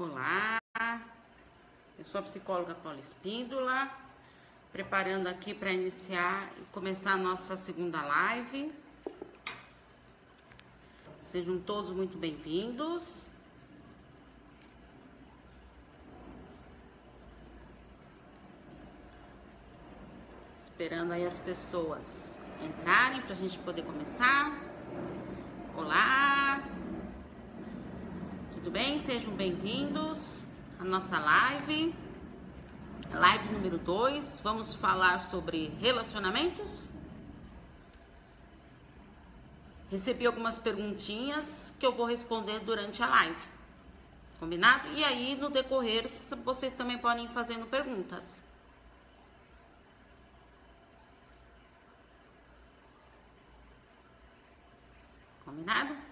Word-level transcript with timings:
Olá, 0.00 0.60
eu 1.98 2.04
sou 2.04 2.20
a 2.20 2.22
psicóloga 2.22 2.72
Paula 2.72 3.00
Espíndola, 3.00 3.90
preparando 4.70 5.26
aqui 5.26 5.52
para 5.52 5.72
iniciar 5.72 6.52
e 6.56 6.62
começar 6.66 7.14
a 7.14 7.16
nossa 7.16 7.56
segunda 7.56 8.00
live. 8.00 8.72
Sejam 11.20 11.58
todos 11.58 11.90
muito 11.90 12.16
bem-vindos. 12.16 13.26
Esperando 20.54 21.10
aí 21.10 21.26
as 21.26 21.40
pessoas 21.40 22.38
entrarem 22.62 23.20
para 23.22 23.32
a 23.32 23.36
gente 23.36 23.58
poder 23.58 23.82
começar. 23.82 24.56
Olá! 25.76 26.27
Tudo 28.68 28.74
bem? 28.74 29.00
Sejam 29.00 29.32
bem-vindos 29.32 30.42
à 30.78 30.84
nossa 30.84 31.18
live. 31.18 31.94
Live 33.10 33.48
número 33.50 33.78
2. 33.78 34.42
Vamos 34.44 34.74
falar 34.74 35.22
sobre 35.22 35.68
relacionamentos. 35.80 36.90
Recebi 39.90 40.26
algumas 40.26 40.58
perguntinhas 40.58 41.74
que 41.80 41.86
eu 41.86 41.94
vou 41.94 42.04
responder 42.04 42.60
durante 42.60 43.02
a 43.02 43.08
live. 43.08 43.40
Combinado? 44.38 44.86
E 44.88 45.02
aí, 45.02 45.34
no 45.34 45.48
decorrer, 45.48 46.06
vocês 46.44 46.74
também 46.74 46.98
podem 46.98 47.24
ir 47.24 47.30
fazendo 47.30 47.64
perguntas. 47.64 48.42
Combinado? 55.42 56.07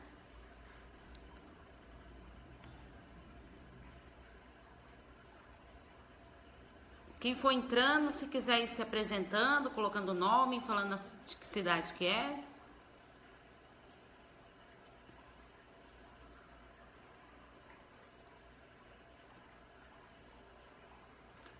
Quem 7.18 7.34
for 7.34 7.50
entrando, 7.50 8.10
se 8.10 8.26
quiser 8.26 8.60
ir 8.62 8.68
se 8.68 8.82
apresentando, 8.82 9.70
colocando 9.70 10.10
o 10.10 10.14
nome, 10.14 10.60
falando 10.60 10.94
de 11.26 11.36
que 11.36 11.46
cidade 11.46 11.92
que 11.94 12.06
é. 12.06 12.44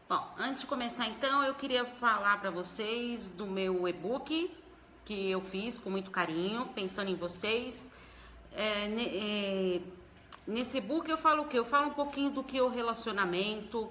Bom, 0.08 0.24
antes 0.38 0.60
de 0.60 0.66
começar 0.66 1.08
então, 1.08 1.42
eu 1.42 1.54
queria 1.54 1.84
falar 1.84 2.38
para 2.41 2.50
vocês 2.50 3.28
do 3.30 3.46
meu 3.46 3.88
e-book 3.88 4.54
que 5.06 5.30
eu 5.30 5.41
fiz 5.41 5.78
com 5.78 5.88
muito 5.88 6.10
carinho, 6.10 6.66
pensando 6.74 7.10
em 7.10 7.16
vocês. 7.16 7.91
É, 8.52 8.86
é, 8.86 9.80
nesse 10.46 10.78
e-book 10.78 11.08
eu 11.08 11.16
falo 11.16 11.42
o 11.42 11.48
quê? 11.48 11.58
Eu 11.58 11.64
falo 11.64 11.88
um 11.88 11.94
pouquinho 11.94 12.30
do 12.30 12.44
que 12.44 12.58
é 12.58 12.62
o 12.62 12.68
relacionamento, 12.68 13.91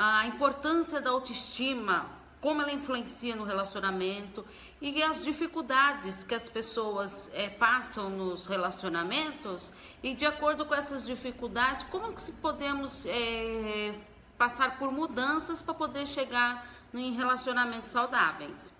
a 0.00 0.24
importância 0.28 1.00
da 1.00 1.10
autoestima, 1.10 2.06
como 2.40 2.62
ela 2.62 2.70
influencia 2.70 3.34
no 3.34 3.42
relacionamento 3.42 4.46
e 4.80 5.02
as 5.02 5.24
dificuldades 5.24 6.22
que 6.22 6.36
as 6.36 6.48
pessoas 6.48 7.28
é, 7.34 7.48
passam 7.48 8.08
nos 8.08 8.46
relacionamentos 8.46 9.72
e 10.00 10.14
de 10.14 10.24
acordo 10.24 10.64
com 10.64 10.72
essas 10.72 11.04
dificuldades, 11.04 11.82
como 11.90 12.12
que 12.12 12.30
podemos 12.30 13.04
é, 13.06 13.92
passar 14.38 14.78
por 14.78 14.92
mudanças 14.92 15.60
para 15.60 15.74
poder 15.74 16.06
chegar 16.06 16.64
em 16.94 17.12
relacionamentos 17.12 17.90
saudáveis. 17.90 18.72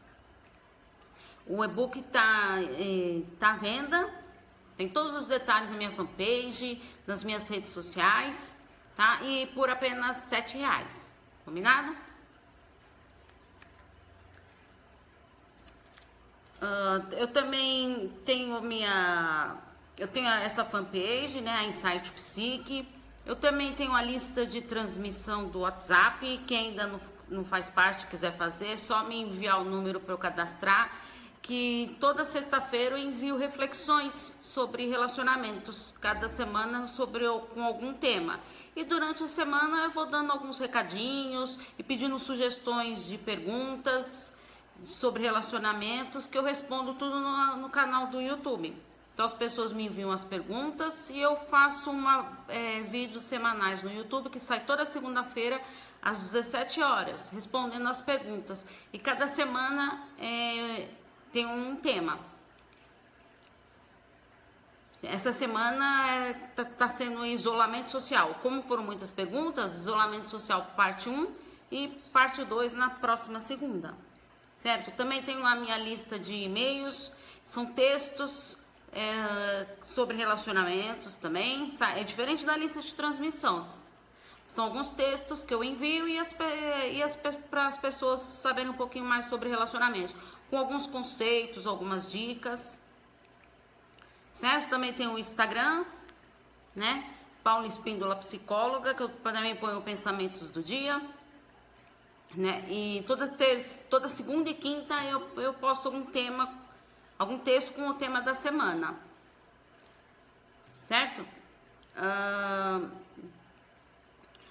O 1.44 1.64
e-book 1.64 1.98
está 1.98 2.60
é, 2.60 3.22
tá 3.41 3.55
à 3.55 3.56
venda, 3.56 4.08
tem 4.77 4.88
todos 4.88 5.16
os 5.16 5.27
detalhes 5.27 5.69
na 5.69 5.77
minha 5.77 5.91
fanpage, 5.91 6.80
nas 7.08 7.25
minhas 7.25 7.48
redes 7.48 7.72
sociais, 7.72 8.54
tá? 8.94 9.21
E 9.25 9.47
por 9.48 9.69
apenas 9.69 10.19
sete 10.19 10.56
reais. 10.56 11.07
Combinado? 11.48 11.97
Uh, 16.60 17.12
eu 17.12 17.26
também 17.28 18.12
tenho 18.26 18.60
minha. 18.60 19.56
Eu 19.97 20.06
tenho 20.06 20.28
essa 20.28 20.62
fanpage, 20.62 21.41
né? 21.41 21.53
A 21.53 21.64
Insight 21.64 22.12
Psique. 22.12 22.86
Eu 23.25 23.34
também 23.34 23.72
tenho 23.72 23.94
a 23.94 24.03
lista 24.03 24.44
de 24.44 24.60
transmissão 24.60 25.48
do 25.48 25.60
WhatsApp. 25.60 26.38
Quem 26.47 26.69
ainda 26.69 26.86
não, 26.86 27.00
não 27.31 27.44
faz 27.47 27.70
parte, 27.70 28.06
quiser 28.09 28.32
fazer, 28.32 28.72
é 28.72 28.76
só 28.76 29.04
me 29.04 29.19
enviar 29.19 29.59
o 29.59 29.65
número 29.65 30.00
para 30.00 30.12
eu 30.12 30.19
cadastrar. 30.19 30.92
Que 31.43 31.97
toda 32.00 32.25
sexta-feira 32.25 32.99
eu 32.99 32.99
envio 32.99 33.37
reflexões 33.37 34.37
sobre 34.43 34.87
relacionamentos, 34.87 35.94
cada 36.00 36.28
semana 36.28 36.88
sobre 36.88 37.25
com 37.54 37.62
algum 37.62 37.94
tema. 37.94 38.41
E 38.75 38.84
durante 38.84 39.22
a 39.25 39.28
semana 39.28 39.84
eu 39.84 39.91
vou 39.91 40.06
dando 40.06 40.32
alguns 40.32 40.59
recadinhos 40.59 41.59
e 41.78 41.82
pedindo 41.82 42.19
sugestões 42.19 43.06
de 43.06 43.16
perguntas 43.16 44.32
sobre 44.84 45.22
relacionamentos 45.22 46.27
que 46.27 46.37
eu 46.37 46.43
respondo 46.43 46.94
tudo 46.94 47.19
no, 47.21 47.56
no 47.56 47.69
canal 47.71 48.09
do 48.09 48.21
YouTube. 48.21 48.77
Então 49.19 49.27
as 49.27 49.34
pessoas 49.34 49.72
me 49.72 49.87
enviam 49.87 50.12
as 50.12 50.25
perguntas 50.25 51.10
e 51.10 51.19
eu 51.19 51.34
faço 51.50 51.91
uma 51.91 52.38
é, 52.47 52.82
vídeos 52.82 53.25
semanais 53.25 53.82
no 53.82 53.93
YouTube 53.93 54.31
que 54.31 54.38
sai 54.38 54.60
toda 54.60 54.84
segunda-feira 54.84 55.60
às 56.00 56.21
17 56.21 56.81
horas, 56.81 57.28
respondendo 57.31 57.88
as 57.88 58.00
perguntas. 58.00 58.65
E 58.93 58.98
cada 58.98 59.27
semana 59.27 60.06
é, 60.21 60.87
tem 61.33 61.47
um 61.47 61.77
tema. 61.77 62.19
Essa 65.03 65.33
semana 65.33 66.31
está 66.31 66.62
é, 66.62 66.65
tá 66.65 66.89
sendo 66.89 67.25
isolamento 67.25 67.91
social. 67.91 68.37
Como 68.43 68.62
foram 68.62 68.83
muitas 68.83 69.11
perguntas, 69.11 69.75
isolamento 69.75 70.28
social 70.28 70.72
parte 70.77 71.09
1 71.09 71.33
e 71.71 71.89
parte 72.12 72.44
2 72.44 72.72
na 72.72 72.91
próxima 72.91 73.41
segunda. 73.41 73.94
Certo? 74.56 74.91
Também 74.97 75.22
tenho 75.22 75.47
a 75.47 75.55
minha 75.55 75.78
lista 75.78 76.19
de 76.19 76.34
e-mails, 76.34 77.12
são 77.45 77.66
textos 77.66 78.59
é, 78.93 79.66
sobre 79.84 80.16
relacionamentos 80.16 81.15
também. 81.15 81.71
Tá? 81.72 81.97
É 81.97 82.03
diferente 82.03 82.45
da 82.45 82.56
lista 82.56 82.83
de 82.83 82.93
transmissão. 82.93 83.65
São 84.49 84.65
alguns 84.65 84.89
textos 84.89 85.43
que 85.43 85.55
eu 85.55 85.62
envio 85.62 86.09
e, 86.09 86.19
as, 86.19 86.34
e 86.91 87.03
as, 87.03 87.15
para 87.15 87.69
as 87.69 87.77
pessoas 87.77 88.21
saberem 88.21 88.71
um 88.71 88.75
pouquinho 88.75 89.05
mais 89.05 89.27
sobre 89.27 89.49
relacionamentos, 89.49 90.16
com 90.50 90.56
alguns 90.56 90.86
conceitos, 90.86 91.66
algumas 91.66 92.10
dicas 92.10 92.81
certo? 94.38 94.70
Também 94.70 94.92
tem 94.92 95.09
o 95.09 95.19
Instagram, 95.19 95.84
né? 96.75 97.12
Paula 97.42 97.66
Espíndola 97.66 98.14
Psicóloga, 98.14 98.94
que 98.94 99.03
eu 99.03 99.09
também 99.09 99.56
ponho 99.56 99.82
pensamentos 99.82 100.48
do 100.48 100.62
dia, 100.62 101.03
né? 102.36 102.64
E 102.69 103.03
toda 103.04 103.26
terça, 103.26 103.82
toda 103.91 104.09
segunda 104.09 104.48
e 104.48 104.54
quinta 104.54 104.94
eu, 105.04 105.28
eu 105.41 105.54
posto 105.54 105.86
algum 105.86 106.04
tema, 106.04 106.54
algum 107.19 107.36
texto 107.38 107.75
com 107.75 107.88
o 107.88 107.94
tema 107.94 108.20
da 108.20 108.32
semana, 108.32 108.94
certo? 110.78 111.26
Uh, 111.97 112.88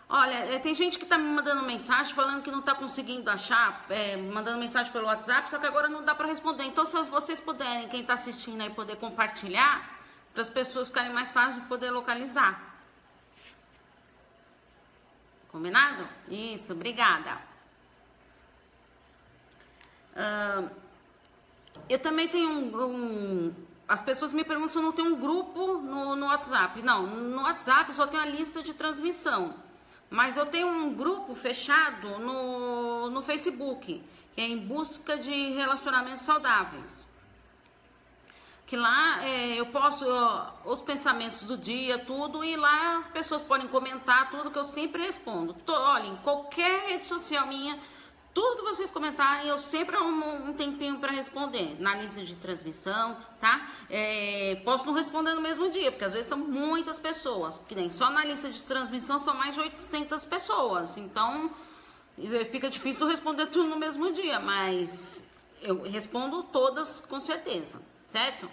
Olha, 0.09 0.35
é, 0.35 0.59
tem 0.59 0.73
gente 0.73 0.97
que 0.97 1.05
tá 1.05 1.17
me 1.17 1.25
mandando 1.25 1.63
mensagem 1.63 2.15
falando 2.15 2.41
que 2.41 2.49
não 2.49 2.61
tá 2.61 2.73
conseguindo 2.73 3.29
achar, 3.29 3.85
é, 3.89 4.15
mandando 4.15 4.57
mensagem 4.57 4.91
pelo 4.91 5.05
WhatsApp, 5.05 5.49
só 5.49 5.59
que 5.59 5.65
agora 5.65 5.89
não 5.89 6.01
dá 6.01 6.15
para 6.15 6.27
responder. 6.27 6.63
Então, 6.63 6.85
se 6.85 6.95
vocês 7.03 7.41
puderem, 7.41 7.89
quem 7.89 8.05
tá 8.05 8.13
assistindo 8.13 8.61
aí, 8.61 8.69
poder 8.69 8.95
compartilhar, 8.95 9.97
para 10.33 10.43
as 10.43 10.49
pessoas 10.49 10.87
ficarem 10.87 11.11
mais 11.11 11.31
fáceis 11.31 11.61
de 11.61 11.67
poder 11.67 11.91
localizar. 11.91 12.79
Combinado? 15.51 16.07
Isso, 16.29 16.71
obrigada. 16.71 17.41
Uh, 20.15 20.69
eu 21.89 21.99
também 21.99 22.29
tenho 22.29 22.49
um, 22.49 22.85
um, 22.85 23.55
As 23.87 24.01
pessoas 24.01 24.31
me 24.31 24.43
perguntam 24.45 24.69
se 24.69 24.77
eu 24.77 24.83
não 24.83 24.93
tenho 24.93 25.15
um 25.15 25.19
grupo 25.19 25.79
no, 25.79 26.15
no 26.15 26.27
WhatsApp. 26.27 26.81
Não, 26.81 27.05
no 27.05 27.41
WhatsApp 27.41 27.93
só 27.93 28.07
tem 28.07 28.19
a 28.19 28.25
lista 28.25 28.63
de 28.63 28.73
transmissão. 28.73 29.66
Mas 30.09 30.37
eu 30.37 30.45
tenho 30.45 30.67
um 30.67 30.93
grupo 30.93 31.35
fechado 31.35 32.17
no, 32.19 33.09
no 33.09 33.21
Facebook, 33.21 34.01
que 34.33 34.41
é 34.41 34.47
em 34.47 34.57
busca 34.57 35.17
de 35.17 35.51
relacionamentos 35.51 36.23
saudáveis. 36.23 37.05
Que 38.65 38.75
lá 38.75 39.23
é, 39.23 39.55
eu 39.55 39.65
posto 39.67 40.05
ó, 40.07 40.51
os 40.65 40.81
pensamentos 40.81 41.43
do 41.43 41.57
dia, 41.57 41.99
tudo, 41.99 42.43
e 42.43 42.55
lá 42.55 42.97
as 42.97 43.07
pessoas 43.07 43.43
podem 43.43 43.67
comentar 43.67 44.29
tudo 44.29 44.51
que 44.51 44.59
eu 44.59 44.63
sempre 44.63 45.03
respondo. 45.03 45.53
Tô, 45.53 45.73
olha, 45.73 46.07
em 46.07 46.15
qualquer 46.17 46.87
rede 46.87 47.05
social 47.05 47.47
minha, 47.47 47.79
tudo 48.37 48.57
que 48.57 48.65
vocês 48.65 48.91
comentarem, 48.91 49.47
eu 49.47 49.57
sempre 49.57 49.95
arrumo 49.95 50.27
um 50.47 50.53
tempinho 50.53 50.99
para 50.99 51.11
responder 51.11 51.75
na 51.79 51.95
lista 51.95 52.23
de 52.23 52.35
transmissão, 52.35 53.17
tá? 53.41 53.67
É, 53.89 54.61
posso 54.63 54.85
não 54.85 54.93
responder 54.93 55.33
no 55.33 55.41
mesmo 55.41 55.71
dia, 55.71 55.91
porque 55.91 56.05
às 56.05 56.11
vezes 56.11 56.27
são 56.27 56.37
muitas 56.37 56.99
pessoas, 56.99 57.59
que 57.67 57.73
nem 57.73 57.89
só 57.89 58.11
na 58.11 58.23
lista 58.23 58.47
de 58.47 58.61
transmissão 58.61 59.17
são 59.17 59.33
mais 59.33 59.55
de 59.55 59.61
800 59.61 60.23
pessoas, 60.25 60.97
então 60.97 61.51
fica 62.51 62.69
difícil 62.69 63.07
responder 63.07 63.47
tudo 63.47 63.69
no 63.69 63.75
mesmo 63.75 64.11
dia, 64.11 64.39
mas 64.39 65.25
eu 65.63 65.81
respondo 65.81 66.43
todas 66.43 66.99
com 67.09 67.19
certeza, 67.19 67.81
certo? 68.05 68.47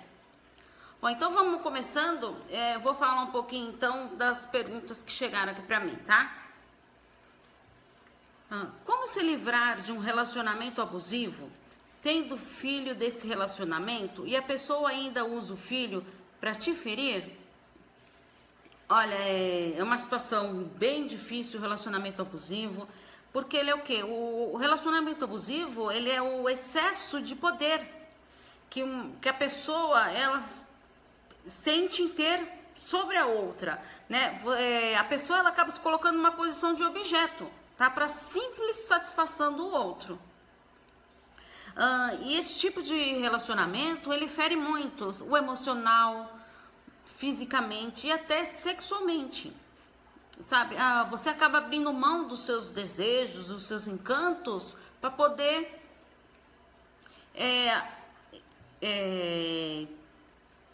Bom, 0.98 1.10
então 1.10 1.30
vamos 1.30 1.60
começando. 1.60 2.34
É, 2.50 2.78
vou 2.78 2.94
falar 2.94 3.20
um 3.20 3.30
pouquinho 3.30 3.68
então 3.68 4.16
das 4.16 4.46
perguntas 4.46 5.02
que 5.02 5.12
chegaram 5.12 5.52
aqui 5.52 5.60
para 5.60 5.80
mim, 5.80 5.94
tá? 6.06 6.43
Ah, 8.54 8.68
como 8.84 9.08
se 9.08 9.20
livrar 9.20 9.80
de 9.80 9.90
um 9.90 9.98
relacionamento 9.98 10.80
abusivo, 10.80 11.50
tendo 12.00 12.36
filho 12.36 12.94
desse 12.94 13.26
relacionamento 13.26 14.24
e 14.24 14.36
a 14.36 14.42
pessoa 14.42 14.90
ainda 14.90 15.24
usa 15.24 15.54
o 15.54 15.56
filho 15.56 16.06
para 16.40 16.54
te 16.54 16.72
ferir? 16.72 17.36
Olha, 18.88 19.14
é, 19.14 19.74
é 19.76 19.82
uma 19.82 19.98
situação 19.98 20.70
bem 20.76 21.04
difícil 21.04 21.58
o 21.58 21.62
relacionamento 21.62 22.22
abusivo, 22.22 22.86
porque 23.32 23.56
ele 23.56 23.70
é 23.70 23.74
o 23.74 23.82
quê? 23.82 24.04
O 24.04 24.56
relacionamento 24.56 25.24
abusivo, 25.24 25.90
ele 25.90 26.08
é 26.08 26.22
o 26.22 26.48
excesso 26.48 27.20
de 27.20 27.34
poder 27.34 27.84
que, 28.70 28.84
que 29.20 29.28
a 29.28 29.34
pessoa, 29.34 30.12
ela 30.12 30.44
sente 31.44 32.08
ter 32.10 32.40
sobre 32.76 33.16
a 33.16 33.26
outra, 33.26 33.82
né? 34.08 34.40
É, 34.58 34.96
a 34.96 35.02
pessoa, 35.02 35.40
ela 35.40 35.48
acaba 35.48 35.72
se 35.72 35.80
colocando 35.80 36.16
numa 36.18 36.30
posição 36.30 36.72
de 36.72 36.84
objeto, 36.84 37.50
tá? 37.76 37.90
Para 37.90 38.08
simples 38.08 38.76
satisfação 38.76 39.54
do 39.54 39.66
outro. 39.66 40.18
Uh, 41.76 42.22
e 42.22 42.38
esse 42.38 42.60
tipo 42.60 42.82
de 42.82 42.94
relacionamento, 42.94 44.12
ele 44.12 44.28
fere 44.28 44.54
muito 44.54 45.10
o 45.24 45.36
emocional, 45.36 46.38
fisicamente 47.16 48.06
e 48.06 48.12
até 48.12 48.44
sexualmente. 48.44 49.52
Sabe, 50.40 50.76
ah, 50.76 51.04
você 51.04 51.30
acaba 51.30 51.58
abrindo 51.58 51.92
mão 51.92 52.26
dos 52.26 52.40
seus 52.40 52.70
desejos, 52.70 53.48
dos 53.48 53.64
seus 53.64 53.86
encantos, 53.86 54.76
para 55.00 55.10
poder 55.10 55.80
é, 57.34 57.82
é, 58.82 59.86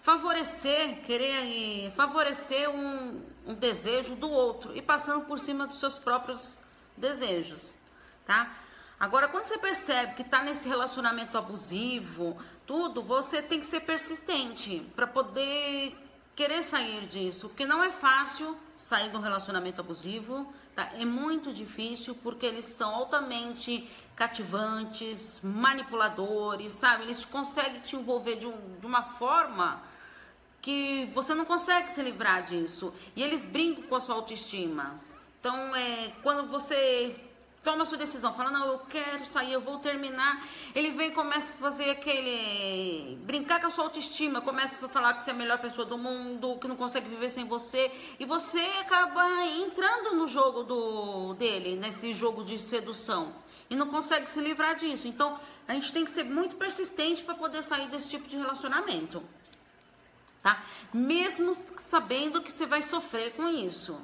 favorecer, 0.01 1.03
querer 1.03 1.91
favorecer 1.93 2.71
um, 2.71 3.23
um 3.47 3.55
desejo 3.55 4.15
do 4.17 4.31
outro 4.31 4.75
e 4.77 4.81
passando 4.81 5.27
por 5.27 5.39
cima 5.39 5.67
dos 5.67 5.79
seus 5.79 5.99
próprios 5.99 6.57
desejos, 7.01 7.75
tá? 8.25 8.55
Agora, 8.99 9.29
quando 9.29 9.45
você 9.45 9.57
percebe 9.57 10.15
que 10.15 10.23
está 10.23 10.43
nesse 10.43 10.69
relacionamento 10.69 11.39
abusivo, 11.39 12.37
tudo, 12.67 13.03
você 13.03 13.41
tem 13.41 13.59
que 13.59 13.67
ser 13.67 13.81
persistente 13.81 14.87
para 14.95 15.07
poder 15.07 15.97
querer 16.37 16.63
sair 16.63 17.07
disso, 17.07 17.49
porque 17.49 17.67
não 17.67 17.83
é 17.83 17.91
fácil 17.91 18.57
sair 18.79 19.11
de 19.11 19.17
um 19.17 19.21
relacionamento 19.21 19.81
abusivo, 19.81 20.53
tá? 20.75 20.91
É 20.95 21.05
muito 21.05 21.53
difícil 21.53 22.15
porque 22.23 22.47
eles 22.47 22.67
são 22.67 22.95
altamente 22.95 23.89
cativantes, 24.15 25.41
manipuladores, 25.43 26.75
sabe? 26.75 27.05
Eles 27.05 27.25
conseguem 27.25 27.81
te 27.81 27.97
envolver 27.97 28.37
de, 28.37 28.47
um, 28.47 28.79
de 28.79 28.87
uma 28.87 29.03
forma 29.03 29.83
que 30.61 31.11
você 31.15 31.35
não 31.35 31.45
consegue 31.45 31.91
se 31.93 32.03
livrar 32.03 32.45
disso. 32.45 32.93
E 33.17 33.23
eles 33.23 33.43
brincam 33.43 33.85
com 33.85 33.95
a 33.95 34.01
sua 34.01 34.15
autoestima. 34.15 34.97
Então, 35.41 35.75
é, 35.75 36.13
quando 36.23 36.47
você 36.49 37.17
toma 37.63 37.87
sua 37.87 37.97
decisão, 37.97 38.35
fala, 38.35 38.51
não, 38.51 38.67
eu 38.67 38.79
quero 38.81 39.25
sair, 39.25 39.55
eu 39.55 39.61
vou 39.61 39.79
terminar. 39.79 40.47
Ele 40.75 40.91
vem 40.91 41.09
e 41.09 41.13
começa 41.13 41.51
a 41.53 41.57
fazer 41.57 41.89
aquele. 41.89 43.17
brincar 43.23 43.59
com 43.59 43.69
a 43.69 43.71
sua 43.71 43.85
autoestima, 43.85 44.43
começa 44.43 44.85
a 44.85 44.89
falar 44.89 45.15
que 45.15 45.23
você 45.23 45.31
é 45.31 45.33
a 45.33 45.37
melhor 45.37 45.59
pessoa 45.59 45.87
do 45.87 45.97
mundo, 45.97 46.59
que 46.61 46.69
não 46.69 46.77
consegue 46.77 47.09
viver 47.09 47.31
sem 47.31 47.47
você. 47.47 47.91
E 48.19 48.27
você 48.27 48.61
acaba 48.81 49.27
entrando 49.47 50.15
no 50.15 50.27
jogo 50.27 50.63
do 50.63 51.33
dele, 51.35 51.75
nesse 51.75 52.13
jogo 52.13 52.45
de 52.45 52.59
sedução. 52.59 53.35
E 53.71 53.75
não 53.75 53.87
consegue 53.87 54.29
se 54.29 54.41
livrar 54.41 54.75
disso. 54.75 55.09
Então, 55.09 55.41
a 55.67 55.73
gente 55.73 55.91
tem 55.91 56.05
que 56.05 56.11
ser 56.11 56.25
muito 56.25 56.57
persistente 56.57 57.25
para 57.25 57.35
poder 57.35 57.63
sair 57.63 57.89
desse 57.89 58.11
tipo 58.11 58.29
de 58.29 58.37
relacionamento. 58.37 59.23
Tá? 60.43 60.63
Mesmo 60.93 61.55
sabendo 61.55 62.43
que 62.43 62.53
você 62.53 62.67
vai 62.67 62.83
sofrer 62.83 63.33
com 63.33 63.49
isso. 63.49 63.99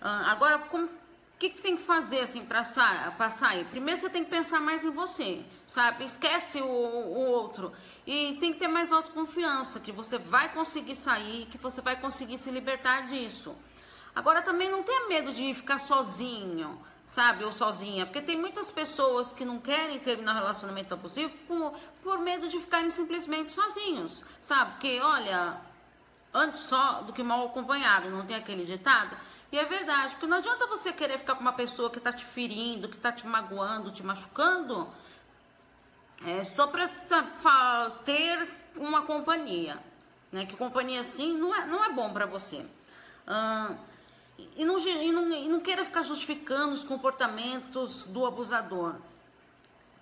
Uh, 0.00 0.24
agora, 0.26 0.58
como 0.58 0.88
que, 1.38 1.50
que 1.50 1.62
tem 1.62 1.76
que 1.76 1.82
fazer 1.82 2.20
assim 2.20 2.44
para 2.44 2.62
sa 2.62 3.12
sair? 3.30 3.64
Primeiro 3.66 4.00
você 4.00 4.10
tem 4.10 4.22
que 4.22 4.30
pensar 4.30 4.60
mais 4.60 4.84
em 4.84 4.90
você, 4.90 5.42
sabe? 5.66 6.04
Esquece 6.04 6.60
o, 6.60 6.66
o, 6.66 7.18
outro. 7.18 7.72
E 8.06 8.36
tem 8.38 8.52
que 8.52 8.58
ter 8.58 8.68
mais 8.68 8.92
autoconfiança, 8.92 9.80
que 9.80 9.90
você 9.90 10.18
vai 10.18 10.52
conseguir 10.52 10.94
sair, 10.94 11.46
que 11.46 11.56
você 11.56 11.80
vai 11.80 12.00
conseguir 12.00 12.36
se 12.36 12.50
libertar 12.50 13.06
disso. 13.06 13.56
Agora 14.14 14.42
também 14.42 14.70
não 14.70 14.82
tenha 14.82 15.08
medo 15.08 15.32
de 15.32 15.54
ficar 15.54 15.78
sozinho, 15.78 16.78
sabe? 17.06 17.44
Ou 17.44 17.52
sozinha. 17.52 18.04
Porque 18.04 18.20
tem 18.20 18.36
muitas 18.36 18.70
pessoas 18.70 19.32
que 19.32 19.44
não 19.44 19.58
querem 19.58 19.98
terminar 19.98 20.32
um 20.32 20.38
relacionamento 20.38 20.92
abusivo 20.92 21.32
por, 21.46 21.74
por 22.02 22.18
medo 22.18 22.48
de 22.48 22.58
ficarem 22.58 22.90
simplesmente 22.90 23.50
sozinhos, 23.50 24.22
sabe? 24.42 24.72
Porque, 24.72 25.00
olha, 25.00 25.58
antes 26.34 26.60
só 26.60 27.02
do 27.02 27.12
que 27.12 27.22
mal 27.22 27.46
acompanhado, 27.46 28.10
não 28.10 28.26
tem 28.26 28.36
aquele 28.36 28.64
ditado? 28.64 29.16
E 29.52 29.58
é 29.58 29.64
verdade, 29.64 30.14
porque 30.14 30.26
não 30.26 30.36
adianta 30.36 30.66
você 30.66 30.92
querer 30.92 31.18
ficar 31.18 31.34
com 31.34 31.40
uma 31.40 31.52
pessoa 31.52 31.90
que 31.90 31.98
está 31.98 32.12
te 32.12 32.24
ferindo, 32.24 32.88
que 32.88 32.96
está 32.96 33.10
te 33.10 33.26
magoando, 33.26 33.90
te 33.90 34.02
machucando, 34.02 34.88
é, 36.24 36.44
só 36.44 36.68
para 36.68 36.88
ter 38.04 38.48
uma 38.76 39.02
companhia. 39.02 39.78
Né? 40.30 40.46
Que 40.46 40.56
companhia 40.56 41.00
assim 41.00 41.36
não 41.36 41.54
é, 41.54 41.66
não 41.66 41.84
é 41.84 41.92
bom 41.92 42.12
para 42.12 42.26
você. 42.26 42.64
Ah, 43.26 43.74
e, 44.56 44.64
não, 44.64 44.78
e, 44.78 45.12
não, 45.12 45.32
e 45.32 45.48
não 45.48 45.60
queira 45.60 45.84
ficar 45.84 46.02
justificando 46.02 46.72
os 46.72 46.84
comportamentos 46.84 48.04
do 48.04 48.24
abusador. 48.24 48.94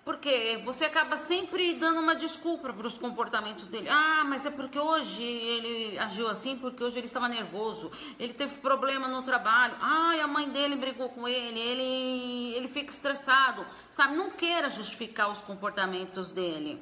Porque 0.03 0.61
você 0.65 0.85
acaba 0.85 1.17
sempre 1.17 1.73
dando 1.75 1.99
uma 1.99 2.15
desculpa 2.15 2.73
para 2.73 2.87
os 2.87 2.97
comportamentos 2.97 3.65
dele. 3.65 3.89
Ah, 3.89 4.23
mas 4.25 4.45
é 4.45 4.49
porque 4.49 4.79
hoje 4.79 5.21
ele 5.21 5.99
agiu 5.99 6.27
assim, 6.27 6.57
porque 6.57 6.83
hoje 6.83 6.97
ele 6.97 7.05
estava 7.05 7.27
nervoso, 7.27 7.91
ele 8.17 8.33
teve 8.33 8.55
problema 8.55 9.07
no 9.07 9.21
trabalho. 9.21 9.75
Ah, 9.79 10.13
a 10.23 10.27
mãe 10.27 10.49
dele 10.49 10.75
brigou 10.75 11.09
com 11.09 11.27
ele, 11.27 11.59
ele, 11.59 12.55
ele 12.55 12.67
fica 12.67 12.91
estressado. 12.91 13.65
Sabe, 13.91 14.15
não 14.15 14.31
queira 14.31 14.69
justificar 14.69 15.29
os 15.29 15.41
comportamentos 15.41 16.33
dele. 16.33 16.81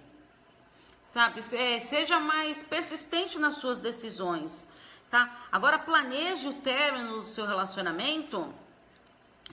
Sabe, 1.09 1.43
é, 1.51 1.79
seja 1.79 2.19
mais 2.19 2.61
persistente 2.61 3.39
nas 3.39 3.55
suas 3.55 3.79
decisões, 3.79 4.67
tá? 5.09 5.47
Agora 5.51 5.79
planeje 5.79 6.47
o 6.49 6.53
término 6.53 7.21
do 7.21 7.25
seu 7.25 7.45
relacionamento, 7.45 8.53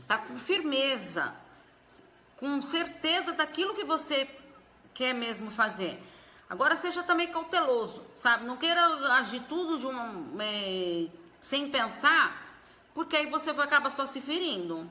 tá 0.06 0.18
com 0.18 0.36
firmeza 0.36 1.34
com 2.36 2.60
certeza 2.62 3.32
daquilo 3.32 3.74
que 3.74 3.84
você 3.84 4.28
quer 4.92 5.12
mesmo 5.12 5.50
fazer. 5.50 6.00
Agora 6.48 6.76
seja 6.76 7.02
também 7.02 7.28
cauteloso, 7.28 8.04
sabe? 8.14 8.44
Não 8.44 8.56
queira 8.56 8.84
agir 9.16 9.40
tudo 9.48 9.78
de 9.78 9.86
uma, 9.86 10.24
é, 10.40 11.06
sem 11.40 11.70
pensar, 11.70 12.60
porque 12.94 13.16
aí 13.16 13.26
você 13.26 13.52
vai 13.52 13.66
acabar 13.66 13.90
só 13.90 14.06
se 14.06 14.20
ferindo. 14.20 14.88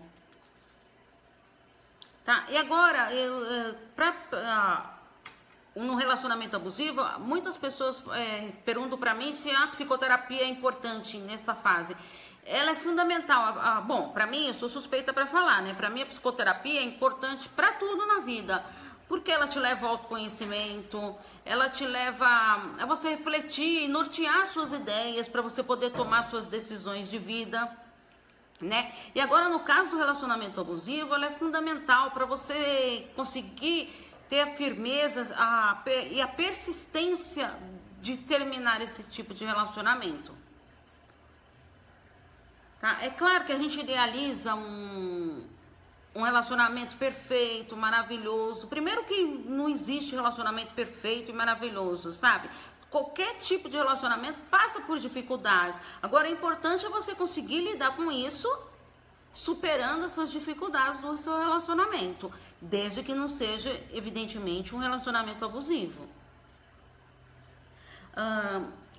Tá? 2.26 2.46
E 2.50 2.58
agora, 2.58 3.14
eu, 3.14 3.46
é, 3.46 3.76
pra, 3.96 4.93
no 5.75 5.96
relacionamento 5.96 6.56
abusivo, 6.56 7.01
muitas 7.20 7.58
pessoas 7.58 8.03
é, 8.13 8.51
perguntam 8.63 8.98
para 8.98 9.13
mim 9.13 9.32
se 9.32 9.50
a 9.50 9.68
psicoterapia 9.68 10.42
é 10.42 10.48
importante 10.48 11.18
nessa 11.18 11.56
fase 11.56 11.96
ela 12.46 12.72
é 12.72 12.75
fundamental. 12.75 13.58
Ah, 13.60 13.82
bom, 13.82 14.10
para 14.10 14.27
mim, 14.27 14.48
eu 14.48 14.53
sou 14.53 14.68
suspeita 14.68 15.13
para 15.13 15.25
falar, 15.25 15.62
né? 15.62 15.74
Para 15.74 15.89
mim, 15.89 16.01
a 16.01 16.06
psicoterapia 16.06 16.82
é 16.82 16.84
importante 16.84 17.48
para 17.50 17.72
tudo 17.74 18.06
na 18.06 18.20
vida. 18.20 18.63
Porque 19.08 19.32
ela 19.32 19.48
te 19.48 19.60
leva 19.60 19.86
ao 19.86 19.92
autoconhecimento, 19.94 21.15
ela 21.46 21.70
te 21.70 21.86
leva 21.86 22.25
a 22.80 22.86
você 22.86 23.10
refletir, 23.10 23.88
nortear 23.88 24.46
suas 24.48 24.72
ideias 24.72 25.27
para 25.27 25.42
você 25.42 25.62
poder 25.62 25.92
tomar 25.92 26.24
suas 26.24 26.46
decisões 26.46 27.10
de 27.10 27.20
vida, 27.20 27.70
né? 28.62 28.92
E 29.13 29.20
agora, 29.20 29.50
no 29.50 29.60
caso 29.60 29.92
do 29.92 29.98
relacionamento 29.98 30.60
abusivo, 30.60 31.13
ela 31.13 31.27
é 31.27 31.32
fundamental 31.32 32.12
para 32.12 32.25
você 32.25 33.08
conseguir 33.15 33.94
ter 34.34 34.40
a 34.40 34.48
firmeza 34.48 35.32
a, 35.38 35.84
e 36.10 36.20
a 36.20 36.28
persistência 36.28 37.56
de 38.02 38.18
terminar 38.18 38.82
esse 38.82 39.04
tipo 39.04 39.32
de 39.32 39.46
relacionamento. 39.46 40.34
Tá? 42.82 42.98
É 43.04 43.12
claro 43.12 43.46
que 43.46 43.52
a 43.52 43.60
gente 43.60 43.80
idealiza 43.80 44.56
um, 44.56 45.48
um 46.16 46.24
relacionamento 46.24 46.96
perfeito, 46.96 47.78
maravilhoso. 47.78 48.66
Primeiro 48.66 49.04
que 49.04 49.22
não 49.58 49.70
existe 49.70 50.16
relacionamento 50.16 50.74
perfeito 50.74 51.30
e 51.30 51.34
maravilhoso, 51.34 52.12
sabe? 52.12 52.50
Qualquer 52.90 53.38
tipo 53.38 53.70
de 53.70 53.78
relacionamento 53.78 54.40
passa 54.50 54.82
por 54.82 54.98
dificuldades. 54.98 55.80
Agora, 56.02 56.28
o 56.28 56.32
importante 56.32 56.84
é 56.84 56.90
você 56.90 57.13
conseguir 57.13 57.62
lidar 57.62 57.96
com 57.96 58.12
isso, 58.12 58.50
superando 59.34 60.06
essas 60.06 60.32
dificuldades 60.32 61.02
do 61.02 61.18
seu 61.18 61.38
relacionamento, 61.38 62.32
desde 62.62 63.02
que 63.02 63.13
não 63.13 63.28
seja, 63.28 63.84
evidentemente, 63.92 64.75
um 64.75 64.78
relacionamento 64.78 65.44
abusivo. 65.44 66.08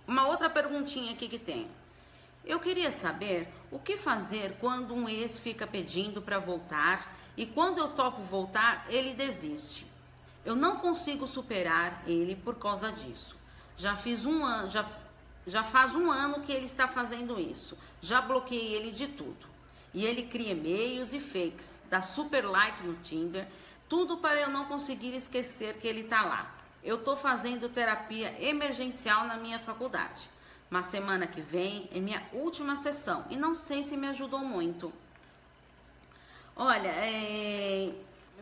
Uma 0.06 0.26
outra 0.26 0.50
perguntinha 0.50 1.12
aqui 1.12 1.28
que 1.28 1.38
tem. 1.38 1.70
Eu 2.44 2.60
queria 2.60 2.90
saber 2.90 3.48
o 3.70 3.78
que 3.78 3.96
fazer 3.96 4.58
quando 4.60 4.92
um 4.92 5.08
ex 5.08 5.38
fica 5.38 5.66
pedindo 5.66 6.20
para 6.20 6.38
voltar 6.38 7.16
e 7.36 7.46
quando 7.46 7.78
eu 7.78 7.88
topo 7.92 8.20
voltar, 8.22 8.84
ele 8.90 9.14
desiste. 9.14 9.86
Eu 10.44 10.54
não 10.54 10.76
consigo 10.76 11.26
superar 11.26 12.02
ele 12.06 12.36
por 12.36 12.56
causa 12.56 12.92
disso. 12.92 13.34
Já 13.76 13.96
fiz 13.96 14.26
um 14.26 14.44
ano, 14.44 14.70
já 14.70 14.84
já 15.46 15.62
faz 15.62 15.94
um 15.94 16.10
ano 16.10 16.40
que 16.40 16.52
ele 16.52 16.64
está 16.64 16.88
fazendo 16.88 17.38
isso. 17.38 17.76
Já 18.00 18.20
bloqueei 18.20 18.74
ele 18.74 18.90
de 18.90 19.06
tudo. 19.08 19.53
E 19.94 20.04
ele 20.04 20.24
cria 20.24 20.50
e-mails 20.52 21.12
e 21.12 21.20
fakes, 21.20 21.80
dá 21.88 22.02
super 22.02 22.44
like 22.44 22.84
no 22.84 22.94
Tinder, 22.94 23.46
tudo 23.88 24.16
para 24.16 24.40
eu 24.40 24.50
não 24.50 24.64
conseguir 24.64 25.14
esquecer 25.14 25.78
que 25.78 25.86
ele 25.86 26.00
está 26.00 26.22
lá. 26.22 26.52
Eu 26.82 26.96
estou 26.96 27.16
fazendo 27.16 27.68
terapia 27.68 28.34
emergencial 28.44 29.24
na 29.24 29.36
minha 29.36 29.60
faculdade. 29.60 30.28
Mas 30.68 30.86
semana 30.86 31.28
que 31.28 31.40
vem 31.40 31.88
é 31.94 32.00
minha 32.00 32.22
última 32.32 32.76
sessão 32.76 33.24
e 33.30 33.36
não 33.36 33.54
sei 33.54 33.84
se 33.84 33.96
me 33.96 34.08
ajudou 34.08 34.40
muito. 34.40 34.92
Olha, 36.56 36.88
é 36.88 37.92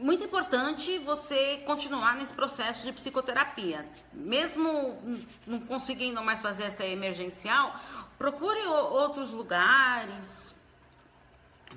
muito 0.01 0.25
importante 0.25 0.99
você 0.99 1.59
continuar 1.67 2.17
nesse 2.17 2.33
processo 2.33 2.87
de 2.87 2.93
psicoterapia. 2.93 3.87
Mesmo 4.13 4.99
não 5.47 5.61
conseguindo 5.61 6.23
mais 6.23 6.41
fazer 6.41 6.65
essa 6.65 6.85
emergencial, 6.85 7.79
procure 8.17 8.65
outros 8.67 9.31
lugares 9.31 10.52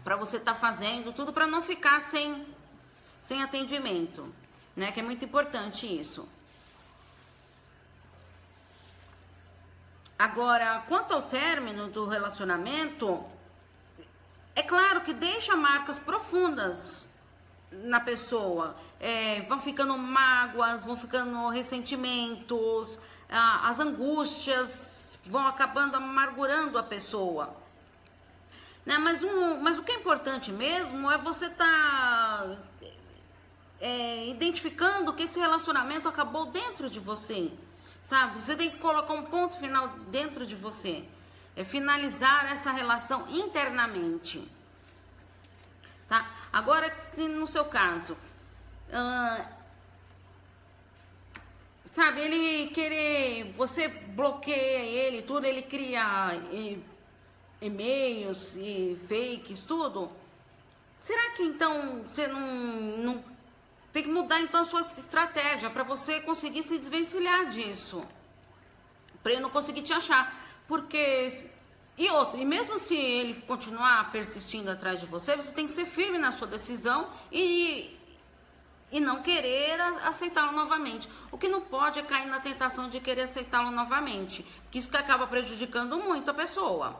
para 0.05 0.15
você 0.15 0.38
estar 0.38 0.53
tá 0.53 0.59
fazendo 0.59 1.12
tudo 1.12 1.33
para 1.33 1.47
não 1.47 1.63
ficar 1.63 2.00
sem, 2.00 2.45
sem 3.24 3.41
atendimento, 3.41 4.31
né? 4.75 4.91
Que 4.91 5.00
é 5.00 5.03
muito 5.03 5.25
importante 5.25 5.88
isso. 5.88 6.29
Agora, 10.17 10.83
quanto 10.88 11.12
ao 11.12 11.24
término 11.24 11.89
do 11.89 12.05
relacionamento, 12.05 13.25
é 14.55 14.62
claro 14.62 15.01
que 15.01 15.12
deixa 15.12 15.55
marcas 15.55 15.97
profundas 15.97 17.07
na 17.71 18.00
pessoa. 18.00 18.77
É, 19.00 19.41
vão 19.50 19.59
ficando 19.59 19.97
mágoas, 19.97 20.83
vão 20.83 20.95
ficando 20.95 21.50
ressentimentos, 21.50 23.00
as 23.27 23.79
angústias 23.79 25.19
vão 25.25 25.47
acabando 25.47 25.95
amargurando 25.95 26.77
a 26.77 26.83
pessoa. 26.83 27.64
Né? 28.86 28.98
Mas, 29.00 29.24
um, 29.24 29.62
mas 29.62 29.77
o 29.77 29.84
que 29.84 29.92
é 29.92 29.96
importante 29.96 30.51
mesmo 30.51 31.10
é 31.10 31.18
você 31.18 31.48
estar 31.48 31.65
tá, 31.65 32.58
é, 33.82 34.27
identificando 34.27 35.13
que 35.13 35.24
esse 35.24 35.39
relacionamento 35.39 36.08
acabou 36.08 36.46
dentro 36.46 36.89
de 36.89 37.00
você. 37.00 37.51
Sabe? 38.01 38.39
Você 38.39 38.56
tem 38.56 38.70
que 38.70 38.77
colocar 38.77 39.13
um 39.13 39.24
ponto 39.24 39.58
final 39.58 39.89
dentro 40.12 40.46
de 40.46 40.56
você. 40.56 41.04
É 41.56 41.63
finalizar 41.63 42.51
essa 42.51 42.72
relação 42.72 43.27
internamente. 43.30 44.48
Tá? 46.08 46.30
Agora, 46.54 46.96
no 47.18 47.48
seu 47.48 47.65
caso, 47.65 48.13
uh, 48.13 49.46
sabe, 51.86 52.22
ele 52.22 52.70
querer, 52.70 53.54
você 53.58 53.88
bloqueia 53.88 54.84
ele, 54.84 55.24
tudo, 55.24 55.46
ele 55.46 55.63
cria 55.63 56.39
e-mails 57.65 58.55
e 58.55 58.98
fakes, 59.07 59.62
tudo. 59.62 60.10
Será 60.98 61.31
que 61.31 61.43
então 61.43 62.03
você 62.03 62.27
não, 62.27 62.41
não 62.98 63.24
tem 63.93 64.03
que 64.03 64.10
mudar 64.10 64.41
então 64.41 64.62
a 64.62 64.65
sua 64.65 64.81
estratégia 64.81 65.69
para 65.69 65.84
você 65.84 66.19
conseguir 66.22 66.63
se 66.63 66.77
desvencilhar 66.77 67.48
disso? 67.48 68.03
Para 69.22 69.34
ele 69.34 69.41
não 69.41 69.50
conseguir 69.50 69.84
te 69.84 69.93
achar, 69.93 70.36
porque 70.67 71.31
e 71.98 72.10
outro, 72.10 72.38
e 72.38 72.43
mesmo 72.43 72.77
se 72.77 72.95
ele 72.95 73.41
continuar 73.43 74.12
persistindo 74.12 74.69
atrás 74.69 75.00
de 75.00 75.05
você, 75.05 75.36
você 75.36 75.51
tem 75.51 75.65
que 75.65 75.72
ser 75.72 75.86
firme 75.86 76.17
na 76.17 76.34
sua 76.34 76.45
decisão 76.45 77.10
e, 77.31 77.98
e 78.91 79.00
não 79.00 79.22
querer 79.22 79.79
aceitá-lo 80.03 80.51
novamente. 80.51 81.07
O 81.31 81.38
que 81.38 81.48
não 81.48 81.62
pode 81.62 82.00
é 82.00 82.03
cair 82.03 82.27
na 82.27 82.41
tentação 82.41 82.89
de 82.89 83.00
querer 83.00 83.22
aceitá-lo 83.22 83.72
novamente, 83.72 84.43
porque 84.63 84.79
isso 84.79 84.89
que 84.89 84.98
acaba 84.98 85.25
prejudicando 85.25 85.98
muito 85.98 86.29
a 86.29 86.34
pessoa. 86.34 87.00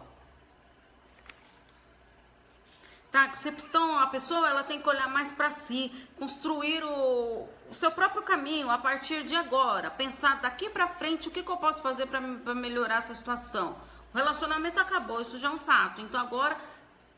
Tá? 3.16 3.32
Então 3.46 3.98
a 3.98 4.08
pessoa 4.08 4.46
ela 4.50 4.62
tem 4.62 4.82
que 4.82 4.90
olhar 4.90 5.08
mais 5.08 5.32
para 5.32 5.50
si, 5.50 5.90
construir 6.20 6.84
o, 6.84 7.48
o, 7.70 7.74
seu 7.74 7.90
próprio 7.90 8.22
caminho 8.24 8.70
a 8.70 8.78
partir 8.78 9.24
de 9.24 9.34
agora, 9.34 9.90
pensar 9.90 10.42
daqui 10.42 10.70
para 10.70 10.86
frente 10.86 11.30
o 11.30 11.32
que, 11.32 11.42
que 11.42 11.50
eu 11.50 11.56
posso 11.56 11.82
fazer 11.82 12.08
para 12.08 12.20
melhorar 12.54 12.98
essa 12.98 13.16
situação. 13.16 13.78
O 14.14 14.18
relacionamento 14.18 14.82
acabou, 14.82 15.22
isso 15.22 15.38
já 15.38 15.48
é 15.48 15.52
um 15.52 15.58
fato. 15.58 16.02
Então 16.02 16.20
agora 16.20 16.58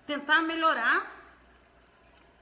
tentar 0.06 0.44
melhorar 0.44 1.18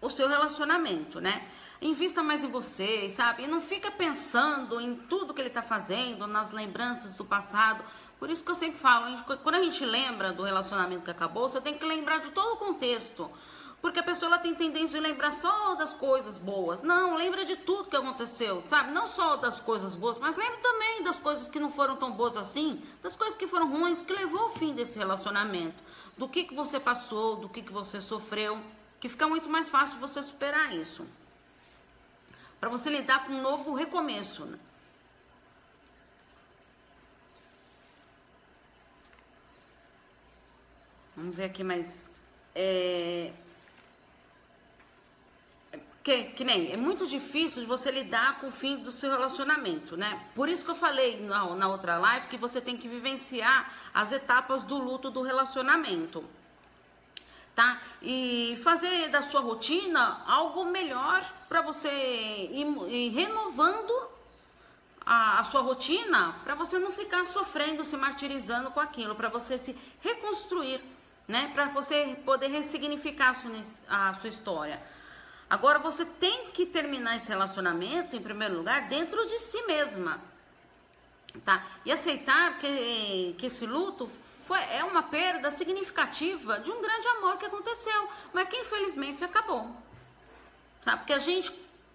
o 0.02 0.10
seu 0.10 0.28
relacionamento, 0.28 1.22
né? 1.22 1.48
Invista 1.82 2.22
mais 2.22 2.44
em 2.44 2.50
você, 2.50 3.10
sabe? 3.10 3.44
E 3.44 3.48
não 3.48 3.62
fica 3.62 3.90
pensando 3.90 4.82
em 4.82 4.98
tudo 4.98 5.34
que 5.34 5.40
ele 5.40 5.48
está 5.48 5.62
fazendo, 5.62 6.28
nas 6.28 6.52
lembranças 6.52 7.16
do 7.16 7.24
passado. 7.24 7.86
Por 8.20 8.30
isso 8.30 8.44
que 8.44 8.52
eu 8.52 8.56
sempre 8.56 8.80
falo, 8.80 9.24
quando 9.44 9.56
a 9.56 9.64
gente 9.64 9.84
lembra 9.86 10.32
do 10.32 10.44
relacionamento 10.44 11.04
que 11.04 11.12
acabou, 11.12 11.50
você 11.50 11.60
tem 11.60 11.78
que 11.78 11.86
lembrar 11.86 12.20
de 12.20 12.32
todo 12.32 12.54
o 12.54 12.58
contexto. 12.58 13.30
Porque 13.82 14.00
a 14.00 14.04
pessoa 14.04 14.30
ela 14.30 14.40
tem 14.40 14.56
tendência 14.56 15.00
de 15.00 15.06
lembrar 15.06 15.32
só 15.32 15.76
das 15.76 15.94
coisas 15.94 16.40
boas. 16.40 16.82
Não, 16.82 17.16
lembra 17.16 17.46
de 17.46 17.56
tudo 17.56 17.88
que 17.88 17.96
aconteceu, 17.96 18.62
sabe? 18.64 18.92
Não 18.92 19.06
só 19.06 19.36
das 19.36 19.60
coisas 19.60 19.94
boas, 19.94 20.18
mas 20.18 20.38
lembra 20.38 20.58
também 20.58 21.04
das 21.04 21.20
coisas 21.20 21.48
que 21.48 21.60
não 21.60 21.70
foram 21.70 21.96
tão 21.96 22.12
boas 22.12 22.36
assim, 22.36 22.82
das 23.04 23.16
coisas 23.16 23.36
que 23.36 23.46
foram 23.46 23.70
ruins, 23.70 24.02
que 24.02 24.12
levou 24.12 24.40
ao 24.42 24.50
fim 24.50 24.74
desse 24.74 24.98
relacionamento. 24.98 25.76
Do 26.18 26.28
que, 26.28 26.46
que 26.46 26.56
você 26.56 26.80
passou, 26.80 27.36
do 27.36 27.48
que, 27.48 27.62
que 27.62 27.72
você 27.72 28.02
sofreu, 28.02 28.60
que 29.00 29.08
fica 29.08 29.28
muito 29.28 29.50
mais 29.50 29.70
fácil 29.70 30.00
você 30.00 30.24
superar 30.24 30.74
isso. 30.74 31.06
Para 32.60 32.70
você 32.70 32.90
lidar 32.90 33.28
com 33.28 33.34
um 33.34 33.42
novo 33.42 33.76
recomeço. 33.76 34.46
Né? 34.46 34.58
Vamos 41.16 41.36
ver 41.36 41.46
aqui 41.46 41.64
mais. 41.64 42.06
É, 42.54 43.32
que, 46.06 46.24
que 46.26 46.44
nem, 46.44 46.72
é 46.72 46.78
muito 46.78 47.08
difícil 47.08 47.64
de 47.64 47.68
você 47.68 47.90
lidar 47.90 48.40
com 48.40 48.46
o 48.46 48.52
fim 48.52 48.78
do 48.78 48.92
seu 48.92 49.10
relacionamento, 49.10 49.98
né? 49.98 50.24
Por 50.36 50.48
isso 50.48 50.64
que 50.64 50.70
eu 50.70 50.76
falei 50.76 51.20
na, 51.20 51.56
na 51.56 51.68
outra 51.68 51.98
live 51.98 52.28
que 52.28 52.38
você 52.38 52.62
tem 52.62 52.78
que 52.78 52.88
vivenciar 52.88 53.74
as 53.92 54.12
etapas 54.12 54.64
do 54.64 54.78
luto 54.78 55.10
do 55.10 55.24
relacionamento, 55.24 56.24
tá? 57.56 57.82
E 58.04 58.56
fazer 58.64 59.10
da 59.10 59.24
sua 59.24 59.42
rotina 59.42 60.22
algo 60.28 60.66
melhor 60.66 61.28
para 61.50 61.64
você 61.64 61.90
ir, 61.90 62.68
ir 62.88 63.10
renovando 63.10 63.92
a, 65.04 65.40
a, 65.40 65.44
sua 65.46 65.62
rotina 65.62 66.36
para 66.44 66.54
você 66.54 66.78
não 66.78 66.92
ficar 66.92 67.26
sofrendo, 67.26 67.84
se 67.84 67.98
martirizando 67.98 68.70
com 68.70 68.80
aquilo, 68.80 69.16
para 69.16 69.30
você 69.30 69.58
se 69.58 69.76
reconstruir, 70.02 70.80
né? 71.28 71.52
Para 71.54 71.66
você 71.66 72.18
poder 72.26 72.48
ressignificar 72.48 73.30
a 73.30 73.34
sua, 73.34 73.52
a 73.88 74.14
sua 74.14 74.30
história. 74.30 74.82
Agora 75.50 75.80
você 75.80 76.06
tem 76.06 76.52
que 76.52 76.66
terminar 76.66 77.16
esse 77.16 77.30
relacionamento, 77.30 78.16
em 78.16 78.22
primeiro 78.22 78.58
lugar, 78.58 78.88
dentro 78.88 79.24
de 79.26 79.40
si 79.40 79.62
mesma. 79.64 80.20
Tá? 81.44 81.66
E 81.84 81.92
aceitar 81.92 82.58
que, 82.58 83.36
que 83.38 83.46
esse 83.46 83.66
luto 83.66 84.08
foi, 84.08 84.60
é 84.72 84.84
uma 84.84 85.04
perda 85.04 85.52
significativa 85.52 86.60
de 86.60 86.72
um 86.72 86.82
grande 86.82 87.08
amor 87.10 87.38
que 87.38 87.46
aconteceu, 87.46 88.10
mas 88.34 88.48
que 88.48 88.58
infelizmente 88.58 89.24
acabou. 89.24 89.70
Sabe? 90.82 90.98
Porque 91.00 91.14
a 91.14 91.20
gente, 91.20 91.54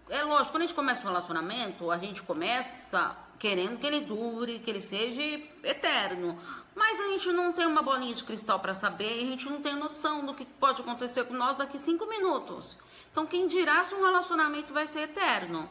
é 0.09 0.23
lógico, 0.23 0.53
quando 0.53 0.63
a 0.63 0.67
gente 0.67 0.75
começa 0.75 1.03
um 1.03 1.07
relacionamento, 1.07 1.91
a 1.91 1.99
gente 1.99 2.23
começa 2.23 3.17
querendo 3.39 3.79
que 3.79 3.87
ele 3.87 4.01
dure, 4.01 4.59
que 4.59 4.69
ele 4.69 4.81
seja 4.81 5.23
eterno. 5.65 6.39
Mas 6.75 7.01
a 7.01 7.09
gente 7.09 7.33
não 7.33 7.53
tem 7.53 7.67
uma 7.67 7.83
bolinha 7.83 8.15
de 8.15 8.25
cristal 8.25 8.61
para 8.61 8.75
saber, 8.75 9.23
a 9.23 9.27
gente 9.27 9.49
não 9.49 9.61
tem 9.61 9.75
noção 9.75 10.25
do 10.25 10.35
que 10.35 10.45
pode 10.45 10.81
acontecer 10.81 11.25
com 11.25 11.35
nós 11.35 11.57
daqui 11.57 11.79
cinco 11.79 12.07
minutos. 12.07 12.77
Então, 13.11 13.27
quem 13.27 13.47
dirá 13.49 13.83
se 13.83 13.95
um 13.95 14.05
relacionamento 14.05 14.73
vai 14.73 14.87
ser 14.87 15.01
eterno? 15.01 15.69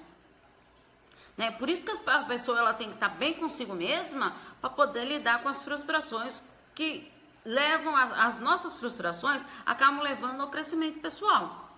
Né? 1.38 1.51
Por 1.51 1.70
isso 1.70 1.86
que 1.86 2.10
a 2.10 2.24
pessoa 2.25 2.60
ela 2.60 2.74
tem 2.74 2.89
que 2.89 2.96
estar 2.96 3.10
bem 3.10 3.34
consigo 3.36 3.74
mesma 3.74 4.36
para 4.60 4.70
poder 4.70 5.06
lidar 5.06 5.41
com 5.41 5.48
as 5.48 5.63
frustrações 5.63 6.44
que 6.75 7.10
levam 7.46 7.96
a, 7.96 8.25
as 8.27 8.39
nossas 8.39 8.75
frustrações 8.75 9.46
acabam 9.65 10.01
levando 10.01 10.41
ao 10.41 10.50
crescimento 10.50 11.00
pessoal, 11.00 11.74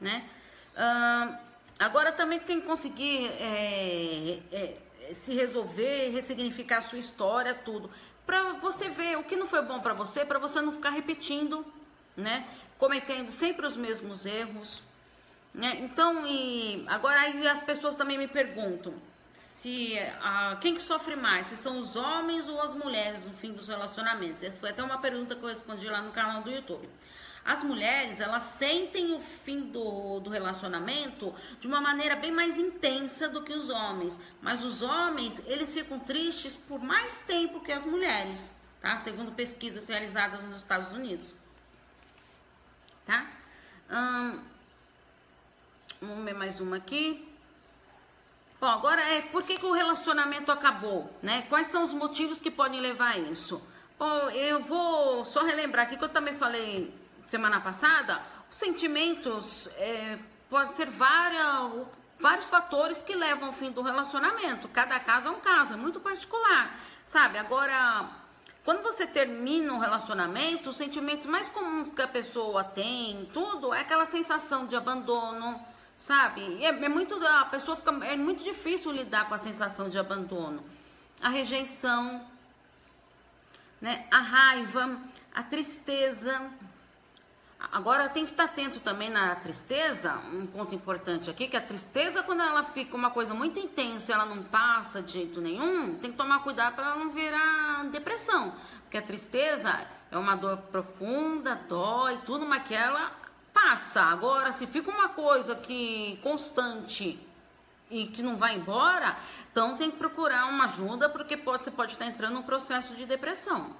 né? 0.00 0.28
Uh, 0.74 1.36
agora 1.78 2.12
também 2.12 2.40
tem 2.40 2.60
que 2.60 2.66
conseguir 2.66 3.26
é, 3.26 4.40
é, 4.50 5.12
se 5.12 5.34
resolver, 5.34 6.08
ressignificar 6.08 6.78
a 6.78 6.80
sua 6.80 6.98
história, 6.98 7.54
tudo, 7.54 7.90
para 8.26 8.54
você 8.54 8.88
ver 8.88 9.18
o 9.18 9.24
que 9.24 9.36
não 9.36 9.46
foi 9.46 9.62
bom 9.62 9.80
para 9.80 9.94
você, 9.94 10.24
para 10.24 10.38
você 10.38 10.60
não 10.60 10.72
ficar 10.72 10.90
repetindo, 10.90 11.64
né? 12.16 12.46
cometendo 12.78 13.30
sempre 13.30 13.64
os 13.66 13.76
mesmos 13.76 14.26
erros. 14.26 14.82
Né? 15.54 15.78
Então, 15.82 16.26
e 16.26 16.84
agora 16.88 17.20
aí 17.20 17.46
as 17.46 17.60
pessoas 17.60 17.94
também 17.94 18.18
me 18.18 18.26
perguntam 18.26 18.94
se 19.32 19.98
a, 20.20 20.56
quem 20.60 20.74
que 20.74 20.82
sofre 20.82 21.14
mais, 21.14 21.46
se 21.46 21.56
são 21.56 21.80
os 21.80 21.94
homens 21.94 22.48
ou 22.48 22.60
as 22.60 22.74
mulheres 22.74 23.24
no 23.24 23.32
fim 23.32 23.52
dos 23.52 23.68
relacionamentos. 23.68 24.42
Essa 24.42 24.58
foi 24.58 24.70
até 24.70 24.82
uma 24.82 24.98
pergunta 24.98 25.36
que 25.36 25.42
eu 25.42 25.48
respondi 25.48 25.88
lá 25.88 26.00
no 26.02 26.10
canal 26.10 26.42
do 26.42 26.50
YouTube. 26.50 26.88
As 27.44 27.64
mulheres, 27.64 28.20
elas 28.20 28.44
sentem 28.44 29.14
o 29.14 29.20
fim 29.20 29.62
do, 29.62 30.20
do 30.20 30.30
relacionamento 30.30 31.34
de 31.58 31.66
uma 31.66 31.80
maneira 31.80 32.14
bem 32.14 32.30
mais 32.30 32.56
intensa 32.56 33.28
do 33.28 33.42
que 33.42 33.52
os 33.52 33.68
homens. 33.68 34.18
Mas 34.40 34.62
os 34.62 34.80
homens, 34.80 35.42
eles 35.46 35.72
ficam 35.72 35.98
tristes 35.98 36.56
por 36.56 36.80
mais 36.80 37.18
tempo 37.20 37.60
que 37.60 37.72
as 37.72 37.84
mulheres, 37.84 38.54
tá? 38.80 38.96
Segundo 38.96 39.32
pesquisas 39.32 39.88
realizadas 39.88 40.40
nos 40.44 40.58
Estados 40.58 40.92
Unidos. 40.92 41.34
Tá? 43.04 43.26
Hum, 43.90 44.40
vamos 46.00 46.24
ver 46.24 46.34
mais 46.34 46.60
uma 46.60 46.76
aqui. 46.76 47.28
Bom, 48.60 48.68
agora 48.68 49.02
é 49.02 49.20
por 49.20 49.42
que, 49.42 49.58
que 49.58 49.66
o 49.66 49.72
relacionamento 49.72 50.52
acabou, 50.52 51.12
né? 51.20 51.42
Quais 51.48 51.66
são 51.66 51.82
os 51.82 51.92
motivos 51.92 52.40
que 52.40 52.52
podem 52.52 52.80
levar 52.80 53.14
a 53.14 53.18
isso? 53.18 53.60
Bom, 53.98 54.30
eu 54.30 54.62
vou 54.62 55.24
só 55.24 55.42
relembrar 55.42 55.86
aqui 55.86 55.96
que 55.96 56.04
eu 56.04 56.08
também 56.08 56.34
falei 56.34 57.01
semana 57.32 57.60
passada, 57.62 58.20
os 58.50 58.56
sentimentos 58.56 59.66
é, 59.78 60.18
podem 60.50 60.68
ser 60.68 60.90
várias, 60.90 61.86
vários 62.20 62.48
fatores 62.50 63.02
que 63.02 63.14
levam 63.14 63.46
ao 63.46 63.52
fim 63.54 63.70
do 63.70 63.80
relacionamento. 63.80 64.68
Cada 64.68 65.00
caso 65.00 65.28
é 65.28 65.30
um 65.30 65.40
caso, 65.40 65.72
é 65.72 65.76
muito 65.76 65.98
particular, 65.98 66.78
sabe? 67.06 67.38
Agora, 67.38 68.10
quando 68.66 68.82
você 68.82 69.06
termina 69.06 69.72
um 69.72 69.78
relacionamento, 69.78 70.68
os 70.68 70.76
sentimentos 70.76 71.24
mais 71.24 71.48
comuns 71.48 71.94
que 71.94 72.02
a 72.02 72.08
pessoa 72.08 72.62
tem, 72.64 73.26
tudo, 73.32 73.72
é 73.72 73.80
aquela 73.80 74.04
sensação 74.04 74.66
de 74.66 74.76
abandono, 74.76 75.58
sabe? 75.96 76.62
É, 76.62 76.68
é 76.68 76.88
muito 76.90 77.14
a 77.26 77.46
pessoa 77.46 77.78
fica 77.78 77.92
é 78.04 78.16
muito 78.16 78.44
difícil 78.44 78.92
lidar 78.92 79.26
com 79.26 79.34
a 79.34 79.38
sensação 79.38 79.88
de 79.88 79.98
abandono, 79.98 80.62
a 81.22 81.30
rejeição, 81.30 82.26
né? 83.80 84.06
A 84.10 84.20
raiva, 84.20 85.00
a 85.34 85.42
tristeza, 85.42 86.32
Agora 87.70 88.08
tem 88.08 88.24
que 88.24 88.32
estar 88.32 88.44
atento 88.44 88.80
também 88.80 89.08
na 89.08 89.36
tristeza, 89.36 90.18
um 90.32 90.46
ponto 90.46 90.74
importante 90.74 91.30
aqui, 91.30 91.46
que 91.46 91.56
a 91.56 91.60
tristeza, 91.60 92.22
quando 92.22 92.42
ela 92.42 92.64
fica 92.64 92.96
uma 92.96 93.10
coisa 93.10 93.34
muito 93.34 93.60
intensa, 93.60 94.12
ela 94.12 94.26
não 94.26 94.42
passa 94.42 95.00
de 95.00 95.12
jeito 95.12 95.40
nenhum, 95.40 95.96
tem 95.98 96.10
que 96.10 96.16
tomar 96.16 96.40
cuidado 96.42 96.74
para 96.74 96.86
ela 96.86 96.96
não 96.96 97.10
virar 97.10 97.84
depressão. 97.90 98.54
Porque 98.82 98.98
a 98.98 99.02
tristeza 99.02 99.86
é 100.10 100.18
uma 100.18 100.34
dor 100.34 100.56
profunda, 100.72 101.54
dói, 101.68 102.18
tudo, 102.26 102.44
mas 102.44 102.64
que 102.64 102.74
ela 102.74 103.12
passa. 103.54 104.02
Agora, 104.02 104.50
se 104.52 104.66
fica 104.66 104.90
uma 104.90 105.10
coisa 105.10 105.54
que 105.54 106.18
constante 106.22 107.18
e 107.90 108.06
que 108.06 108.22
não 108.22 108.36
vai 108.36 108.56
embora, 108.56 109.16
então 109.50 109.76
tem 109.76 109.90
que 109.90 109.98
procurar 109.98 110.46
uma 110.46 110.64
ajuda, 110.64 111.08
porque 111.08 111.36
pode, 111.36 111.62
você 111.62 111.70
pode 111.70 111.92
estar 111.92 112.06
entrando 112.06 112.34
num 112.34 112.42
processo 112.42 112.94
de 112.96 113.06
depressão 113.06 113.74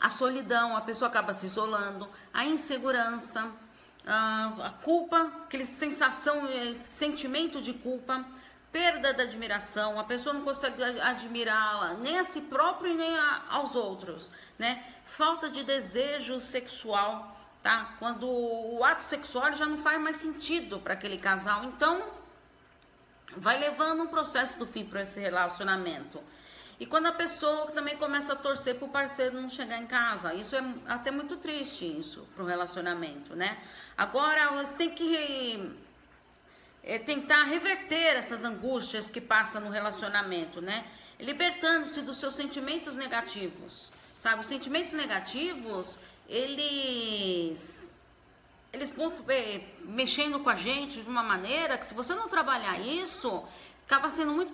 a 0.00 0.08
solidão, 0.08 0.76
a 0.76 0.80
pessoa 0.80 1.08
acaba 1.08 1.34
se 1.34 1.46
isolando, 1.46 2.08
a 2.32 2.44
insegurança, 2.44 3.50
a 4.06 4.72
culpa, 4.82 5.30
aquele 5.44 5.66
sensação, 5.66 6.50
esse 6.50 6.92
sentimento 6.92 7.60
de 7.60 7.74
culpa, 7.74 8.24
perda 8.72 9.12
da 9.12 9.24
admiração, 9.24 9.98
a 9.98 10.04
pessoa 10.04 10.32
não 10.32 10.42
consegue 10.42 10.82
admirá-la 10.82 11.94
nem 11.94 12.18
a 12.18 12.24
si 12.24 12.40
próprio 12.40 12.92
e 12.92 12.94
nem 12.94 13.16
a, 13.16 13.42
aos 13.50 13.74
outros, 13.74 14.30
né? 14.58 14.84
Falta 15.04 15.50
de 15.50 15.64
desejo 15.64 16.40
sexual, 16.40 17.36
tá? 17.62 17.94
Quando 17.98 18.26
o 18.28 18.82
ato 18.84 19.02
sexual 19.02 19.52
já 19.54 19.66
não 19.66 19.76
faz 19.76 20.00
mais 20.00 20.16
sentido 20.16 20.78
para 20.78 20.94
aquele 20.94 21.18
casal, 21.18 21.64
então 21.64 22.10
vai 23.36 23.58
levando 23.58 24.02
um 24.02 24.06
processo 24.06 24.58
do 24.58 24.66
fim 24.66 24.84
para 24.84 25.02
esse 25.02 25.20
relacionamento. 25.20 26.22
E 26.80 26.86
quando 26.86 27.06
a 27.06 27.12
pessoa 27.12 27.66
também 27.72 27.94
começa 27.98 28.32
a 28.32 28.36
torcer 28.36 28.76
para 28.76 28.86
o 28.86 28.88
parceiro 28.88 29.38
não 29.38 29.50
chegar 29.50 29.76
em 29.76 29.86
casa, 29.86 30.32
isso 30.32 30.56
é 30.56 30.64
até 30.88 31.10
muito 31.10 31.36
triste 31.36 31.84
isso 31.84 32.26
para 32.34 32.42
o 32.42 32.46
relacionamento, 32.46 33.36
né? 33.36 33.58
Agora 33.98 34.50
você 34.52 34.74
tem 34.74 34.90
que 34.90 35.76
é, 36.82 36.98
tentar 36.98 37.44
reverter 37.44 38.16
essas 38.16 38.44
angústias 38.44 39.10
que 39.10 39.20
passam 39.20 39.60
no 39.60 39.68
relacionamento, 39.68 40.62
né? 40.62 40.86
Libertando-se 41.18 42.00
dos 42.00 42.16
seus 42.16 42.32
sentimentos 42.32 42.96
negativos, 42.96 43.92
sabe? 44.18 44.40
Os 44.40 44.46
sentimentos 44.46 44.94
negativos, 44.94 45.98
eles 46.26 47.90
eles 48.72 48.90
é, 49.28 49.60
mexendo 49.80 50.40
com 50.40 50.48
a 50.48 50.54
gente 50.54 51.02
de 51.02 51.08
uma 51.08 51.22
maneira 51.22 51.76
que 51.76 51.84
se 51.84 51.92
você 51.92 52.14
não 52.14 52.28
trabalhar 52.28 52.78
isso, 52.80 53.44
acaba 53.90 54.08
sendo 54.08 54.32
muito 54.32 54.52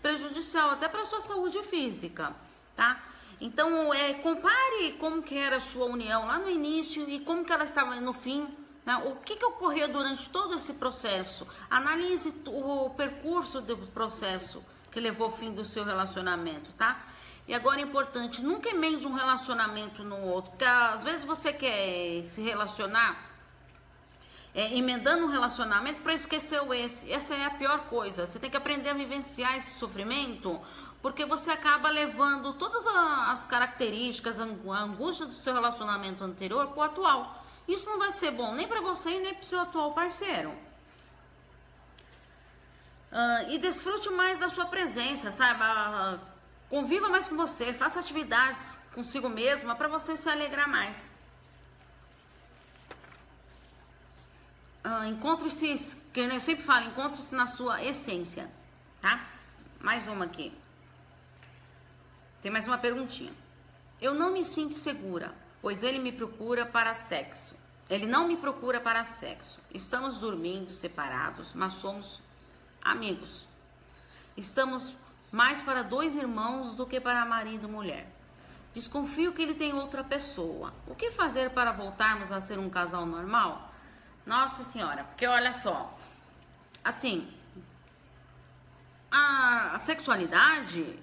prejudicial 0.00 0.70
até 0.70 0.88
para 0.88 1.02
a 1.02 1.04
sua 1.04 1.20
saúde 1.20 1.62
física, 1.62 2.34
tá? 2.74 3.02
Então, 3.38 3.92
é, 3.92 4.14
compare 4.14 4.96
como 4.98 5.22
que 5.22 5.36
era 5.36 5.56
a 5.56 5.60
sua 5.60 5.84
união 5.84 6.26
lá 6.26 6.38
no 6.38 6.48
início 6.48 7.06
e 7.06 7.20
como 7.20 7.44
que 7.44 7.52
ela 7.52 7.64
estava 7.64 7.94
no 7.96 8.14
fim, 8.14 8.48
né? 8.86 8.96
O 9.04 9.16
que, 9.16 9.36
que 9.36 9.44
ocorreu 9.44 9.92
durante 9.92 10.30
todo 10.30 10.54
esse 10.54 10.72
processo? 10.72 11.46
Analise 11.68 12.32
o 12.46 12.88
percurso 12.90 13.60
do 13.60 13.76
processo 13.76 14.64
que 14.90 14.98
levou 14.98 15.26
ao 15.26 15.32
fim 15.32 15.52
do 15.52 15.66
seu 15.66 15.84
relacionamento, 15.84 16.72
tá? 16.72 17.04
E 17.46 17.52
agora 17.52 17.78
é 17.78 17.82
importante, 17.82 18.40
nunca 18.40 18.70
emende 18.70 19.06
um 19.06 19.12
relacionamento 19.12 20.02
no 20.02 20.16
outro, 20.16 20.52
porque 20.52 20.64
às 20.64 21.04
vezes 21.04 21.24
você 21.24 21.52
quer 21.52 22.22
se 22.22 22.40
relacionar 22.40 23.31
é, 24.54 24.76
emendando 24.76 25.24
um 25.24 25.30
relacionamento 25.30 26.02
para 26.02 26.12
esquecer 26.12 26.60
o 26.62 26.74
esse. 26.74 27.10
Essa 27.10 27.34
é 27.34 27.44
a 27.44 27.50
pior 27.50 27.80
coisa. 27.86 28.26
Você 28.26 28.38
tem 28.38 28.50
que 28.50 28.56
aprender 28.56 28.90
a 28.90 28.94
vivenciar 28.94 29.56
esse 29.56 29.78
sofrimento, 29.78 30.60
porque 31.00 31.24
você 31.24 31.50
acaba 31.50 31.88
levando 31.88 32.52
todas 32.54 32.86
as 32.86 33.44
características, 33.44 34.38
a 34.38 34.44
angústia 34.44 35.26
do 35.26 35.32
seu 35.32 35.54
relacionamento 35.54 36.22
anterior 36.22 36.68
para 36.68 36.78
o 36.78 36.82
atual. 36.82 37.44
Isso 37.66 37.88
não 37.88 37.98
vai 37.98 38.12
ser 38.12 38.32
bom 38.32 38.54
nem 38.54 38.68
para 38.68 38.80
você 38.80 39.10
e 39.10 39.20
nem 39.20 39.34
para 39.34 39.42
o 39.42 39.46
seu 39.46 39.60
atual 39.60 39.92
parceiro. 39.92 40.50
Uh, 43.12 43.50
e 43.50 43.58
desfrute 43.58 44.10
mais 44.10 44.38
da 44.38 44.48
sua 44.48 44.66
presença, 44.66 45.30
sabe? 45.30 45.62
Uh, 45.62 46.20
conviva 46.68 47.08
mais 47.08 47.28
com 47.28 47.36
você, 47.36 47.72
faça 47.74 48.00
atividades 48.00 48.80
consigo 48.94 49.28
mesma 49.28 49.74
para 49.74 49.88
você 49.88 50.16
se 50.16 50.28
alegrar 50.28 50.68
mais. 50.68 51.10
Uh, 54.84 55.04
encontre-se, 55.04 55.96
que 56.12 56.20
eu 56.20 56.40
sempre 56.40 56.64
falo, 56.64 56.86
encontre-se 56.86 57.34
na 57.34 57.46
sua 57.46 57.82
essência, 57.82 58.50
tá? 59.00 59.28
Mais 59.80 60.06
uma 60.08 60.24
aqui. 60.24 60.52
Tem 62.40 62.50
mais 62.50 62.66
uma 62.66 62.78
perguntinha. 62.78 63.32
Eu 64.00 64.14
não 64.14 64.32
me 64.32 64.44
sinto 64.44 64.74
segura, 64.74 65.32
pois 65.60 65.82
ele 65.82 65.98
me 65.98 66.12
procura 66.12 66.66
para 66.66 66.94
sexo. 66.94 67.56
Ele 67.88 68.06
não 68.06 68.26
me 68.26 68.36
procura 68.36 68.80
para 68.80 69.04
sexo. 69.04 69.60
Estamos 69.72 70.18
dormindo 70.18 70.70
separados, 70.70 71.52
mas 71.54 71.74
somos 71.74 72.20
amigos. 72.82 73.46
Estamos 74.36 74.94
mais 75.30 75.60
para 75.62 75.82
dois 75.82 76.14
irmãos 76.14 76.74
do 76.74 76.86
que 76.86 77.00
para 77.00 77.24
marido 77.24 77.68
e 77.68 77.70
mulher. 77.70 78.06
Desconfio 78.74 79.32
que 79.32 79.42
ele 79.42 79.54
tem 79.54 79.74
outra 79.74 80.02
pessoa. 80.02 80.72
O 80.86 80.94
que 80.94 81.10
fazer 81.10 81.50
para 81.50 81.72
voltarmos 81.72 82.32
a 82.32 82.40
ser 82.40 82.58
um 82.58 82.70
casal 82.70 83.04
normal? 83.04 83.71
Nossa 84.24 84.62
senhora, 84.64 85.04
porque 85.04 85.26
olha 85.26 85.52
só, 85.52 85.92
assim, 86.84 87.28
a, 89.10 89.78
sexualidade, 89.78 90.98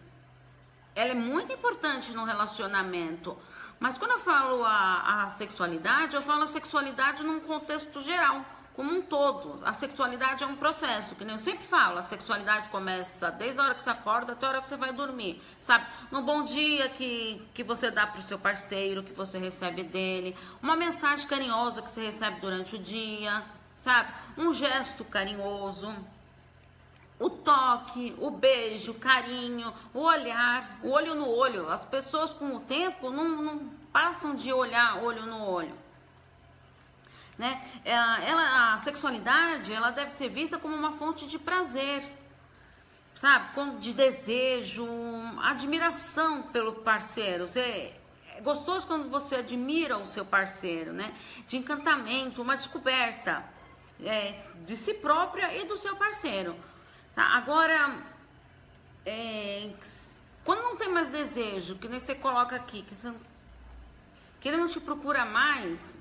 ela 0.95 1.11
é 1.11 1.15
muito 1.15 1.51
importante 1.51 2.11
no 2.11 2.23
relacionamento. 2.23 3.37
Mas 3.79 3.97
quando 3.97 4.11
eu 4.11 4.19
falo 4.19 4.63
a, 4.63 5.23
a 5.23 5.29
sexualidade, 5.29 6.15
eu 6.15 6.21
falo 6.21 6.43
a 6.43 6.47
sexualidade 6.47 7.23
num 7.23 7.39
contexto 7.41 8.01
geral 8.01 8.45
como 8.79 8.93
um 8.93 9.01
todo. 9.01 9.59
A 9.65 9.73
sexualidade 9.73 10.41
é 10.41 10.47
um 10.47 10.55
processo, 10.55 11.13
que 11.13 11.25
nem 11.25 11.33
eu 11.33 11.39
sempre 11.39 11.65
falo, 11.65 11.99
a 11.99 12.01
sexualidade 12.01 12.69
começa 12.69 13.29
desde 13.29 13.59
a 13.59 13.63
hora 13.65 13.75
que 13.75 13.83
você 13.83 13.89
acorda 13.89 14.31
até 14.31 14.45
a 14.45 14.49
hora 14.49 14.61
que 14.61 14.69
você 14.69 14.77
vai 14.77 14.93
dormir, 14.93 15.41
sabe? 15.59 15.85
No 16.09 16.21
bom 16.21 16.45
dia 16.45 16.87
que, 16.87 17.45
que 17.53 17.61
você 17.61 17.91
dá 17.91 18.07
para 18.07 18.21
o 18.21 18.23
seu 18.23 18.39
parceiro, 18.39 19.03
que 19.03 19.11
você 19.11 19.37
recebe 19.37 19.83
dele, 19.83 20.33
uma 20.63 20.77
mensagem 20.77 21.27
carinhosa 21.27 21.81
que 21.81 21.89
você 21.89 22.05
recebe 22.05 22.39
durante 22.39 22.77
o 22.77 22.79
dia, 22.79 23.43
sabe? 23.75 24.13
Um 24.37 24.53
gesto 24.53 25.03
carinhoso, 25.03 25.93
o 27.19 27.29
toque, 27.29 28.15
o 28.17 28.31
beijo, 28.31 28.93
o 28.93 28.95
carinho, 28.95 29.73
o 29.93 29.99
olhar, 29.99 30.79
o 30.81 30.91
olho 30.91 31.15
no 31.15 31.27
olho. 31.27 31.69
As 31.69 31.83
pessoas 31.83 32.31
com 32.31 32.55
o 32.55 32.61
tempo 32.61 33.09
não, 33.09 33.27
não 33.41 33.59
passam 33.91 34.35
de 34.35 34.53
olhar 34.53 35.03
olho 35.03 35.25
no 35.25 35.43
olho 35.43 35.88
né? 37.39 37.63
É, 37.85 37.93
ela, 37.93 38.73
a 38.73 38.77
sexualidade, 38.79 39.71
ela 39.71 39.91
deve 39.91 40.11
ser 40.11 40.27
vista 40.27 40.59
como 40.59 40.75
uma 40.75 40.91
fonte 40.91 41.25
de 41.25 41.39
prazer, 41.39 42.03
sabe? 43.15 43.79
De 43.79 43.93
desejo, 43.93 44.85
admiração 45.41 46.43
pelo 46.43 46.73
parceiro. 46.73 47.47
Você, 47.47 47.95
é 48.35 48.41
gostoso 48.41 48.85
quando 48.85 49.09
você 49.09 49.37
admira 49.37 49.97
o 49.97 50.05
seu 50.05 50.25
parceiro, 50.25 50.91
né? 50.91 51.15
De 51.47 51.55
encantamento, 51.55 52.41
uma 52.41 52.57
descoberta 52.57 53.41
é, 54.03 54.33
de 54.65 54.75
si 54.75 54.95
própria 54.95 55.55
e 55.55 55.65
do 55.65 55.77
seu 55.77 55.95
parceiro. 55.95 56.57
Tá? 57.15 57.23
Agora, 57.37 58.03
é, 59.05 59.71
quando 60.43 60.61
não 60.61 60.75
tem 60.75 60.89
mais 60.89 61.09
desejo, 61.09 61.75
que 61.75 61.87
nem 61.87 62.01
você 62.01 62.15
coloca 62.15 62.57
aqui, 62.57 62.83
que 62.83 62.95
você 62.95 63.13
que 64.41 64.47
ele 64.47 64.57
não 64.57 64.67
te 64.67 64.79
procura 64.79 65.25
mais, 65.25 65.97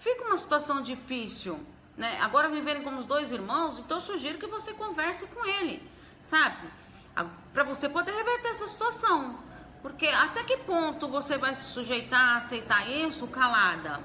fica 0.00 0.24
uma 0.24 0.36
situação 0.36 0.82
difícil, 0.82 1.60
né? 1.96 2.18
Agora 2.20 2.48
viverem 2.48 2.82
como 2.82 2.98
os 2.98 3.06
dois 3.06 3.30
irmãos, 3.30 3.78
então 3.78 3.98
eu 3.98 4.02
sugiro 4.02 4.38
que 4.38 4.46
você 4.46 4.72
converse 4.72 5.26
com 5.26 5.44
ele, 5.44 5.88
sabe? 6.22 6.68
Para 7.52 7.64
você 7.64 7.88
poder 7.88 8.12
reverter 8.12 8.48
essa 8.48 8.66
situação. 8.66 9.38
Porque 9.82 10.06
até 10.08 10.42
que 10.42 10.56
ponto 10.58 11.08
você 11.08 11.38
vai 11.38 11.54
se 11.54 11.64
sujeitar 11.64 12.34
a 12.34 12.36
aceitar 12.36 12.88
isso 12.88 13.26
calada? 13.26 14.00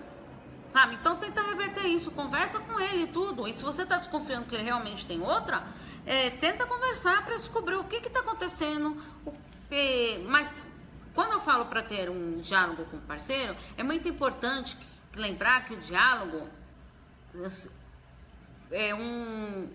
Sabe? 0.72 0.96
Então 0.96 1.16
tenta 1.16 1.42
reverter 1.42 1.88
isso, 1.88 2.12
conversa 2.12 2.60
com 2.60 2.80
ele 2.80 3.04
e 3.04 3.08
tudo. 3.08 3.48
E 3.48 3.54
se 3.54 3.64
você 3.64 3.84
está 3.84 3.98
desconfiando 3.98 4.46
que 4.46 4.56
ele 4.56 4.64
realmente 4.64 5.06
tem 5.06 5.22
outra, 5.22 5.66
é, 6.06 6.30
tenta 6.32 6.66
conversar 6.66 7.24
para 7.24 7.36
descobrir 7.36 7.76
o 7.76 7.84
que 7.86 7.96
está 7.98 8.20
acontecendo. 8.20 9.02
O, 9.26 9.34
é, 9.72 10.22
mas 10.28 10.70
quando 11.14 11.32
eu 11.32 11.40
falo 11.40 11.66
para 11.66 11.82
ter 11.82 12.10
um 12.10 12.42
diálogo 12.42 12.86
com 12.86 12.98
o 12.98 13.02
parceiro, 13.02 13.56
é 13.78 13.84
muito 13.84 14.08
importante 14.08 14.78
lembrar 15.16 15.66
que 15.66 15.74
o 15.74 15.78
diálogo 15.78 16.50
é 18.72 18.94
um, 18.94 19.70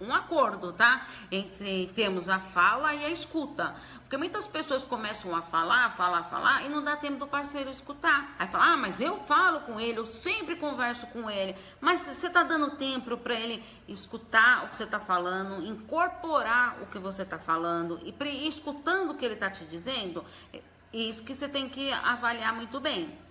um 0.00 0.12
acordo, 0.12 0.72
tá? 0.72 1.06
Entre 1.30 1.86
temos 1.94 2.28
a 2.28 2.38
fala 2.38 2.94
e 2.94 3.04
a 3.04 3.10
escuta. 3.10 3.74
Porque 4.02 4.16
muitas 4.16 4.46
pessoas 4.46 4.84
começam 4.84 5.34
a 5.34 5.40
falar, 5.40 5.96
falar, 5.96 6.24
falar 6.24 6.66
e 6.66 6.68
não 6.68 6.82
dá 6.82 6.96
tempo 6.96 7.18
do 7.18 7.26
parceiro 7.26 7.70
escutar. 7.70 8.34
Aí 8.38 8.46
fala, 8.46 8.74
ah, 8.74 8.76
mas 8.76 9.00
eu 9.00 9.16
falo 9.16 9.60
com 9.60 9.80
ele, 9.80 9.98
eu 9.98 10.06
sempre 10.06 10.56
converso 10.56 11.06
com 11.06 11.30
ele. 11.30 11.56
Mas 11.80 12.00
você 12.00 12.26
está 12.26 12.42
dando 12.42 12.72
tempo 12.72 13.16
para 13.16 13.34
ele 13.34 13.64
escutar 13.88 14.64
o 14.64 14.68
que 14.68 14.76
você 14.76 14.84
está 14.84 15.00
falando, 15.00 15.64
incorporar 15.64 16.82
o 16.82 16.86
que 16.86 16.98
você 16.98 17.22
está 17.22 17.38
falando 17.38 18.00
e 18.04 18.48
escutando 18.48 19.12
o 19.12 19.14
que 19.14 19.24
ele 19.24 19.34
está 19.34 19.50
te 19.50 19.64
dizendo? 19.64 20.24
É 20.52 20.60
isso 20.92 21.22
que 21.22 21.34
você 21.34 21.48
tem 21.48 21.68
que 21.68 21.90
avaliar 21.92 22.54
muito 22.54 22.78
bem. 22.80 23.21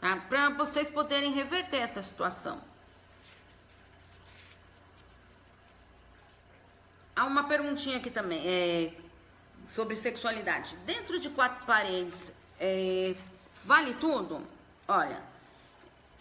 Tá? 0.00 0.16
Para 0.28 0.50
vocês 0.50 0.88
poderem 0.88 1.32
reverter 1.32 1.78
essa 1.78 2.02
situação. 2.02 2.60
Há 7.14 7.24
uma 7.24 7.44
perguntinha 7.44 7.96
aqui 7.96 8.10
também 8.10 8.46
é, 8.46 8.92
sobre 9.66 9.96
sexualidade. 9.96 10.76
Dentro 10.86 11.18
de 11.18 11.28
quatro 11.28 11.66
paredes, 11.66 12.32
é, 12.60 13.14
vale 13.64 13.94
tudo? 13.94 14.46
Olha, 14.86 15.20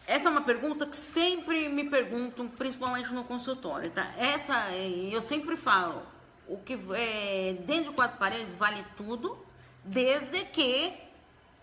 essa 0.07 0.27
é 0.29 0.31
uma 0.31 0.41
pergunta 0.41 0.87
que 0.87 0.97
sempre 0.97 1.69
me 1.69 1.89
perguntam, 1.89 2.47
principalmente 2.47 3.13
no 3.13 3.23
consultório, 3.25 3.91
tá? 3.91 4.11
Essa, 4.17 4.71
eu 4.75 5.21
sempre 5.21 5.55
falo, 5.55 6.01
o 6.47 6.57
que 6.57 6.79
é, 6.93 7.57
dentro 7.65 7.91
de 7.91 7.95
quatro 7.95 8.17
paredes 8.17 8.53
vale 8.53 8.83
tudo, 8.95 9.37
desde 9.83 10.45
que 10.45 10.93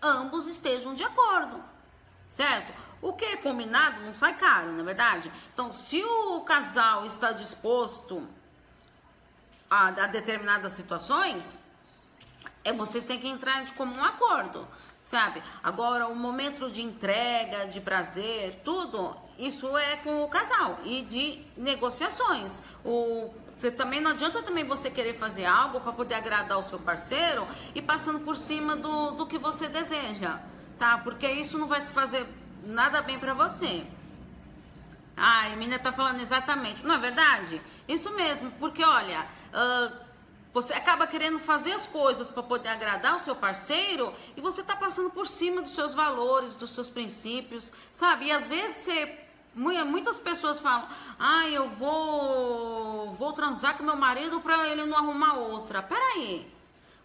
ambos 0.01 0.47
estejam 0.47 0.93
de 0.93 1.03
acordo, 1.03 1.61
certo? 2.35 2.73
O 3.01 3.13
que 3.13 3.23
é 3.23 3.37
combinado 3.37 4.01
não 4.01 4.13
sai 4.13 4.35
caro, 4.35 4.73
na 4.73 4.81
é 4.81 4.83
verdade? 4.83 5.31
Então, 5.53 5.71
se 5.71 6.03
o 6.03 6.41
casal 6.41 7.05
está 7.05 7.31
disposto 7.31 8.27
a, 9.69 9.87
a 9.87 10.07
determinadas 10.07 10.73
situações, 10.73 11.57
é 12.63 12.73
vocês 12.73 13.05
têm 13.05 13.19
que 13.19 13.27
entrar 13.27 13.63
de 13.63 13.73
comum 13.73 14.03
acordo, 14.03 14.67
sabe? 15.01 15.41
Agora, 15.63 16.07
o 16.07 16.15
momento 16.15 16.69
de 16.69 16.81
entrega, 16.81 17.67
de 17.67 17.79
prazer, 17.79 18.59
tudo, 18.65 19.15
isso 19.39 19.77
é 19.77 19.95
com 19.97 20.21
o 20.23 20.27
casal 20.27 20.79
e 20.83 21.03
de 21.03 21.41
negociações. 21.55 22.61
O 22.83 23.33
você 23.55 23.71
também 23.71 24.01
não 24.01 24.11
adianta 24.11 24.41
também 24.43 24.65
você 24.65 24.91
querer 24.91 25.13
fazer 25.13 25.45
algo 25.45 25.79
para 25.79 25.93
poder 25.93 26.15
agradar 26.15 26.59
o 26.59 26.63
seu 26.63 26.77
parceiro 26.77 27.47
e 27.73 27.81
passando 27.81 28.19
por 28.19 28.35
cima 28.35 28.75
do, 28.75 29.11
do 29.11 29.25
que 29.25 29.37
você 29.37 29.69
deseja, 29.69 30.41
tá? 30.77 30.97
Porque 30.99 31.27
isso 31.29 31.57
não 31.57 31.67
vai 31.67 31.81
te 31.81 31.89
fazer 31.89 32.27
nada 32.63 33.01
bem 33.01 33.19
para 33.19 33.33
você. 33.33 33.85
Ah, 35.17 35.45
a 35.45 35.49
menina 35.49 35.79
tá 35.79 35.91
falando 35.91 36.19
exatamente. 36.19 36.85
Não 36.85 36.95
é 36.95 36.97
verdade? 36.97 37.61
Isso 37.87 38.11
mesmo, 38.11 38.51
porque 38.59 38.83
olha, 38.83 39.25
uh, 39.53 40.05
você 40.53 40.73
acaba 40.73 41.07
querendo 41.07 41.39
fazer 41.39 41.71
as 41.73 41.87
coisas 41.87 42.29
para 42.29 42.43
poder 42.43 42.69
agradar 42.69 43.15
o 43.15 43.19
seu 43.19 43.35
parceiro 43.35 44.13
e 44.35 44.41
você 44.41 44.63
tá 44.63 44.75
passando 44.75 45.09
por 45.09 45.27
cima 45.27 45.61
dos 45.61 45.73
seus 45.73 45.93
valores, 45.93 46.55
dos 46.55 46.71
seus 46.71 46.89
princípios, 46.89 47.71
sabe? 47.91 48.25
E 48.25 48.31
às 48.31 48.47
vezes 48.47 48.77
você 48.77 49.25
Muitas 49.55 50.17
pessoas 50.17 50.59
falam, 50.59 50.85
ah, 51.17 51.47
eu 51.47 51.69
vou, 51.69 53.13
vou 53.13 53.31
transar 53.31 53.77
com 53.77 53.83
meu 53.83 53.95
marido 53.95 54.41
para 54.41 54.67
ele 54.67 54.85
não 54.85 54.97
arrumar 54.97 55.35
outra. 55.35 55.81
Peraí, 55.81 56.45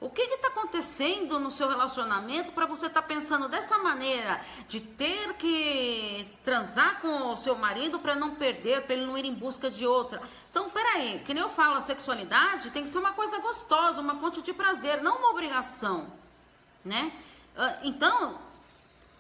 o 0.01 0.09
que 0.09 0.23
está 0.23 0.49
acontecendo 0.49 1.39
no 1.39 1.51
seu 1.51 1.69
relacionamento 1.69 2.53
para 2.53 2.65
você 2.65 2.87
estar 2.87 3.03
tá 3.03 3.07
pensando 3.07 3.49
dessa 3.49 3.77
maneira, 3.77 4.41
de 4.67 4.81
ter 4.81 5.35
que 5.35 6.27
transar 6.43 7.03
com 7.03 7.33
o 7.33 7.37
seu 7.37 7.55
marido 7.55 7.99
para 7.99 8.15
não 8.15 8.35
perder, 8.35 8.83
para 8.83 8.95
ele 8.95 9.05
não 9.05 9.19
ir 9.19 9.27
em 9.27 9.35
busca 9.35 9.71
de 9.71 9.87
outra? 9.87 10.23
Então, 10.51 10.71
peraí, 10.71 11.23
que 11.27 11.35
nem 11.35 11.43
eu 11.43 11.51
falo, 11.51 11.77
a 11.77 11.83
sexualidade 11.83 12.71
tem 12.71 12.83
que 12.83 12.89
ser 12.89 12.99
uma 12.99 13.13
coisa 13.13 13.39
gostosa, 13.41 14.01
uma 14.01 14.15
fonte 14.15 14.41
de 14.41 14.55
prazer, 14.55 15.03
não 15.03 15.19
uma 15.19 15.31
obrigação, 15.33 16.11
né? 16.83 17.13
Ah, 17.55 17.77
então, 17.83 18.39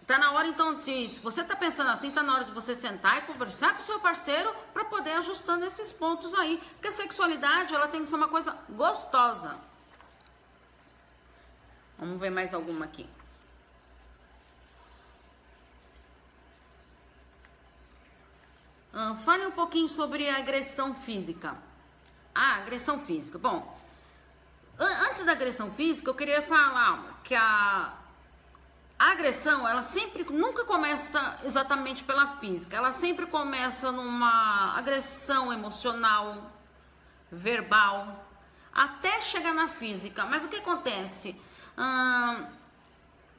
tá 0.07 0.17
na 0.17 0.33
hora 0.33 0.49
então 0.49 0.77
de, 0.77 1.11
se 1.11 1.21
você 1.21 1.45
tá 1.45 1.55
pensando 1.55 1.91
assim, 1.91 2.11
tá 2.11 2.23
na 2.23 2.35
hora 2.35 2.45
de 2.45 2.53
você 2.53 2.75
sentar 2.75 3.19
e 3.19 3.23
conversar 3.23 3.75
com 3.75 3.83
o 3.83 3.85
seu 3.85 4.01
parceiro 4.01 4.51
para 4.73 4.87
poder 4.87 5.13
ajustando 5.13 5.63
esses 5.67 5.93
pontos 5.93 6.33
aí, 6.33 6.57
porque 6.73 6.89
a 6.89 6.93
sexualidade 6.93 7.75
ela 7.75 7.87
tem 7.87 8.01
que 8.01 8.09
ser 8.09 8.17
uma 8.17 8.29
coisa 8.29 8.57
gostosa. 8.71 9.69
Vamos 12.01 12.19
ver 12.19 12.31
mais 12.31 12.55
alguma 12.55 12.87
aqui. 12.87 13.07
Uh, 18.95 19.15
fale 19.17 19.47
um 19.47 19.51
pouquinho 19.51 19.87
sobre 19.87 20.27
a 20.31 20.39
agressão 20.39 20.95
física. 20.95 21.55
Ah, 22.35 22.57
agressão 22.57 22.99
física. 23.01 23.39
Bom, 23.39 23.79
antes 24.79 25.27
da 25.27 25.33
agressão 25.33 25.71
física, 25.73 26.09
eu 26.09 26.15
queria 26.15 26.41
falar 26.41 27.21
que 27.23 27.35
a, 27.35 27.93
a 28.99 29.11
agressão, 29.11 29.69
ela 29.69 29.83
sempre, 29.83 30.25
nunca 30.25 30.65
começa 30.65 31.39
exatamente 31.45 32.03
pela 32.03 32.39
física. 32.39 32.79
Ela 32.79 32.93
sempre 32.93 33.27
começa 33.27 33.93
numa 33.93 34.75
agressão 34.75 35.53
emocional, 35.53 36.51
verbal, 37.31 38.27
até 38.73 39.21
chegar 39.21 39.53
na 39.53 39.69
física. 39.69 40.25
Mas 40.25 40.43
o 40.43 40.49
que 40.49 40.57
acontece? 40.57 41.39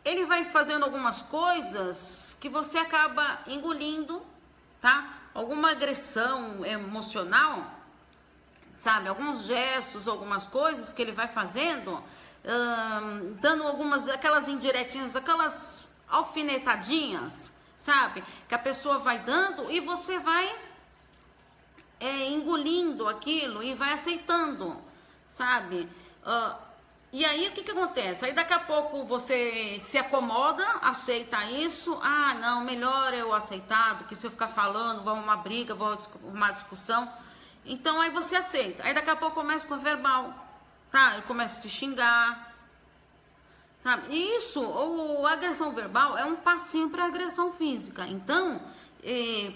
Ele 0.04 0.26
vai 0.26 0.46
fazendo 0.46 0.84
algumas 0.84 1.22
coisas 1.22 2.38
que 2.40 2.50
você 2.50 2.78
acaba 2.78 3.40
engolindo, 3.48 4.22
tá? 4.80 5.20
Alguma 5.34 5.72
agressão 5.72 6.66
emocional, 6.66 7.66
sabe? 8.74 9.08
Alguns 9.08 9.44
gestos, 9.44 10.08
algumas 10.08 10.44
coisas 10.48 10.92
que 10.92 11.02
ele 11.02 11.12
vai 11.12 11.28
fazendo, 11.28 12.04
dando 13.40 13.64
algumas, 13.64 14.10
aquelas 14.10 14.48
indiretinhas, 14.48 15.16
aquelas 15.16 15.88
alfinetadinhas, 16.10 17.52
sabe? 17.78 18.24
Que 18.50 18.56
a 18.56 18.60
pessoa 18.60 18.98
vai 18.98 19.20
dando 19.20 19.72
e 19.72 19.80
você 19.80 20.18
vai 20.20 20.56
é, 22.00 22.30
engolindo 22.30 23.08
aquilo 23.08 23.62
e 23.64 23.76
vai 23.76 23.94
aceitando, 23.94 24.76
sabe? 25.30 25.88
Uh, 26.26 26.71
e 27.14 27.26
aí 27.26 27.48
o 27.48 27.52
que, 27.52 27.62
que 27.62 27.72
acontece? 27.72 28.24
Aí 28.24 28.32
daqui 28.32 28.54
a 28.54 28.60
pouco 28.60 29.04
você 29.04 29.80
se 29.80 29.98
acomoda, 29.98 30.66
aceita 30.82 31.44
isso. 31.46 32.00
Ah, 32.02 32.34
não, 32.36 32.64
melhor 32.64 33.14
eu 33.14 33.34
aceitar 33.34 33.96
do 33.96 34.06
que 34.06 34.16
se 34.16 34.26
eu 34.26 34.32
ficar 34.32 34.48
falando, 34.48 35.04
vou 35.04 35.16
uma 35.16 35.36
briga, 35.36 35.76
vou 35.76 35.98
uma 36.24 36.52
discussão. 36.52 37.12
Então 37.66 38.00
aí 38.00 38.10
você 38.10 38.38
aceita. 38.38 38.84
Aí 38.84 38.94
daqui 38.94 39.10
a 39.10 39.16
pouco 39.18 39.36
começa 39.36 39.68
com 39.68 39.74
a 39.74 39.78
verbal, 39.78 40.34
tá? 40.90 41.14
Ele 41.14 41.24
começa 41.24 41.60
a 41.60 41.62
te 41.62 41.70
xingar. 41.70 42.56
Tá? 43.84 44.00
E 44.10 44.38
isso, 44.38 44.62
ou 44.62 45.28
agressão 45.28 45.74
verbal, 45.74 46.18
é 46.18 46.24
um 46.24 46.38
passinho 46.38 46.90
para 46.90 47.06
agressão 47.06 47.52
física. 47.52 48.06
Então, 48.08 48.62
eh, 49.04 49.52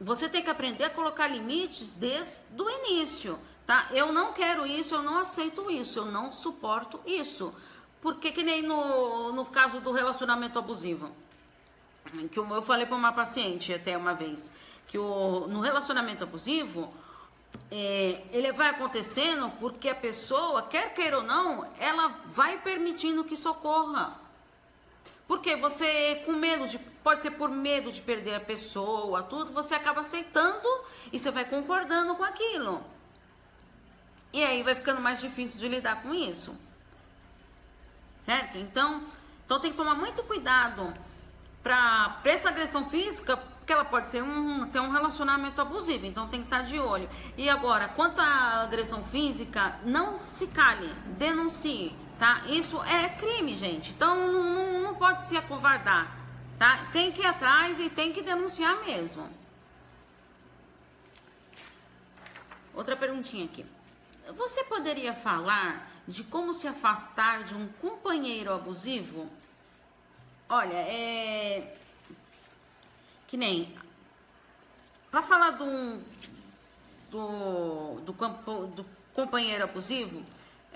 você 0.00 0.28
tem 0.28 0.42
que 0.42 0.48
aprender 0.48 0.84
a 0.84 0.90
colocar 0.90 1.26
limites 1.26 1.92
desde 1.92 2.40
o 2.56 2.70
início 2.70 3.38
tá? 3.66 3.88
Eu 3.92 4.12
não 4.12 4.32
quero 4.32 4.66
isso, 4.66 4.94
eu 4.94 5.02
não 5.02 5.18
aceito 5.18 5.70
isso, 5.70 5.98
eu 5.98 6.06
não 6.06 6.32
suporto 6.32 7.00
isso. 7.04 7.52
Porque 8.00 8.30
que 8.30 8.42
nem 8.42 8.62
no, 8.62 9.32
no 9.32 9.46
caso 9.46 9.80
do 9.80 9.90
relacionamento 9.90 10.58
abusivo, 10.58 11.10
que 12.30 12.38
eu 12.38 12.62
falei 12.62 12.86
para 12.86 12.96
uma 12.96 13.12
paciente 13.12 13.74
até 13.74 13.96
uma 13.96 14.14
vez, 14.14 14.52
que 14.86 14.96
o, 14.96 15.46
no 15.48 15.60
relacionamento 15.60 16.22
abusivo, 16.22 16.92
é, 17.70 18.22
ele 18.30 18.52
vai 18.52 18.68
acontecendo 18.68 19.50
porque 19.58 19.88
a 19.88 19.94
pessoa, 19.94 20.62
quer 20.62 20.94
queira 20.94 21.18
ou 21.18 21.24
não, 21.24 21.68
ela 21.78 22.08
vai 22.26 22.58
permitindo 22.58 23.24
que 23.24 23.36
socorra. 23.36 24.20
Porque 25.26 25.56
você, 25.56 26.22
com 26.24 26.32
medo 26.32 26.68
de, 26.68 26.78
pode 26.78 27.22
ser 27.22 27.32
por 27.32 27.48
medo 27.48 27.90
de 27.90 28.00
perder 28.00 28.36
a 28.36 28.40
pessoa, 28.40 29.24
tudo, 29.24 29.52
você 29.52 29.74
acaba 29.74 30.02
aceitando 30.02 30.68
e 31.12 31.18
você 31.18 31.32
vai 31.32 31.44
concordando 31.44 32.14
com 32.14 32.22
aquilo. 32.22 32.84
E 34.32 34.42
aí 34.42 34.62
vai 34.62 34.74
ficando 34.74 35.00
mais 35.00 35.20
difícil 35.20 35.58
de 35.58 35.68
lidar 35.68 36.02
com 36.02 36.12
isso. 36.14 36.54
Certo? 38.18 38.58
Então, 38.58 39.04
Então 39.44 39.60
tem 39.60 39.70
que 39.70 39.76
tomar 39.76 39.94
muito 39.94 40.22
cuidado 40.24 40.92
para 41.62 42.20
essa 42.24 42.48
agressão 42.48 42.90
física, 42.90 43.36
porque 43.36 43.72
ela 43.72 43.84
pode 43.84 44.08
ser 44.08 44.22
um, 44.22 44.68
ter 44.68 44.80
um 44.80 44.90
relacionamento 44.90 45.60
abusivo, 45.60 46.04
então 46.06 46.28
tem 46.28 46.40
que 46.40 46.46
estar 46.46 46.62
de 46.62 46.78
olho. 46.78 47.08
E 47.36 47.48
agora, 47.48 47.88
quanto 47.88 48.20
à 48.20 48.62
agressão 48.62 49.04
física, 49.04 49.78
não 49.84 50.18
se 50.18 50.48
cale, 50.48 50.92
denuncie, 51.16 51.94
tá? 52.18 52.42
Isso 52.46 52.80
é 52.82 53.08
crime, 53.08 53.56
gente. 53.56 53.90
Então 53.90 54.32
não, 54.32 54.80
não 54.82 54.94
pode 54.96 55.24
se 55.24 55.36
acovardar, 55.36 56.16
tá? 56.58 56.88
Tem 56.92 57.12
que 57.12 57.22
ir 57.22 57.26
atrás 57.26 57.78
e 57.78 57.88
tem 57.88 58.12
que 58.12 58.22
denunciar 58.22 58.84
mesmo. 58.84 59.28
Outra 62.74 62.96
perguntinha 62.96 63.44
aqui. 63.44 63.64
Você 64.34 64.64
poderia 64.64 65.14
falar 65.14 65.88
de 66.06 66.24
como 66.24 66.52
se 66.52 66.66
afastar 66.66 67.44
de 67.44 67.54
um 67.54 67.68
companheiro 67.80 68.52
abusivo? 68.52 69.28
Olha, 70.48 70.74
é. 70.74 71.76
Que 73.28 73.36
nem. 73.36 73.72
Para 75.10 75.22
falar 75.22 75.50
do, 75.50 76.00
do, 77.10 78.00
do, 78.00 78.12
campo, 78.12 78.66
do 78.66 78.84
companheiro 79.14 79.64
abusivo, 79.64 80.24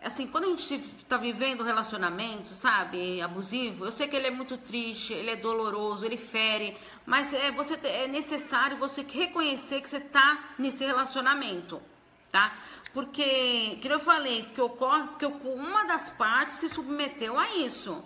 assim, 0.00 0.28
quando 0.28 0.44
a 0.44 0.48
gente 0.48 0.74
está 0.74 1.16
vivendo 1.16 1.62
um 1.62 1.66
relacionamento, 1.66 2.54
sabe, 2.54 3.20
abusivo, 3.20 3.84
eu 3.84 3.92
sei 3.92 4.06
que 4.06 4.14
ele 4.14 4.28
é 4.28 4.30
muito 4.30 4.56
triste, 4.56 5.12
ele 5.12 5.30
é 5.30 5.36
doloroso, 5.36 6.06
ele 6.06 6.16
fere, 6.16 6.76
mas 7.04 7.34
é, 7.34 7.50
você, 7.50 7.74
é 7.82 8.06
necessário 8.06 8.76
você 8.76 9.02
reconhecer 9.02 9.80
que 9.80 9.90
você 9.90 9.98
está 9.98 10.54
nesse 10.56 10.84
relacionamento 10.84 11.82
tá? 12.30 12.52
Porque, 12.92 13.78
que 13.80 13.88
eu 13.88 14.00
falei, 14.00 14.42
que 14.54 14.60
ocorre 14.60 15.08
que 15.18 15.26
uma 15.26 15.84
das 15.84 16.10
partes 16.10 16.56
se 16.56 16.68
submeteu 16.68 17.38
a 17.38 17.56
isso, 17.56 18.02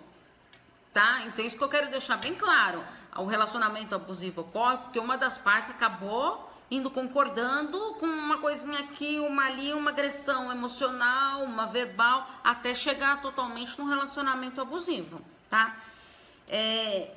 tá? 0.93 1.23
Então, 1.25 1.43
isso 1.43 1.57
que 1.57 1.63
eu 1.63 1.69
quero 1.69 1.89
deixar 1.89 2.17
bem 2.17 2.35
claro. 2.35 2.83
O 3.17 3.25
relacionamento 3.25 3.95
abusivo 3.95 4.41
ocorre 4.41 4.77
porque 4.77 4.99
uma 4.99 5.17
das 5.17 5.37
partes 5.37 5.69
acabou 5.69 6.51
indo 6.69 6.89
concordando 6.89 7.95
com 7.99 8.05
uma 8.05 8.37
coisinha 8.37 8.79
aqui, 8.79 9.19
uma 9.19 9.45
ali, 9.45 9.73
uma 9.73 9.91
agressão 9.91 10.51
emocional, 10.51 11.43
uma 11.43 11.65
verbal, 11.67 12.27
até 12.43 12.73
chegar 12.73 13.21
totalmente 13.21 13.77
num 13.79 13.85
relacionamento 13.85 14.59
abusivo, 14.59 15.21
tá? 15.49 15.75
É, 16.47 17.11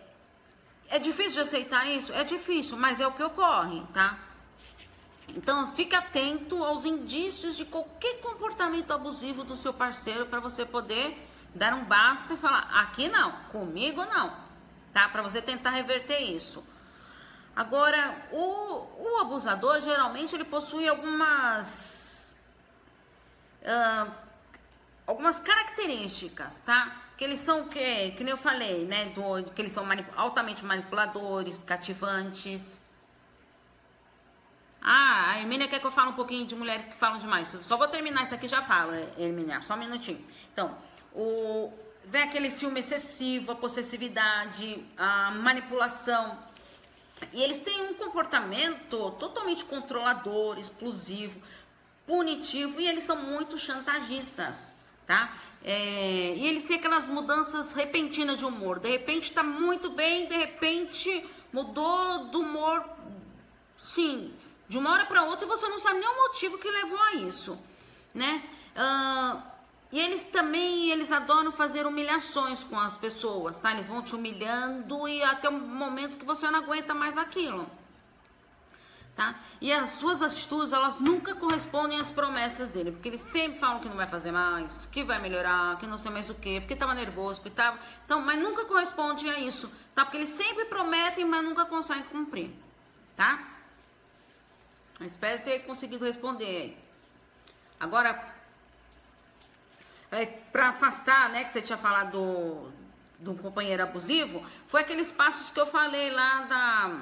é 0.91 0.99
difícil 0.99 1.33
de 1.33 1.41
aceitar 1.41 1.87
isso? 1.87 2.13
É 2.13 2.25
difícil, 2.25 2.77
mas 2.77 3.01
é 3.01 3.07
o 3.07 3.13
que 3.13 3.23
ocorre, 3.23 3.83
tá? 3.93 4.19
Então, 5.37 5.73
fique 5.75 5.95
atento 5.95 6.65
aos 6.65 6.85
indícios 6.85 7.57
de 7.57 7.65
qualquer 7.65 8.21
comportamento 8.21 8.93
abusivo 8.93 9.45
do 9.45 9.57
seu 9.57 9.73
parceiro 9.73 10.27
para 10.27 10.41
você 10.41 10.65
poder 10.65 11.17
dar 11.55 11.75
um 11.75 11.85
basta 11.85 12.35
e 12.35 12.37
falar: 12.37 12.69
aqui 12.73 13.09
não, 13.09 13.33
comigo 13.53 14.05
não, 14.05 14.33
tá? 14.93 15.09
Para 15.09 15.23
você 15.23 15.41
tentar 15.43 15.71
reverter 15.71 16.19
isso. 16.21 16.65
Agora, 17.55 18.29
o, 18.33 18.87
o 18.97 19.19
abusador 19.21 19.81
geralmente 19.81 20.35
ele 20.35 20.45
possui 20.45 20.89
algumas 20.89 22.37
uh, 23.63 24.11
algumas 25.07 25.41
características, 25.41 26.61
tá? 26.61 27.03
Que 27.17 27.25
eles 27.25 27.41
são 27.41 27.69
que, 27.69 28.13
que 28.13 28.23
nem 28.23 28.31
eu 28.31 28.39
falei, 28.39 28.87
né? 28.87 29.07
Do, 29.07 29.51
que 29.51 29.61
eles 29.61 29.73
são 29.73 29.85
manip 29.85 30.09
altamente 30.17 30.65
manipuladores, 30.65 31.63
cativantes 31.63 32.81
ah, 34.91 35.33
a 35.33 35.39
Hermínia 35.39 35.69
quer 35.69 35.81
que 35.81 35.87
eu 35.87 35.91
fale 35.91 36.09
um 36.09 36.15
pouquinho 36.15 36.47
de 36.47 36.57
mulheres 36.57 36.87
que 36.87 36.95
falam 36.95 37.19
demais. 37.19 37.55
Só 37.61 37.77
vou 37.77 37.87
terminar 37.89 38.23
isso 38.23 38.35
aqui 38.35 38.49
já 38.49 38.63
fala, 38.63 38.97
Hermínia, 39.19 39.61
só 39.61 39.75
um 39.75 39.77
minutinho. 39.77 40.25
Então, 40.51 40.75
o, 41.13 41.71
vem 42.05 42.23
aquele 42.23 42.51
ciúme 42.51 42.81
excessivo, 42.81 43.53
a 43.53 43.55
possessividade, 43.55 44.83
a 44.97 45.31
manipulação. 45.31 46.39
E 47.35 47.43
eles 47.43 47.59
têm 47.59 47.83
um 47.83 47.93
comportamento 47.93 49.11
totalmente 49.19 49.63
controlador, 49.63 50.59
explosivo, 50.59 51.39
punitivo 52.07 52.81
e 52.81 52.89
eles 52.89 53.05
são 53.05 53.17
muito 53.17 53.59
chantagistas, 53.59 54.57
tá? 55.07 55.37
É, 55.63 56.35
e 56.35 56.47
eles 56.47 56.65
têm 56.65 56.79
aquelas 56.79 57.11
mudanças 57.11 57.75
repentinas 57.75 58.39
de 58.39 58.47
humor. 58.47 58.79
De 58.79 58.89
repente 58.89 59.35
tá 59.35 59.43
muito 59.43 59.91
bem, 59.91 60.27
de 60.27 60.35
repente 60.35 61.29
mudou 61.53 62.25
do 62.29 62.41
humor, 62.41 62.89
sim, 63.79 64.33
de 64.69 64.77
uma 64.77 64.93
hora 64.93 65.07
para 65.07 65.25
outra 65.25 65.47
você 65.47 65.67
não 65.69 65.79
sabe 65.79 65.99
nem 65.99 66.09
o 66.09 66.17
motivo 66.17 66.59
que 66.59 66.71
levou 66.71 67.01
a 67.01 67.15
isso, 67.15 67.59
né? 68.15 68.43
Uh, 68.77 69.43
e 69.91 69.99
eles 69.99 70.23
também, 70.23 70.91
eles 70.91 71.11
adoram 71.11 71.51
fazer 71.51 71.87
humilhações 71.87 72.63
com 72.63 72.79
as 72.79 72.97
pessoas, 72.97 73.59
tá? 73.59 73.73
Eles 73.73 73.89
vão 73.89 74.03
te 74.03 74.15
humilhando 74.15 75.09
e 75.09 75.23
até 75.23 75.49
o 75.49 75.53
momento 75.53 76.19
que 76.19 76.27
você 76.27 76.51
não 76.51 76.59
aguenta 76.59 76.93
mais 76.93 77.17
aquilo. 77.17 77.69
Tá? 79.17 79.35
E 79.61 79.73
as 79.73 79.89
suas 79.95 80.23
atitudes, 80.23 80.73
elas 80.73 81.01
nunca 81.01 81.35
correspondem 81.35 81.99
às 81.99 82.09
promessas 82.09 82.69
dele, 82.69 82.93
porque 82.93 83.09
eles 83.09 83.23
sempre 83.23 83.59
falam 83.59 83.81
que 83.81 83.89
não 83.89 83.97
vai 83.97 84.07
fazer 84.07 84.31
mais, 84.31 84.87
que 84.93 85.03
vai 85.03 85.21
melhorar, 85.21 85.77
que 85.79 85.89
não 85.89 85.99
sei 85.99 86.13
mais 86.13 86.31
o 86.31 86.35
que, 86.35 86.61
porque 86.61 86.75
estava 86.75 86.95
nervoso, 86.95 87.41
porque 87.41 87.57
tava... 87.57 87.81
Então, 88.05 88.21
mas 88.21 88.39
nunca 88.39 88.65
corresponde 88.65 89.29
a 89.29 89.37
isso, 89.41 89.69
tá? 89.93 90.05
Porque 90.05 90.19
eles 90.19 90.29
sempre 90.29 90.67
prometem, 90.67 91.25
mas 91.25 91.43
nunca 91.43 91.65
conseguem 91.65 92.05
cumprir, 92.05 92.53
tá? 93.17 93.58
Espero 95.01 95.43
ter 95.43 95.61
conseguido 95.61 96.05
responder. 96.05 96.77
Agora, 97.79 98.35
é, 100.11 100.27
para 100.27 100.71
afastar, 100.71 101.29
né, 101.29 101.45
que 101.45 101.53
você 101.53 101.63
tinha 101.63 101.79
falado 101.79 102.73
do, 103.19 103.35
companheiro 103.35 103.83
abusivo, 103.83 104.45
foi 104.67 104.81
aqueles 104.81 105.11
passos 105.11 105.51
que 105.51 105.61
eu 105.61 105.67
falei 105.67 106.11
lá 106.11 106.43
da, 106.43 107.01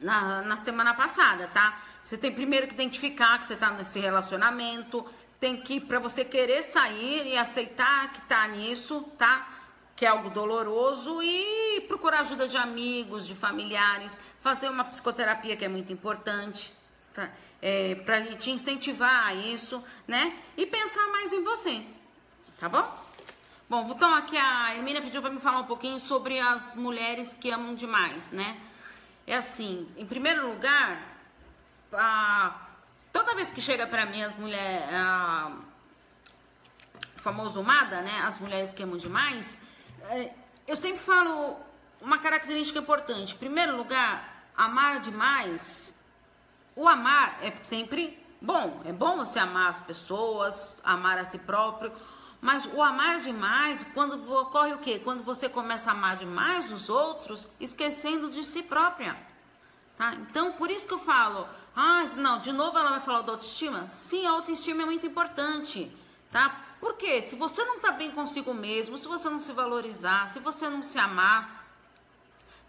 na, 0.00 0.42
na 0.42 0.56
semana 0.56 0.94
passada, 0.94 1.48
tá? 1.48 1.82
Você 2.02 2.16
tem 2.16 2.32
primeiro 2.32 2.66
que 2.66 2.74
identificar 2.74 3.38
que 3.38 3.46
você 3.46 3.54
está 3.54 3.70
nesse 3.70 4.00
relacionamento, 4.00 5.06
tem 5.38 5.56
que, 5.60 5.80
para 5.80 5.98
você 5.98 6.24
querer 6.24 6.62
sair 6.62 7.26
e 7.26 7.36
aceitar 7.36 8.12
que 8.12 8.22
tá 8.22 8.46
nisso, 8.48 9.02
tá? 9.18 9.48
Que 9.94 10.06
é 10.06 10.08
algo 10.08 10.30
doloroso 10.30 11.22
e 11.22 11.69
procurar 11.90 12.20
ajuda 12.20 12.46
de 12.46 12.56
amigos, 12.56 13.26
de 13.26 13.34
familiares, 13.34 14.20
fazer 14.38 14.68
uma 14.68 14.84
psicoterapia 14.84 15.56
que 15.56 15.64
é 15.64 15.68
muito 15.68 15.92
importante, 15.92 16.72
tá? 17.12 17.28
É, 17.60 17.96
para 17.96 18.36
te 18.36 18.52
incentivar 18.52 19.26
a 19.26 19.34
isso, 19.34 19.82
né? 20.06 20.38
E 20.56 20.64
pensar 20.66 21.04
mais 21.08 21.32
em 21.32 21.42
você, 21.42 21.84
tá 22.60 22.68
bom? 22.68 22.86
Bom, 23.68 23.90
então 23.90 24.14
aqui 24.14 24.36
a 24.36 24.76
Hermínia 24.76 25.02
pediu 25.02 25.20
para 25.20 25.32
me 25.32 25.40
falar 25.40 25.58
um 25.58 25.66
pouquinho 25.66 25.98
sobre 25.98 26.38
as 26.38 26.76
mulheres 26.76 27.34
que 27.34 27.50
amam 27.50 27.74
demais, 27.74 28.30
né? 28.30 28.56
É 29.26 29.34
assim, 29.34 29.88
em 29.96 30.06
primeiro 30.06 30.48
lugar, 30.48 31.02
a, 31.92 32.68
toda 33.12 33.34
vez 33.34 33.50
que 33.50 33.60
chega 33.60 33.84
para 33.84 34.06
mim 34.06 34.22
as 34.22 34.36
mulheres, 34.36 34.88
a, 34.92 35.52
famoso 37.16 37.64
Mada, 37.64 38.00
né? 38.00 38.20
As 38.22 38.38
mulheres 38.38 38.72
que 38.72 38.80
amam 38.80 38.96
demais, 38.96 39.58
é, 40.08 40.32
eu 40.68 40.76
sempre 40.76 41.00
falo 41.00 41.68
uma 42.00 42.18
característica 42.18 42.78
importante. 42.78 43.34
Em 43.34 43.38
primeiro 43.38 43.76
lugar, 43.76 44.46
amar 44.56 45.00
demais 45.00 45.90
o 46.80 46.88
amar 46.88 47.38
é 47.42 47.52
sempre 47.62 48.18
bom. 48.40 48.80
É 48.84 48.92
bom 48.92 49.18
você 49.18 49.38
amar 49.38 49.68
as 49.68 49.80
pessoas, 49.80 50.80
amar 50.82 51.18
a 51.18 51.24
si 51.24 51.38
próprio. 51.38 51.92
Mas 52.40 52.64
o 52.64 52.82
amar 52.82 53.20
demais, 53.20 53.84
quando 53.92 54.32
ocorre 54.32 54.72
o 54.72 54.78
quê? 54.78 54.98
Quando 54.98 55.22
você 55.22 55.48
começa 55.48 55.90
a 55.90 55.92
amar 55.92 56.16
demais 56.16 56.72
os 56.72 56.88
outros, 56.88 57.46
esquecendo 57.60 58.30
de 58.30 58.42
si 58.42 58.62
própria. 58.62 59.14
Tá? 59.96 60.14
Então, 60.14 60.52
por 60.52 60.70
isso 60.70 60.86
que 60.86 60.94
eu 60.94 60.98
falo, 60.98 61.46
ah, 61.76 62.04
não, 62.16 62.40
de 62.40 62.50
novo 62.50 62.78
ela 62.78 62.92
vai 62.92 63.00
falar 63.00 63.20
da 63.22 63.32
autoestima? 63.32 63.86
Sim, 63.90 64.24
a 64.24 64.30
autoestima 64.30 64.82
é 64.82 64.86
muito 64.86 65.06
importante, 65.06 65.94
tá? 66.30 66.64
Porque 66.80 67.20
se 67.20 67.36
você 67.36 67.62
não 67.62 67.78
tá 67.78 67.92
bem 67.92 68.10
consigo 68.10 68.54
mesmo, 68.54 68.96
se 68.96 69.06
você 69.06 69.28
não 69.28 69.38
se 69.38 69.52
valorizar, 69.52 70.26
se 70.28 70.38
você 70.38 70.66
não 70.70 70.82
se 70.82 70.98
amar, 70.98 71.59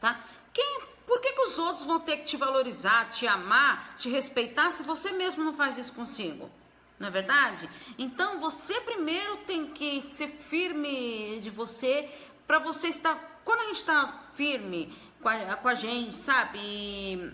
tá? 0.02 0.20
Quem 0.52 0.82
por 1.12 1.20
que, 1.20 1.34
que 1.34 1.42
os 1.42 1.60
outros 1.60 1.86
vão 1.86 2.00
ter 2.00 2.18
que 2.18 2.24
te 2.24 2.38
valorizar, 2.38 3.10
te 3.10 3.28
amar, 3.28 3.96
te 3.98 4.10
respeitar 4.10 4.72
se 4.72 4.82
você 4.82 5.12
mesmo 5.12 5.44
não 5.44 5.54
faz 5.54 5.78
isso 5.78 5.92
consigo? 5.92 6.50
Não 6.98 7.10
é 7.10 7.12
verdade? 7.12 7.70
Então 7.98 8.40
você 8.40 8.80
primeiro 8.80 9.38
tem 9.46 9.68
que 9.68 10.02
ser 10.14 10.28
firme 10.30 11.40
de 11.42 11.50
você 11.50 12.10
para 12.48 12.60
você 12.60 12.88
estar. 12.88 13.42
Quando 13.44 13.60
a 13.60 13.66
gente 13.66 13.78
está 13.78 14.30
firme 14.34 14.96
com 15.22 15.28
a, 15.28 15.56
com 15.58 15.68
a, 15.68 15.76
gente, 15.76 16.16
sabe? 16.16 16.60
E, 16.60 17.34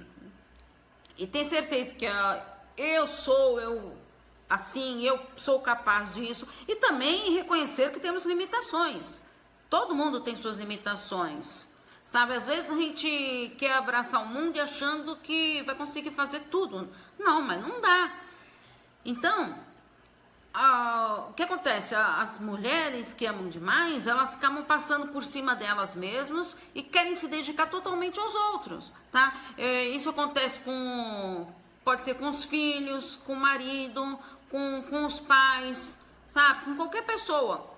e 1.18 1.28
ter 1.28 1.46
certeza 1.46 1.94
que 1.94 2.08
uh, 2.08 2.42
eu 2.78 3.06
sou, 3.08 3.60
eu 3.60 3.96
assim, 4.50 5.04
eu 5.04 5.20
sou 5.36 5.60
capaz 5.60 6.16
disso. 6.16 6.48
E 6.68 6.76
também 6.78 7.34
reconhecer 7.34 7.92
que 7.92 8.00
temos 8.00 8.26
limitações. 8.26 9.22
Todo 9.70 9.94
mundo 9.94 10.22
tem 10.22 10.36
suas 10.36 10.58
limitações. 10.58 11.68
Sabe, 12.08 12.36
às 12.36 12.48
vezes 12.48 12.72
a 12.72 12.76
gente 12.76 13.54
quer 13.58 13.74
abraçar 13.74 14.24
o 14.24 14.26
mundo 14.26 14.58
achando 14.62 15.18
que 15.18 15.62
vai 15.64 15.76
conseguir 15.76 16.12
fazer 16.12 16.40
tudo. 16.50 16.90
Não, 17.20 17.42
mas 17.42 17.62
não 17.62 17.82
dá. 17.82 18.14
Então, 19.04 19.54
o 21.30 21.34
que 21.34 21.44
acontece? 21.44 21.94
As 21.94 22.40
mulheres 22.40 23.14
que 23.14 23.26
amam 23.26 23.50
demais, 23.50 24.08
elas 24.08 24.36
acabam 24.36 24.64
passando 24.64 25.10
por 25.10 25.22
cima 25.22 25.54
delas 25.54 25.96
mesmas 25.96 26.56
e 26.74 26.82
querem 26.82 27.14
se 27.14 27.28
dedicar 27.28 27.68
totalmente 27.68 28.18
aos 28.18 28.34
outros, 28.34 28.94
tá? 29.12 29.36
É, 29.58 29.90
isso 29.90 30.10
acontece 30.10 30.62
com, 30.62 31.46
pode 31.84 32.04
ser 32.04 32.14
com 32.14 32.30
os 32.30 32.46
filhos, 32.46 33.18
com 33.26 33.34
o 33.34 33.40
marido, 33.40 34.18
com, 34.50 34.82
com 34.90 35.06
os 35.06 35.20
pais, 35.20 36.00
sabe? 36.26 36.64
Com 36.64 36.78
qualquer 36.78 37.06
pessoa. 37.06 37.77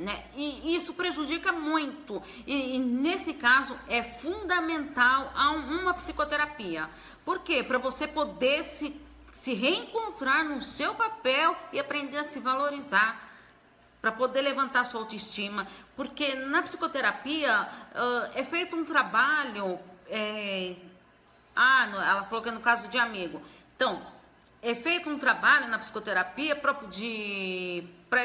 Né? 0.00 0.24
E 0.34 0.74
isso 0.74 0.92
prejudica 0.92 1.52
muito. 1.52 2.20
E, 2.46 2.76
e, 2.76 2.78
nesse 2.78 3.32
caso 3.34 3.78
é 3.88 4.02
fundamental 4.02 5.32
uma 5.68 5.94
psicoterapia. 5.94 6.90
Por 7.24 7.40
quê? 7.40 7.62
Para 7.62 7.78
você 7.78 8.06
poder 8.08 8.64
se, 8.64 9.00
se 9.30 9.54
reencontrar 9.54 10.44
no 10.44 10.60
seu 10.62 10.94
papel 10.94 11.56
e 11.72 11.78
aprender 11.78 12.18
a 12.18 12.24
se 12.24 12.40
valorizar. 12.40 13.30
Para 14.00 14.10
poder 14.10 14.42
levantar 14.42 14.84
sua 14.84 15.00
autoestima. 15.00 15.66
Porque 15.96 16.34
na 16.34 16.60
psicoterapia 16.62 17.68
uh, 17.94 18.30
é 18.34 18.42
feito 18.42 18.76
um 18.76 18.84
trabalho. 18.84 19.78
É... 20.08 20.74
Ah, 21.54 21.86
ela 21.86 22.24
falou 22.24 22.42
que 22.42 22.48
é 22.48 22.52
no 22.52 22.60
caso 22.60 22.88
de 22.88 22.98
amigo. 22.98 23.40
Então, 23.76 24.02
é 24.60 24.74
feito 24.74 25.08
um 25.08 25.18
trabalho 25.18 25.68
na 25.68 25.78
psicoterapia 25.78 26.60
de. 26.90 27.84
Pra, 28.10 28.22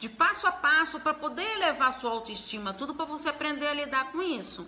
de 0.00 0.08
passo 0.08 0.46
a 0.46 0.52
passo 0.52 0.98
para 0.98 1.12
poder 1.12 1.46
elevar 1.56 1.92
sua 2.00 2.10
autoestima, 2.10 2.72
tudo 2.72 2.94
para 2.94 3.04
você 3.04 3.28
aprender 3.28 3.66
a 3.66 3.74
lidar 3.74 4.10
com 4.10 4.22
isso. 4.22 4.66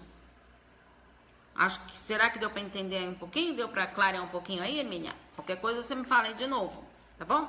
Acho 1.57 1.81
que 1.87 1.99
será 1.99 2.29
que 2.29 2.39
deu 2.39 2.51
para 2.51 2.61
entender 2.61 3.09
um 3.09 3.15
pouquinho? 3.15 3.57
Deu 3.57 3.69
para 3.69 3.87
clarear 3.87 4.23
um 4.23 4.29
pouquinho 4.29 4.63
aí, 4.63 4.79
Emília? 4.79 5.15
Qualquer 5.35 5.57
coisa 5.57 5.83
você 5.83 5.95
me 5.95 6.05
fala 6.05 6.25
aí 6.25 6.35
de 6.35 6.47
novo, 6.47 6.85
tá 7.19 7.25
bom? 7.25 7.45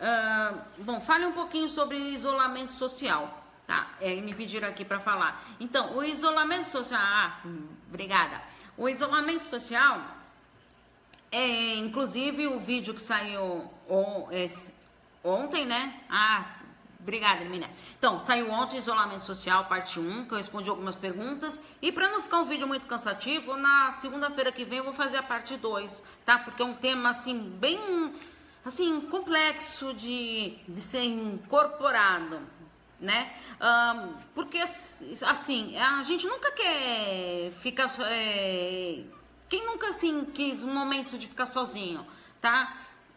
Uh, 0.00 0.60
bom, 0.78 1.00
fale 1.00 1.24
um 1.24 1.32
pouquinho 1.32 1.68
sobre 1.68 1.96
isolamento 1.96 2.72
social, 2.72 3.44
tá? 3.64 3.92
É, 4.00 4.16
me 4.20 4.34
pediram 4.34 4.68
aqui 4.68 4.84
para 4.84 4.98
falar. 4.98 5.44
Então, 5.60 5.96
o 5.96 6.02
isolamento 6.02 6.68
social, 6.68 7.00
ah, 7.00 7.40
hum, 7.46 7.68
obrigada. 7.88 8.42
O 8.76 8.88
isolamento 8.88 9.44
social 9.44 10.00
é, 11.30 11.76
inclusive, 11.76 12.48
o 12.48 12.58
vídeo 12.58 12.92
que 12.92 13.02
saiu 13.02 13.70
ontem, 15.22 15.64
né? 15.64 16.00
Ah, 16.08 16.58
obrigada, 17.00 17.42
Hermínia. 17.42 17.70
Então, 17.98 18.20
saiu 18.20 18.50
ontem 18.50 18.76
Isolamento 18.76 19.24
Social, 19.24 19.64
parte 19.66 19.98
1, 19.98 20.26
que 20.26 20.32
eu 20.32 20.36
respondi 20.36 20.68
algumas 20.68 20.94
perguntas. 20.94 21.62
E 21.80 21.90
para 21.90 22.10
não 22.10 22.22
ficar 22.22 22.38
um 22.40 22.44
vídeo 22.44 22.66
muito 22.66 22.86
cansativo, 22.86 23.56
na 23.56 23.92
segunda-feira 23.92 24.52
que 24.52 24.64
vem 24.64 24.78
eu 24.78 24.84
vou 24.84 24.92
fazer 24.92 25.16
a 25.16 25.22
parte 25.22 25.56
2, 25.56 26.02
tá? 26.24 26.38
Porque 26.38 26.62
é 26.62 26.64
um 26.64 26.74
tema, 26.74 27.10
assim, 27.10 27.38
bem, 27.58 28.14
assim, 28.64 29.00
complexo 29.02 29.94
de, 29.94 30.56
de 30.68 30.80
ser 30.80 31.02
incorporado, 31.02 32.40
né? 33.00 33.32
Um, 33.60 34.14
porque, 34.34 34.58
assim, 34.58 35.76
a 35.76 36.02
gente 36.02 36.26
nunca 36.26 36.52
quer 36.52 37.52
ficar... 37.60 37.88
É, 38.00 39.02
quem 39.48 39.64
nunca, 39.64 39.88
assim, 39.88 40.26
quis 40.26 40.62
um 40.62 40.74
momento 40.74 41.16
de 41.16 41.26
ficar 41.26 41.46
sozinho, 41.46 42.06
tá? 42.38 42.76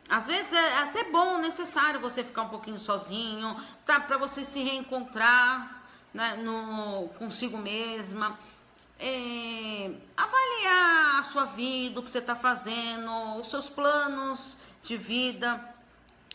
Às 0.09 0.27
vezes 0.27 0.51
é 0.51 0.77
até 0.79 1.05
bom, 1.05 1.37
necessário 1.37 1.99
você 1.99 2.23
ficar 2.23 2.43
um 2.43 2.49
pouquinho 2.49 2.79
sozinho, 2.79 3.57
tá? 3.85 3.99
Para 3.99 4.17
você 4.17 4.43
se 4.43 4.61
reencontrar 4.61 5.83
né, 6.13 6.35
no, 6.35 7.09
consigo 7.17 7.57
mesma. 7.57 8.37
É, 8.99 9.91
avaliar 10.15 11.19
a 11.19 11.23
sua 11.23 11.45
vida, 11.45 11.99
o 11.99 12.03
que 12.03 12.11
você 12.11 12.19
está 12.19 12.35
fazendo, 12.35 13.39
os 13.39 13.49
seus 13.49 13.69
planos 13.69 14.57
de 14.83 14.95
vida. 14.95 15.73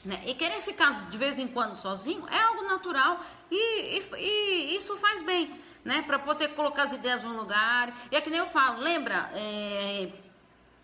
Né? 0.05 0.22
E 0.26 0.35
querer 0.35 0.61
ficar 0.62 1.09
de 1.09 1.18
vez 1.18 1.38
em 1.38 1.46
quando 1.46 1.76
sozinho 1.76 2.26
é 2.29 2.40
algo 2.40 2.62
natural 2.62 3.20
e, 3.50 3.98
e, 3.98 4.16
e 4.18 4.76
isso 4.76 4.96
faz 4.96 5.22
bem, 5.22 5.61
né? 5.85 6.02
Para 6.02 6.18
poder 6.18 6.48
colocar 6.55 6.85
as 6.85 6.92
ideias 6.92 7.22
no 7.22 7.37
lugar. 7.37 7.92
E 8.11 8.16
é 8.16 8.20
que 8.20 8.31
nem 8.31 8.38
eu 8.38 8.46
falo, 8.46 8.81
lembra? 8.81 9.31
É, 9.35 10.09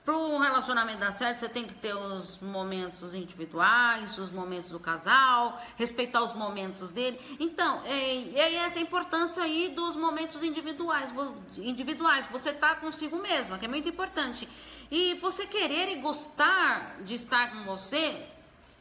para 0.04 0.16
um 0.16 0.38
relacionamento 0.38 0.98
dar 0.98 1.12
certo, 1.12 1.40
você 1.40 1.48
tem 1.48 1.64
que 1.64 1.74
ter 1.74 1.94
os 1.94 2.40
momentos 2.40 3.14
individuais, 3.14 4.18
os 4.18 4.30
momentos 4.30 4.68
do 4.68 4.80
casal, 4.80 5.62
respeitar 5.76 6.22
os 6.22 6.32
momentos 6.32 6.90
dele. 6.90 7.20
Então, 7.38 7.82
é, 7.84 8.16
é 8.34 8.54
essa 8.56 8.80
importância 8.80 9.42
aí 9.44 9.68
dos 9.68 9.94
momentos 9.94 10.42
individuais. 10.42 11.14
Individuais, 11.56 12.26
você 12.26 12.52
tá 12.52 12.74
consigo 12.74 13.16
mesma, 13.16 13.58
que 13.58 13.64
é 13.64 13.68
muito 13.68 13.88
importante. 13.88 14.48
E 14.90 15.14
você 15.14 15.46
querer 15.46 15.88
e 15.92 16.00
gostar 16.00 16.96
de 17.02 17.14
estar 17.14 17.52
com 17.52 17.62
você, 17.62 18.26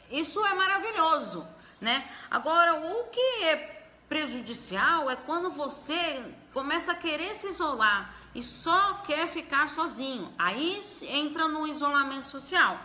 isso 0.10 0.44
é 0.44 0.56
maravilhoso, 0.56 1.48
né? 1.80 2.10
Agora, 2.32 2.74
o 2.74 3.04
que 3.06 3.44
é 3.44 3.86
prejudicial 4.10 5.10
é 5.10 5.16
quando 5.16 5.52
você 5.52 6.22
começa 6.52 6.92
a 6.92 6.96
querer 6.96 7.36
se 7.36 7.48
isolar 7.48 8.14
e 8.34 8.44
só 8.44 8.96
quer 9.06 9.28
ficar 9.28 9.70
sozinho. 9.70 10.34
Aí 10.38 10.80
entra 11.04 11.48
no 11.48 11.68
isolamento 11.68 12.28
social. 12.28 12.80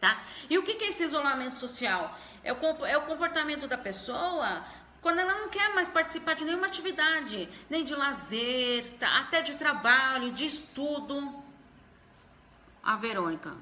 Tá? 0.00 0.18
E 0.48 0.56
o 0.56 0.62
que 0.62 0.72
é 0.82 0.88
esse 0.88 1.04
isolamento 1.04 1.58
social? 1.58 2.18
É 2.42 2.52
o, 2.52 2.86
é 2.86 2.96
o 2.96 3.02
comportamento 3.02 3.68
da 3.68 3.76
pessoa 3.76 4.64
quando 5.00 5.18
ela 5.18 5.34
não 5.34 5.48
quer 5.48 5.74
mais 5.74 5.88
participar 5.88 6.34
de 6.34 6.44
nenhuma 6.44 6.66
atividade, 6.66 7.48
nem 7.70 7.84
de 7.84 7.94
lazer, 7.94 8.84
tá? 8.98 9.20
até 9.20 9.40
de 9.40 9.54
trabalho, 9.54 10.32
de 10.32 10.44
estudo. 10.44 11.42
A 12.82 12.96
Verônica. 12.96 13.56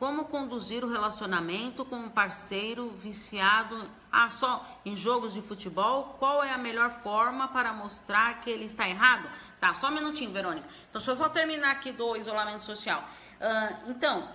Como 0.00 0.24
conduzir 0.24 0.82
o 0.82 0.88
relacionamento 0.88 1.84
com 1.84 1.96
um 1.96 2.08
parceiro 2.08 2.88
viciado 2.88 3.86
ah, 4.10 4.30
só 4.30 4.66
em 4.82 4.96
jogos 4.96 5.34
de 5.34 5.42
futebol? 5.42 6.16
Qual 6.18 6.42
é 6.42 6.50
a 6.50 6.56
melhor 6.56 6.90
forma 6.90 7.48
para 7.48 7.70
mostrar 7.74 8.40
que 8.40 8.48
ele 8.48 8.64
está 8.64 8.88
errado? 8.88 9.28
Tá, 9.60 9.74
só 9.74 9.88
um 9.88 9.90
minutinho, 9.90 10.32
Verônica. 10.32 10.66
Então, 10.88 10.98
deixa 11.02 11.10
eu 11.10 11.16
só 11.16 11.28
terminar 11.28 11.72
aqui 11.72 11.92
do 11.92 12.16
isolamento 12.16 12.64
social. 12.64 13.04
Uh, 13.38 13.90
então, 13.90 14.26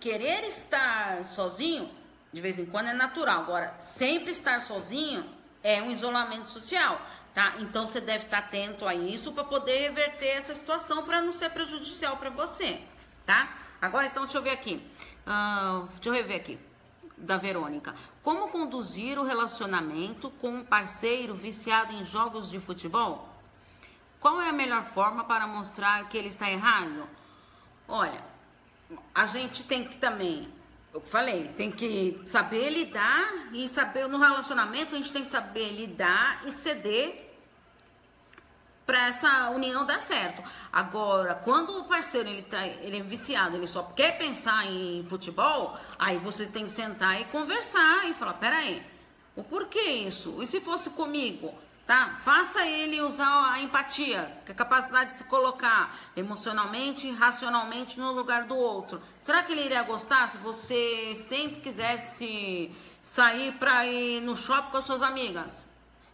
querer 0.00 0.42
estar 0.48 1.24
sozinho, 1.24 1.88
de 2.32 2.40
vez 2.40 2.58
em 2.58 2.66
quando, 2.66 2.88
é 2.88 2.92
natural. 2.92 3.42
Agora, 3.42 3.72
sempre 3.78 4.32
estar 4.32 4.60
sozinho 4.60 5.24
é 5.62 5.80
um 5.80 5.92
isolamento 5.92 6.48
social, 6.48 7.00
tá? 7.32 7.54
Então, 7.60 7.86
você 7.86 8.00
deve 8.00 8.24
estar 8.24 8.38
atento 8.38 8.84
a 8.88 8.92
isso 8.92 9.30
para 9.30 9.44
poder 9.44 9.78
reverter 9.82 10.30
essa 10.30 10.52
situação 10.52 11.04
para 11.04 11.22
não 11.22 11.30
ser 11.30 11.50
prejudicial 11.50 12.16
para 12.16 12.30
você, 12.30 12.80
tá? 13.24 13.59
Agora, 13.80 14.06
então, 14.06 14.24
deixa 14.24 14.38
eu 14.38 14.42
ver 14.42 14.50
aqui. 14.50 14.82
Uh, 15.26 15.86
deixa 15.94 16.08
eu 16.08 16.12
rever 16.12 16.36
aqui. 16.36 16.58
Da 17.16 17.36
Verônica. 17.36 17.94
Como 18.22 18.48
conduzir 18.48 19.18
o 19.18 19.24
relacionamento 19.24 20.30
com 20.40 20.48
um 20.48 20.64
parceiro 20.64 21.34
viciado 21.34 21.92
em 21.92 22.04
jogos 22.04 22.50
de 22.50 22.58
futebol? 22.58 23.28
Qual 24.18 24.40
é 24.40 24.48
a 24.48 24.52
melhor 24.52 24.82
forma 24.82 25.24
para 25.24 25.46
mostrar 25.46 26.08
que 26.08 26.18
ele 26.18 26.28
está 26.28 26.50
errado? 26.50 27.06
Olha, 27.88 28.22
a 29.14 29.26
gente 29.26 29.64
tem 29.64 29.84
que 29.84 29.96
também, 29.96 30.48
eu 30.92 31.00
falei, 31.00 31.48
tem 31.48 31.70
que 31.70 32.20
saber 32.26 32.70
lidar 32.70 33.48
e 33.52 33.68
saber 33.68 34.06
no 34.08 34.18
relacionamento 34.18 34.94
a 34.94 34.98
gente 34.98 35.12
tem 35.12 35.22
que 35.22 35.28
saber 35.28 35.70
lidar 35.72 36.42
e 36.46 36.52
ceder 36.52 37.29
para 38.90 39.06
essa 39.06 39.50
união 39.50 39.86
dar 39.86 40.00
certo. 40.00 40.42
Agora, 40.72 41.36
quando 41.36 41.78
o 41.78 41.84
parceiro 41.84 42.28
ele 42.28 42.42
tá, 42.42 42.66
ele 42.66 42.98
é 42.98 43.02
viciado, 43.04 43.54
ele 43.54 43.68
só 43.68 43.84
quer 43.84 44.18
pensar 44.18 44.66
em 44.66 45.06
futebol, 45.08 45.78
aí 45.96 46.16
vocês 46.16 46.50
têm 46.50 46.64
que 46.64 46.72
sentar 46.72 47.20
e 47.20 47.24
conversar 47.26 48.08
e 48.08 48.14
falar, 48.14 48.34
peraí, 48.34 48.82
o 49.36 49.44
porquê 49.44 49.80
isso? 49.80 50.42
E 50.42 50.46
se 50.48 50.60
fosse 50.60 50.90
comigo? 50.90 51.54
Tá? 51.86 52.18
Faça 52.20 52.66
ele 52.66 53.00
usar 53.00 53.52
a 53.52 53.60
empatia, 53.60 54.42
é 54.44 54.50
a 54.50 54.54
capacidade 54.54 55.10
de 55.10 55.18
se 55.18 55.24
colocar 55.24 55.96
emocionalmente 56.16 57.06
e 57.06 57.12
racionalmente 57.12 57.96
no 57.96 58.10
lugar 58.10 58.46
do 58.46 58.56
outro. 58.56 59.00
Será 59.20 59.44
que 59.44 59.52
ele 59.52 59.66
iria 59.66 59.84
gostar 59.84 60.28
se 60.28 60.38
você 60.38 61.14
sempre 61.14 61.60
quisesse 61.60 62.74
sair 63.00 63.52
para 63.52 63.86
ir 63.86 64.20
no 64.20 64.36
shopping 64.36 64.72
com 64.72 64.78
as 64.78 64.84
suas 64.84 65.00
amigas? 65.00 65.69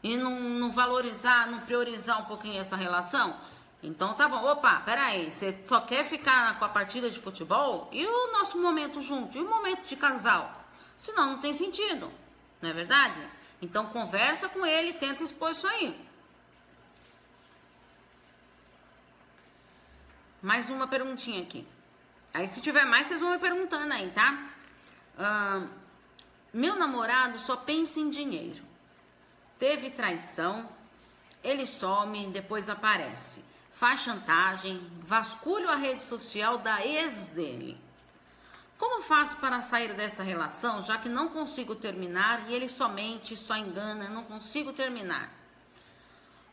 E 0.06 0.16
não, 0.16 0.38
não 0.38 0.70
valorizar, 0.70 1.48
não 1.48 1.60
priorizar 1.60 2.22
um 2.22 2.26
pouquinho 2.26 2.60
essa 2.60 2.76
relação? 2.76 3.36
Então 3.82 4.14
tá 4.14 4.28
bom, 4.28 4.42
opa, 4.44 4.80
peraí, 4.80 5.32
você 5.32 5.60
só 5.64 5.80
quer 5.80 6.04
ficar 6.04 6.56
com 6.60 6.64
a 6.64 6.68
partida 6.68 7.10
de 7.10 7.18
futebol? 7.18 7.88
E 7.92 8.06
o 8.06 8.32
nosso 8.32 8.56
momento 8.56 9.00
junto? 9.02 9.36
E 9.36 9.40
o 9.40 9.48
momento 9.48 9.84
de 9.84 9.96
casal? 9.96 10.64
Senão 10.96 11.32
não 11.32 11.38
tem 11.40 11.52
sentido, 11.52 12.10
não 12.62 12.70
é 12.70 12.72
verdade? 12.72 13.20
Então 13.60 13.86
conversa 13.86 14.48
com 14.48 14.64
ele, 14.64 14.92
tenta 14.92 15.24
expor 15.24 15.50
isso 15.50 15.66
aí. 15.66 16.00
Mais 20.40 20.70
uma 20.70 20.86
perguntinha 20.86 21.42
aqui. 21.42 21.66
Aí 22.32 22.46
se 22.46 22.60
tiver 22.60 22.84
mais, 22.84 23.08
vocês 23.08 23.20
vão 23.20 23.30
me 23.30 23.38
perguntando 23.38 23.92
aí, 23.92 24.12
tá? 24.12 24.50
Meu 26.52 26.76
namorado 26.76 27.40
só 27.40 27.56
pensa 27.56 27.98
em 27.98 28.08
dinheiro 28.08 28.75
teve 29.58 29.90
traição, 29.90 30.68
ele 31.42 31.66
some, 31.66 32.26
depois 32.28 32.68
aparece. 32.68 33.44
Faz 33.72 34.00
chantagem, 34.00 34.80
vasculha 35.02 35.70
a 35.70 35.76
rede 35.76 36.02
social 36.02 36.58
da 36.58 36.84
ex 36.84 37.28
dele. 37.28 37.78
Como 38.78 39.02
faço 39.02 39.36
para 39.38 39.62
sair 39.62 39.94
dessa 39.94 40.22
relação, 40.22 40.82
já 40.82 40.98
que 40.98 41.08
não 41.08 41.28
consigo 41.28 41.74
terminar 41.74 42.48
e 42.48 42.54
ele 42.54 42.68
somente 42.68 43.36
só 43.36 43.56
engana, 43.56 44.08
não 44.08 44.24
consigo 44.24 44.72
terminar? 44.72 45.30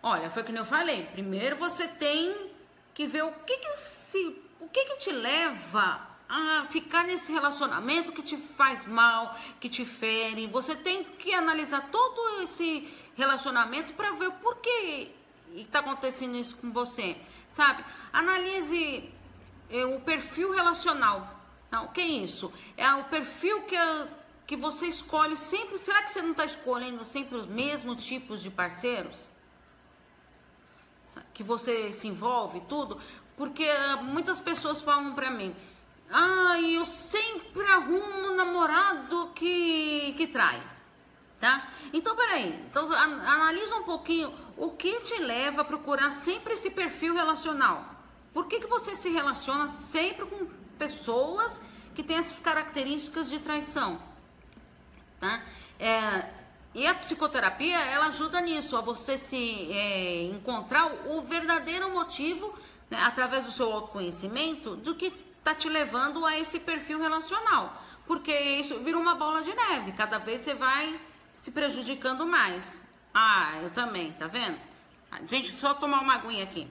Olha, 0.02 0.30
foi 0.30 0.44
como 0.44 0.58
eu 0.58 0.66
falei. 0.66 1.06
Primeiro 1.08 1.56
você 1.58 1.88
tem 1.88 2.52
que 2.94 3.06
ver 3.06 3.24
o 3.24 3.32
que 3.32 3.58
que 3.58 3.72
se, 3.78 4.42
o 4.60 4.68
que 4.68 4.86
que 4.86 4.98
te 4.98 5.12
leva 5.12 6.13
a 6.36 6.66
ficar 6.66 7.04
nesse 7.04 7.32
relacionamento 7.32 8.12
que 8.12 8.24
te 8.24 8.38
faz 8.38 8.88
mal, 8.88 9.38
que 9.60 9.70
te 9.70 9.86
fere. 9.86 10.48
Você 10.48 10.76
tem 10.76 11.04
que 11.04 11.32
analisar 11.32 11.92
todo 11.92 12.42
esse 12.42 12.92
relacionamento 13.16 13.94
para 13.94 14.14
ver 14.14 14.32
por 14.32 14.56
que 14.58 15.12
está 15.56 15.80
acontecendo 15.80 16.36
isso 16.36 16.56
com 16.56 16.72
você, 16.72 17.16
sabe? 17.52 17.86
Analise 18.12 19.14
é, 19.70 19.86
o 19.86 20.00
perfil 20.00 20.52
relacional. 20.52 21.40
Tá? 21.70 21.84
O 21.84 21.90
que 21.90 22.02
é 22.02 22.08
isso? 22.08 22.52
É 22.76 22.92
o 22.96 23.04
perfil 23.04 23.62
que, 23.62 23.78
que 24.48 24.56
você 24.56 24.88
escolhe 24.88 25.38
sempre. 25.38 25.78
Será 25.78 26.02
que 26.02 26.10
você 26.10 26.24
não 26.24 26.32
está 26.32 26.46
escolhendo 26.46 27.06
sempre 27.06 27.38
os 27.38 27.46
mesmos 27.46 28.04
tipos 28.04 28.42
de 28.42 28.50
parceiros? 28.50 29.30
Que 31.32 31.44
você 31.44 31.94
se 31.94 32.08
envolve, 32.08 32.60
tudo? 32.62 33.00
Porque 33.38 33.66
ah, 33.66 33.98
muitas 33.98 34.40
pessoas 34.40 34.82
falam 34.82 35.14
para 35.14 35.30
mim, 35.30 35.56
ah, 36.10 36.60
eu 36.62 36.86
sempre 36.86 37.66
arrumo 37.68 38.32
um 38.32 38.36
namorado 38.36 39.32
que, 39.34 40.14
que 40.18 40.28
trai. 40.28 40.62
Tá? 41.40 41.68
Então, 41.92 42.16
peraí. 42.16 42.54
Então, 42.70 42.92
analisa 42.94 43.76
um 43.76 43.84
pouquinho 43.84 44.34
o 44.56 44.72
que 44.72 45.02
te 45.02 45.20
leva 45.20 45.62
a 45.62 45.66
procurar 45.66 46.12
sempre 46.12 46.54
esse 46.54 46.70
perfil 46.70 47.14
relacional. 47.14 47.86
Por 48.34 48.48
que, 48.48 48.60
que 48.60 48.68
você 48.68 48.96
se 48.96 49.10
relaciona 49.10 49.68
sempre 49.68 50.26
com 50.26 50.48
pessoas 50.78 51.62
que 51.94 52.02
têm 52.02 52.18
essas 52.18 52.40
características 52.40 53.30
de 53.30 53.40
traição? 53.40 54.02
Tá? 55.20 55.42
É, 55.80 56.30
e 56.74 56.88
a 56.88 56.96
psicoterapia, 56.96 57.78
ela 57.78 58.08
ajuda 58.08 58.42
nisso, 58.42 58.76
a 58.76 58.82
você 58.82 59.18
se 59.18 59.72
é, 59.72 60.24
encontrar 60.24 60.92
o 61.08 61.22
verdadeiro 61.22 61.90
motivo, 61.92 62.58
né, 62.94 63.02
através 63.02 63.46
do 63.46 63.52
seu 63.52 63.72
autoconhecimento, 63.72 64.76
do 64.76 64.94
que 64.96 65.08
está 65.08 65.56
te 65.56 65.68
levando 65.68 66.24
a 66.26 66.38
esse 66.38 66.60
perfil 66.60 67.00
relacional. 67.00 67.82
Porque 68.06 68.32
isso 68.32 68.80
vira 68.82 68.98
uma 68.98 69.16
bola 69.16 69.42
de 69.42 69.54
neve, 69.54 69.94
cada 69.94 70.20
vez 70.20 70.42
você 70.42 70.54
vai 70.54 71.00
se 71.34 71.52
prejudicando 71.52 72.26
mais. 72.26 72.84
Ah, 73.14 73.60
eu 73.64 73.72
também, 73.72 74.12
tá 74.14 74.28
vendo? 74.28 74.60
Gente, 75.26 75.52
só 75.52 75.74
tomar 75.74 76.02
uma 76.02 76.16
aguinha 76.16 76.44
aqui. 76.44 76.68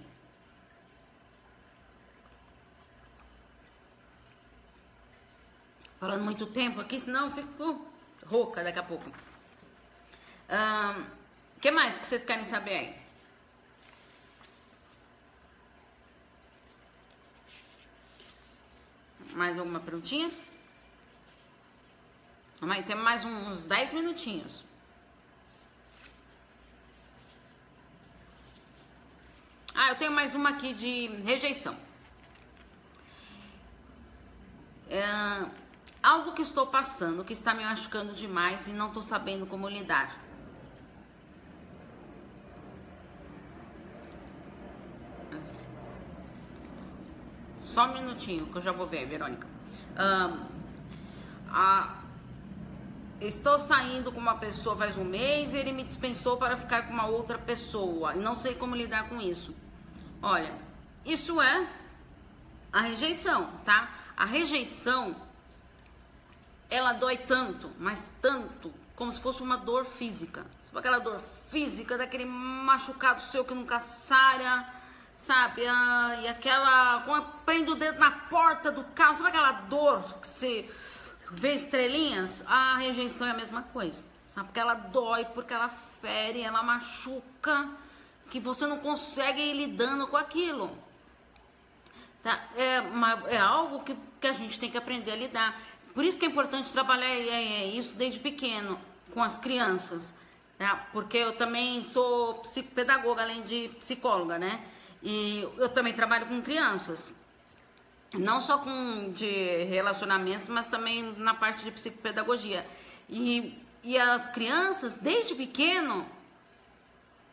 Falando 5.98 6.24
muito 6.24 6.46
tempo 6.46 6.80
aqui, 6.80 6.98
senão 7.00 7.26
eu 7.26 7.30
fico 7.32 7.86
rouca 8.26 8.62
daqui 8.62 8.78
a 8.78 8.82
pouco. 8.82 9.08
O 9.08 9.10
um, 10.54 11.04
que 11.60 11.70
mais 11.70 11.98
que 11.98 12.06
vocês 12.06 12.24
querem 12.24 12.44
saber 12.44 12.74
aí? 12.74 13.01
Mais 19.34 19.58
alguma 19.58 19.80
perguntinha? 19.80 20.30
Mas 22.60 22.86
temos 22.86 23.02
mais 23.02 23.24
uns 23.24 23.64
10 23.64 23.92
minutinhos. 23.92 24.64
Ah, 29.74 29.88
eu 29.88 29.96
tenho 29.96 30.12
mais 30.12 30.34
uma 30.34 30.50
aqui 30.50 30.74
de 30.74 31.08
rejeição. 31.24 31.76
É, 34.88 35.02
algo 36.02 36.34
que 36.34 36.42
estou 36.42 36.66
passando, 36.66 37.24
que 37.24 37.32
está 37.32 37.54
me 37.54 37.64
machucando 37.64 38.12
demais 38.12 38.66
e 38.66 38.72
não 38.72 38.88
estou 38.88 39.02
sabendo 39.02 39.46
como 39.46 39.68
lidar. 39.68 40.14
Só 47.72 47.86
um 47.86 47.94
minutinho 47.94 48.44
que 48.48 48.58
eu 48.58 48.60
já 48.60 48.70
vou 48.70 48.86
ver, 48.86 49.06
Verônica. 49.06 49.46
Um, 49.96 50.46
a, 51.48 52.02
estou 53.18 53.58
saindo 53.58 54.12
com 54.12 54.20
uma 54.20 54.34
pessoa 54.34 54.76
faz 54.76 54.98
um 54.98 55.04
mês 55.04 55.54
e 55.54 55.56
ele 55.56 55.72
me 55.72 55.82
dispensou 55.82 56.36
para 56.36 56.58
ficar 56.58 56.86
com 56.86 56.92
uma 56.92 57.06
outra 57.06 57.38
pessoa 57.38 58.14
e 58.14 58.18
não 58.18 58.36
sei 58.36 58.54
como 58.54 58.76
lidar 58.76 59.08
com 59.08 59.18
isso. 59.18 59.54
Olha, 60.20 60.52
isso 61.02 61.40
é 61.40 61.66
a 62.70 62.82
rejeição, 62.82 63.50
tá? 63.64 63.88
A 64.18 64.26
rejeição 64.26 65.16
ela 66.68 66.92
dói 66.92 67.16
tanto, 67.16 67.70
mas 67.78 68.12
tanto, 68.20 68.70
como 68.94 69.10
se 69.10 69.18
fosse 69.18 69.40
uma 69.40 69.56
dor 69.56 69.86
física. 69.86 70.44
Sabe 70.62 70.78
aquela 70.78 70.98
dor 70.98 71.20
física 71.48 71.96
daquele 71.96 72.26
machucado 72.26 73.22
seu 73.22 73.46
que 73.46 73.54
nunca 73.54 73.80
sara? 73.80 74.81
Sabe? 75.22 75.64
Ah, 75.66 76.18
e 76.20 76.28
aquela. 76.28 77.02
Quando 77.02 77.26
prende 77.44 77.70
o 77.70 77.74
dedo 77.76 77.98
na 77.98 78.10
porta 78.10 78.72
do 78.72 78.82
carro, 78.84 79.16
sabe 79.16 79.28
aquela 79.28 79.52
dor 79.52 80.02
que 80.20 80.26
você 80.26 80.68
vê 81.30 81.54
estrelinhas? 81.54 82.42
A 82.46 82.76
rejeição 82.78 83.26
é 83.28 83.30
a 83.30 83.34
mesma 83.34 83.62
coisa, 83.62 84.04
sabe? 84.34 84.48
Porque 84.48 84.58
ela 84.58 84.74
dói, 84.74 85.24
porque 85.26 85.54
ela 85.54 85.68
fere, 85.68 86.42
ela 86.42 86.62
machuca, 86.62 87.68
que 88.30 88.40
você 88.40 88.66
não 88.66 88.78
consegue 88.78 89.40
ir 89.40 89.54
lidando 89.54 90.08
com 90.08 90.16
aquilo. 90.16 90.76
Tá? 92.22 92.40
É, 92.56 92.80
uma, 92.80 93.12
é 93.28 93.38
algo 93.38 93.84
que, 93.84 93.96
que 94.20 94.26
a 94.26 94.32
gente 94.32 94.58
tem 94.58 94.70
que 94.70 94.78
aprender 94.78 95.12
a 95.12 95.16
lidar. 95.16 95.60
Por 95.94 96.04
isso 96.04 96.18
que 96.18 96.24
é 96.24 96.28
importante 96.28 96.72
trabalhar 96.72 97.06
é, 97.06 97.28
é, 97.28 97.66
isso 97.66 97.94
desde 97.94 98.18
pequeno 98.18 98.78
com 99.12 99.22
as 99.22 99.36
crianças. 99.36 100.12
Tá? 100.58 100.88
Porque 100.92 101.18
eu 101.18 101.36
também 101.36 101.84
sou 101.84 102.34
psicopedagoga, 102.34 103.22
além 103.22 103.42
de 103.42 103.68
psicóloga, 103.78 104.38
né? 104.38 104.64
E 105.02 105.48
eu 105.58 105.68
também 105.68 105.92
trabalho 105.92 106.26
com 106.26 106.40
crianças. 106.40 107.14
Não 108.14 108.40
só 108.40 108.58
com 108.58 109.10
de 109.12 109.64
relacionamentos, 109.64 110.46
mas 110.48 110.66
também 110.66 111.14
na 111.16 111.34
parte 111.34 111.64
de 111.64 111.70
psicopedagogia. 111.70 112.66
E, 113.08 113.58
e 113.82 113.98
as 113.98 114.28
crianças, 114.28 114.96
desde 114.96 115.34
pequeno, 115.34 116.06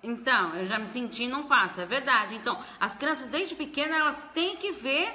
então, 0.02 0.56
eu 0.56 0.66
já 0.66 0.80
me 0.80 0.88
senti 0.88 1.28
não 1.28 1.44
passa, 1.44 1.82
é 1.82 1.86
verdade. 1.86 2.36
Então, 2.36 2.60
as 2.80 2.96
crianças 2.96 3.30
desde 3.30 3.56
pequena, 3.56 3.98
elas 3.98 4.24
têm 4.34 4.56
que 4.56 4.72
ver 4.72 5.12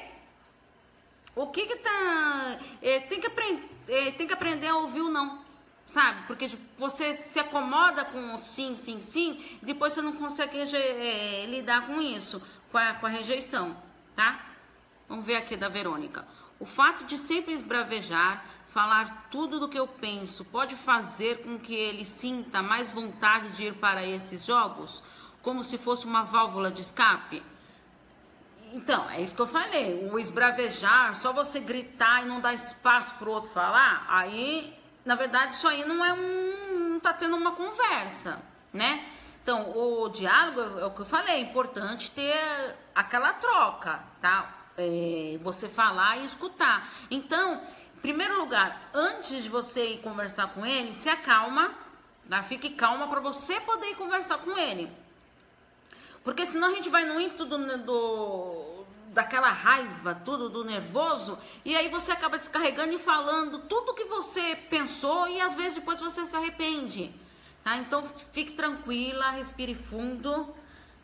o 1.34 1.46
que 1.46 1.66
que 1.66 1.76
tá... 1.76 2.58
É, 2.82 3.00
tem, 3.00 3.20
que 3.20 3.26
aprender, 3.26 3.68
é, 3.88 4.10
tem 4.12 4.26
que 4.26 4.34
aprender 4.34 4.68
a 4.68 4.76
ouvir 4.76 5.00
o 5.00 5.10
não 5.10 5.43
sabe? 5.86 6.22
Porque 6.26 6.48
tipo, 6.48 6.62
você 6.78 7.14
se 7.14 7.38
acomoda 7.38 8.04
com 8.04 8.34
o 8.34 8.38
sim, 8.38 8.76
sim, 8.76 9.00
sim, 9.00 9.42
e 9.62 9.66
depois 9.66 9.92
você 9.92 10.02
não 10.02 10.12
consegue 10.12 10.58
é, 10.58 11.46
lidar 11.46 11.86
com 11.86 12.00
isso, 12.00 12.42
com 12.70 12.78
a, 12.78 12.94
com 12.94 13.06
a 13.06 13.08
rejeição, 13.08 13.76
tá? 14.16 14.44
Vamos 15.08 15.24
ver 15.24 15.36
aqui 15.36 15.56
da 15.56 15.68
Verônica. 15.68 16.26
O 16.58 16.66
fato 16.66 17.04
de 17.04 17.18
sempre 17.18 17.52
esbravejar, 17.52 18.44
falar 18.66 19.28
tudo 19.30 19.60
do 19.60 19.68
que 19.68 19.78
eu 19.78 19.86
penso, 19.86 20.44
pode 20.44 20.76
fazer 20.76 21.42
com 21.42 21.58
que 21.58 21.74
ele 21.74 22.04
sinta 22.04 22.62
mais 22.62 22.90
vontade 22.90 23.50
de 23.50 23.64
ir 23.64 23.74
para 23.74 24.04
esses 24.04 24.44
jogos, 24.46 25.02
como 25.42 25.62
se 25.62 25.76
fosse 25.76 26.06
uma 26.06 26.22
válvula 26.22 26.70
de 26.70 26.80
escape? 26.80 27.42
Então, 28.72 29.08
é 29.10 29.20
isso 29.20 29.34
que 29.34 29.42
eu 29.42 29.46
falei. 29.46 30.08
O 30.10 30.18
esbravejar, 30.18 31.14
só 31.14 31.32
você 31.32 31.60
gritar 31.60 32.22
e 32.22 32.24
não 32.26 32.40
dar 32.40 32.54
espaço 32.54 33.14
para 33.14 33.28
o 33.28 33.32
outro 33.32 33.50
falar, 33.50 34.04
aí 34.08 34.76
na 35.04 35.14
verdade, 35.14 35.56
isso 35.56 35.68
aí 35.68 35.84
não 35.84 36.04
é 36.04 36.12
um. 36.12 36.90
não 36.90 37.00
tá 37.00 37.12
tendo 37.12 37.36
uma 37.36 37.52
conversa, 37.52 38.42
né? 38.72 39.06
Então, 39.42 39.76
o 39.76 40.08
diálogo 40.08 40.80
é 40.80 40.86
o 40.86 40.90
que 40.90 41.00
eu 41.00 41.04
falei, 41.04 41.34
é 41.34 41.40
importante 41.40 42.10
ter 42.10 42.34
aquela 42.94 43.34
troca, 43.34 44.02
tá? 44.20 44.54
É, 44.76 45.38
você 45.42 45.68
falar 45.68 46.16
e 46.16 46.24
escutar. 46.24 46.90
Então, 47.10 47.60
em 47.96 48.00
primeiro 48.00 48.38
lugar, 48.38 48.90
antes 48.94 49.42
de 49.42 49.48
você 49.50 49.92
ir 49.92 49.98
conversar 50.00 50.48
com 50.54 50.64
ele, 50.64 50.94
se 50.94 51.10
acalma, 51.10 51.74
tá? 52.28 52.42
fique 52.42 52.70
calma 52.70 53.06
para 53.06 53.20
você 53.20 53.60
poder 53.60 53.90
ir 53.90 53.96
conversar 53.96 54.38
com 54.38 54.56
ele. 54.56 54.90
Porque 56.24 56.46
senão 56.46 56.68
a 56.68 56.74
gente 56.74 56.88
vai 56.88 57.04
no 57.04 57.20
ímpeto 57.20 57.44
do, 57.44 57.58
do 57.84 58.73
daquela 59.14 59.48
raiva, 59.48 60.14
tudo 60.14 60.50
do 60.50 60.64
nervoso, 60.64 61.38
e 61.64 61.74
aí 61.74 61.88
você 61.88 62.10
acaba 62.10 62.36
descarregando 62.36 62.92
e 62.92 62.98
falando 62.98 63.60
tudo 63.60 63.94
que 63.94 64.04
você 64.04 64.56
pensou 64.68 65.28
e 65.28 65.40
às 65.40 65.54
vezes 65.54 65.76
depois 65.76 66.00
você 66.00 66.26
se 66.26 66.36
arrepende. 66.36 67.14
Tá? 67.62 67.76
Então 67.76 68.02
fique 68.32 68.52
tranquila, 68.52 69.30
respire 69.30 69.74
fundo, 69.74 70.52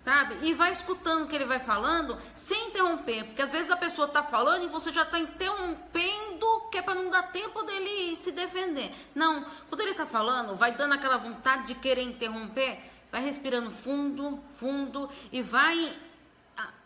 sabe? 0.05 0.37
E 0.43 0.53
vai 0.53 0.73
escutando 0.73 1.25
o 1.25 1.27
que 1.29 1.37
ele 1.37 1.45
vai 1.45 1.61
falando 1.61 2.19
sem 2.35 2.69
interromper, 2.69 3.25
porque 3.25 3.43
às 3.43 3.53
vezes 3.53 3.71
a 3.71 3.77
pessoa 3.77 4.09
está 4.09 4.25
falando 4.25 4.65
e 4.65 4.69
você 4.69 4.93
já 4.93 5.03
está 5.03 5.19
interrompendo, 5.19 6.69
que 6.71 6.79
é 6.79 6.83
para 6.83 6.97
não 6.97 7.11
dar 7.11 7.31
tempo 7.31 7.63
dele 7.63 8.17
se 8.17 8.33
defender. 8.33 8.93
Não, 9.15 9.47
quando 9.69 9.83
ele 9.83 9.93
está 9.93 10.05
falando, 10.05 10.57
vai 10.57 10.73
dando 10.73 10.95
aquela 10.95 11.17
vontade 11.17 11.69
de 11.69 11.77
querer 11.77 12.03
interromper, 12.03 12.79
vai 13.11 13.23
respirando 13.23 13.71
fundo, 13.71 14.41
fundo 14.55 15.09
e 15.31 15.41
vai 15.43 15.97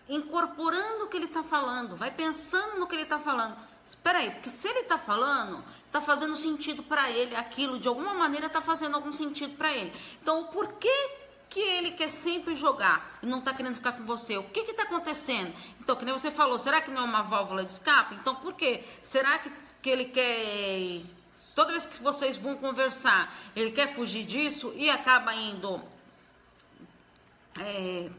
incorporando 0.08 1.04
o 1.04 1.08
que 1.08 1.16
ele 1.16 1.26
está 1.26 1.42
falando, 1.42 1.96
vai 1.96 2.10
pensando 2.10 2.78
no 2.78 2.86
que 2.86 2.94
ele 2.94 3.02
está 3.02 3.18
falando. 3.18 3.56
Espera 3.86 4.18
aí, 4.18 4.30
porque 4.30 4.48
se 4.48 4.66
ele 4.66 4.80
está 4.80 4.98
falando, 4.98 5.62
está 5.86 6.00
fazendo 6.00 6.34
sentido 6.36 6.82
para 6.82 7.10
ele, 7.10 7.36
aquilo 7.36 7.78
de 7.78 7.86
alguma 7.86 8.14
maneira 8.14 8.46
está 8.46 8.62
fazendo 8.62 8.94
algum 8.94 9.12
sentido 9.12 9.56
para 9.56 9.72
ele. 9.72 9.92
Então, 10.22 10.40
o 10.40 10.44
porquê 10.48 11.10
que 11.50 11.60
ele 11.60 11.92
quer 11.92 12.10
sempre 12.10 12.56
jogar 12.56 13.18
e 13.22 13.26
não 13.26 13.38
está 13.38 13.52
querendo 13.52 13.76
ficar 13.76 13.92
com 13.92 14.04
você? 14.04 14.36
O 14.38 14.44
que 14.44 14.60
está 14.60 14.84
acontecendo? 14.84 15.54
Então, 15.80 15.94
que 15.94 16.04
nem 16.04 16.12
você 16.12 16.30
falou, 16.30 16.58
será 16.58 16.80
que 16.80 16.90
não 16.90 17.02
é 17.02 17.04
uma 17.04 17.22
válvula 17.22 17.64
de 17.64 17.72
escape? 17.72 18.14
Então, 18.14 18.34
por 18.34 18.54
quê? 18.54 18.82
Será 19.02 19.38
que, 19.38 19.52
que 19.82 19.90
ele 19.90 20.06
quer. 20.06 21.02
Toda 21.54 21.70
vez 21.70 21.86
que 21.86 22.02
vocês 22.02 22.36
vão 22.36 22.56
conversar, 22.56 23.32
ele 23.54 23.70
quer 23.70 23.94
fugir 23.94 24.24
disso 24.24 24.72
e 24.74 24.90
acaba 24.90 25.34
indo. 25.34 25.80
É, 27.60 28.10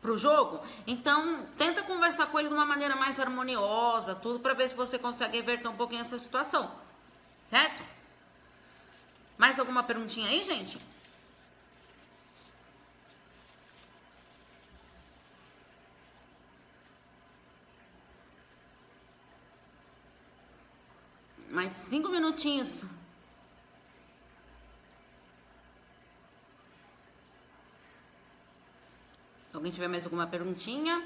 pro 0.00 0.16
jogo. 0.16 0.60
Então, 0.86 1.46
tenta 1.58 1.82
conversar 1.82 2.26
com 2.26 2.38
ele 2.38 2.48
de 2.48 2.54
uma 2.54 2.64
maneira 2.64 2.96
mais 2.96 3.20
harmoniosa, 3.20 4.14
tudo 4.14 4.40
para 4.40 4.54
ver 4.54 4.68
se 4.68 4.74
você 4.74 4.98
consegue 4.98 5.36
reverter 5.36 5.68
um 5.68 5.76
pouquinho 5.76 6.00
essa 6.00 6.18
situação. 6.18 6.70
Certo? 7.48 7.82
Mais 9.36 9.58
alguma 9.58 9.82
perguntinha 9.82 10.28
aí, 10.28 10.42
gente? 10.42 10.78
Mais 21.50 21.72
cinco 21.72 22.08
minutinhos. 22.08 22.84
Se 29.50 29.56
alguém 29.56 29.72
tiver 29.72 29.88
mais 29.88 30.04
alguma 30.04 30.28
perguntinha. 30.28 31.04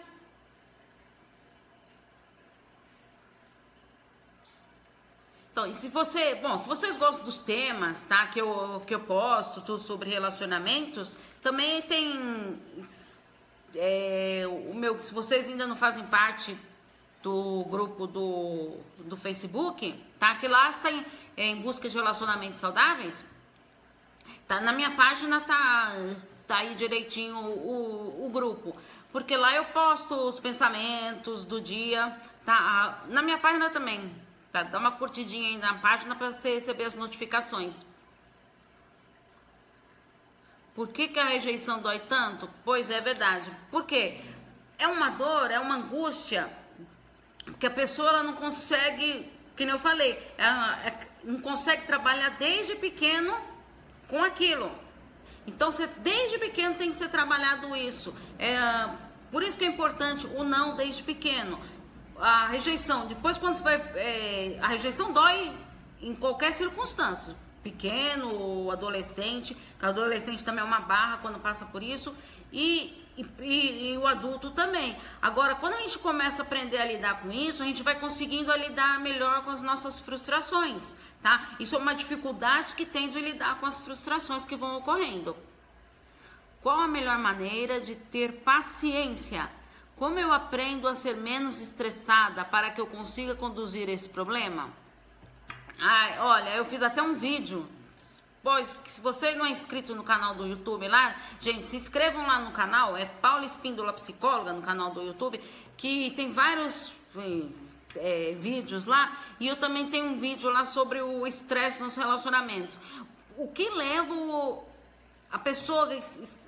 Então, 5.51 5.67
e 5.67 5.75
se 5.75 5.89
você, 5.89 6.35
bom, 6.35 6.59
se 6.59 6.69
vocês 6.69 6.95
gostam 6.99 7.25
dos 7.25 7.41
temas, 7.41 8.05
tá, 8.05 8.27
que 8.27 8.39
eu, 8.39 8.83
que 8.87 8.95
eu 8.95 9.01
posto, 9.01 9.63
tudo 9.63 9.83
sobre 9.83 10.11
relacionamentos, 10.11 11.17
também 11.43 11.81
tem 11.83 12.61
é, 13.75 14.45
o 14.47 14.75
meu, 14.75 15.01
se 15.01 15.15
vocês 15.15 15.49
ainda 15.49 15.67
não 15.67 15.77
fazem 15.77 16.05
parte 16.05 16.55
do 17.23 17.65
grupo 17.71 18.07
do, 18.07 18.77
do 19.07 19.17
Facebook, 19.17 19.99
tá, 20.19 20.35
que 20.35 20.47
lá 20.47 20.69
está 20.69 20.91
em, 20.91 21.07
em 21.35 21.63
busca 21.63 21.89
de 21.89 21.97
relacionamentos 21.97 22.59
saudáveis, 22.59 23.25
tá, 24.47 24.61
na 24.61 24.73
minha 24.75 24.91
página 24.91 25.41
tá 25.41 25.95
tá 26.47 26.59
aí 26.59 26.75
direitinho 26.75 27.37
o, 27.37 28.27
o, 28.27 28.31
grupo. 28.31 28.77
Porque 29.13 29.37
lá 29.37 29.55
eu 29.55 29.65
posto 29.67 30.15
os 30.15 30.41
pensamentos 30.41 31.45
do 31.45 31.61
dia, 31.61 32.17
tá? 32.45 33.05
Na 33.09 33.23
minha 33.23 33.39
página 33.39 33.71
também, 33.71 34.11
tá? 34.53 34.63
Dá 34.63 34.79
uma 34.79 34.93
curtidinha 34.93 35.49
aí 35.49 35.57
na 35.57 35.75
página 35.75 36.15
para 36.15 36.33
você 36.33 36.55
receber 36.55 36.85
as 36.85 36.95
notificações. 36.95 37.85
Por 40.75 40.89
que, 40.89 41.09
que 41.09 41.21
a 41.21 41.27
rejeição 41.27 41.81
dói 41.81 42.01
tanto? 42.01 42.51
Pois 42.65 42.91
é, 42.91 43.01
verdade. 43.01 43.51
Porque 43.71 44.21
é 44.79 44.89
uma 44.89 45.11
dor, 45.11 45.51
é 45.51 45.59
uma 45.61 45.77
angústia 45.77 46.51
que 47.61 47.67
a 47.67 47.71
pessoa 47.71 48.23
não 48.23 48.35
consegue, 48.35 49.31
que 49.57 49.65
nem 49.65 49.75
eu 49.75 49.79
falei, 49.79 50.21
ela 50.37 50.85
é, 50.85 51.09
não 51.23 51.41
consegue 51.41 51.87
trabalhar 51.87 52.31
desde 52.31 52.75
pequeno 52.75 53.37
com 54.09 54.23
aquilo. 54.23 54.84
Então, 55.47 55.71
você, 55.71 55.87
desde 55.99 56.39
pequeno 56.39 56.75
tem 56.75 56.91
que 56.91 56.97
ser 56.97 57.09
trabalhado 57.09 57.77
isso. 57.77 58.15
É, 58.39 58.89
por 59.31 59.43
isso 59.43 59.59
que 59.59 59.65
é 59.65 59.69
importante 59.69 60.27
o 60.27 60.45
não 60.45 60.77
desde 60.77 61.03
pequeno. 61.03 61.61
A 62.17 62.47
rejeição, 62.49 63.07
depois 63.07 63.37
quando 63.37 63.57
você 63.57 63.63
vai. 63.63 63.75
É, 63.97 64.59
a 64.63 64.69
rejeição 64.69 65.13
dói 65.13 65.53
em 66.01 66.15
qualquer 66.15 66.53
circunstância. 66.53 67.35
Pequeno 67.63 68.71
adolescente, 68.71 69.57
adolescente 69.81 70.45
também 70.45 70.63
é 70.63 70.67
uma 70.67 70.81
barra 70.81 71.19
quando 71.19 71.41
passa 71.41 71.65
por 71.65 71.83
isso. 71.83 72.15
E 72.53 73.04
e, 73.17 73.27
e, 73.41 73.93
e, 73.93 73.99
o 73.99 74.07
adulto 74.07 74.51
também. 74.51 74.97
Agora, 75.23 75.55
quando 75.55 75.75
a 75.75 75.81
gente 75.81 75.99
começa 75.99 76.43
a 76.43 76.45
aprender 76.45 76.79
a 76.79 76.85
lidar 76.85 77.21
com 77.21 77.31
isso, 77.31 77.63
a 77.63 77.67
gente 77.67 77.83
vai 77.83 77.99
conseguindo 77.99 78.55
lidar 78.57 79.01
melhor 79.01 79.45
com 79.45 79.51
as 79.51 79.63
nossas 79.63 79.99
frustrações 79.99 80.95
tá? 81.25 81.57
Isso 81.59 81.75
é 81.75 81.79
uma 81.79 81.95
dificuldade 81.95 82.75
que 82.75 82.85
tem 82.85 83.09
de 83.09 83.19
lidar 83.19 83.59
com 83.59 83.65
as 83.65 83.79
frustrações 83.79 84.45
que 84.45 84.55
vão 84.55 84.77
ocorrendo. 84.77 85.35
Qual 86.63 86.79
a 86.79 86.87
melhor 86.87 87.19
maneira 87.19 87.81
de 87.81 87.97
ter 87.97 88.43
paciência? 88.43 89.51
Como 89.97 90.19
eu 90.19 90.31
aprendo 90.31 90.87
a 90.87 90.95
ser 90.95 91.17
menos 91.17 91.63
estressada 91.63 92.45
para 92.45 92.71
que 92.71 92.81
eu 92.81 92.87
consiga 92.87 93.35
conduzir 93.35 93.89
esse 93.89 94.07
problema? 94.07 94.69
Ai, 95.81 96.19
olha, 96.19 96.57
eu 96.57 96.67
fiz 96.67 96.83
até 96.83 97.03
um 97.03 97.15
vídeo. 97.15 97.67
Pois, 98.45 98.77
se 98.85 99.01
você 99.01 99.35
não 99.35 99.47
é 99.47 99.49
inscrito 99.49 99.95
no 99.95 100.05
canal 100.05 100.35
do 100.35 100.47
YouTube 100.47 100.87
lá, 100.87 101.17
gente, 101.41 101.67
se 101.67 101.77
inscrevam 101.77 102.27
lá 102.27 102.41
no 102.41 102.53
canal, 102.53 102.95
é 102.95 103.07
Paula 103.07 103.47
Espíndola 103.47 103.91
Psicóloga 103.95 104.53
no 104.53 104.61
canal 104.61 104.91
do 104.91 105.01
YouTube, 105.01 105.41
que 105.79 106.11
tem 106.11 106.31
vários 106.31 106.93
é, 107.97 108.37
vídeos 108.39 108.85
lá 108.85 109.17
e 109.41 109.49
eu 109.49 109.57
também 109.57 109.89
tenho 109.89 110.05
um 110.05 110.21
vídeo 110.21 110.51
lá 110.51 110.67
sobre 110.67 111.01
o 111.01 111.27
estresse 111.27 111.83
nos 111.83 111.97
relacionamentos. 111.97 112.79
O 113.39 113.49
que 113.49 113.71
leva 113.71 114.13
o, 114.13 114.63
a 115.33 115.39
pessoa 115.39 115.89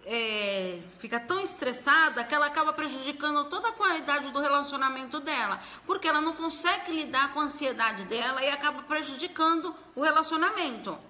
é, 0.04 0.78
fica 0.98 1.18
tão 1.18 1.40
estressada 1.40 2.22
que 2.24 2.34
ela 2.34 2.44
acaba 2.44 2.74
prejudicando 2.74 3.46
toda 3.46 3.68
a 3.68 3.72
qualidade 3.72 4.28
do 4.28 4.38
relacionamento 4.38 5.18
dela, 5.18 5.62
porque 5.86 6.06
ela 6.06 6.20
não 6.20 6.34
consegue 6.34 6.92
lidar 6.92 7.32
com 7.32 7.40
a 7.40 7.44
ansiedade 7.44 8.04
dela 8.04 8.44
e 8.44 8.50
acaba 8.50 8.82
prejudicando 8.82 9.74
o 9.94 10.02
relacionamento. 10.02 11.05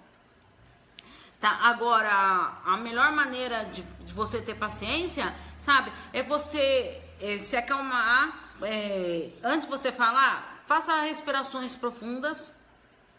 Tá, 1.40 1.50
agora, 1.62 2.60
a 2.64 2.76
melhor 2.78 3.12
maneira 3.12 3.64
de, 3.66 3.82
de 3.82 4.12
você 4.12 4.40
ter 4.40 4.54
paciência, 4.54 5.34
sabe, 5.58 5.92
é 6.12 6.22
você 6.22 7.02
é, 7.20 7.38
se 7.38 7.56
acalmar 7.56 8.54
é, 8.62 9.30
antes 9.44 9.68
de 9.68 9.70
você 9.70 9.92
falar, 9.92 10.62
faça 10.66 11.02
respirações 11.02 11.76
profundas, 11.76 12.50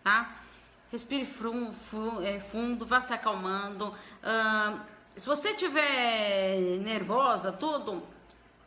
tá? 0.03 0.35
Respire 0.91 1.25
fundo, 1.25 1.75
é, 2.23 2.39
fundo 2.39 2.85
vá 2.85 3.01
se 3.01 3.13
acalmando. 3.13 3.93
Se 5.15 5.27
você 5.27 5.49
estiver 5.51 6.79
nervosa, 6.81 7.51
tudo, 7.51 8.01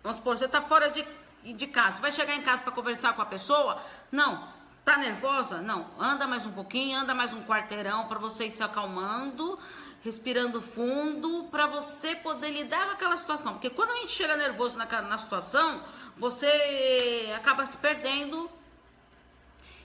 vamos 0.02 0.18
supor, 0.18 0.36
você 0.36 0.44
está 0.44 0.60
fora 0.60 0.90
de, 0.90 1.04
de 1.42 1.66
casa, 1.66 1.96
você 1.96 2.02
vai 2.02 2.12
chegar 2.12 2.36
em 2.36 2.42
casa 2.42 2.62
para 2.62 2.72
conversar 2.72 3.14
com 3.14 3.22
a 3.22 3.26
pessoa? 3.26 3.82
Não. 4.12 4.59
Tá 4.84 4.96
nervosa? 4.96 5.60
Não. 5.60 5.86
Anda 5.98 6.26
mais 6.26 6.46
um 6.46 6.52
pouquinho, 6.52 6.98
anda 6.98 7.14
mais 7.14 7.32
um 7.32 7.42
quarteirão 7.44 8.06
para 8.08 8.18
você 8.18 8.46
ir 8.46 8.50
se 8.50 8.62
acalmando 8.62 9.58
respirando 10.02 10.62
fundo 10.62 11.48
para 11.50 11.66
você 11.66 12.16
poder 12.16 12.50
lidar 12.50 12.86
com 12.86 12.92
aquela 12.92 13.16
situação. 13.16 13.54
Porque 13.54 13.70
quando 13.70 13.90
a 13.90 13.96
gente 13.96 14.12
chega 14.12 14.36
nervoso 14.36 14.76
na, 14.76 14.86
na 15.02 15.18
situação, 15.18 15.82
você 16.16 17.32
acaba 17.36 17.66
se 17.66 17.76
perdendo 17.76 18.50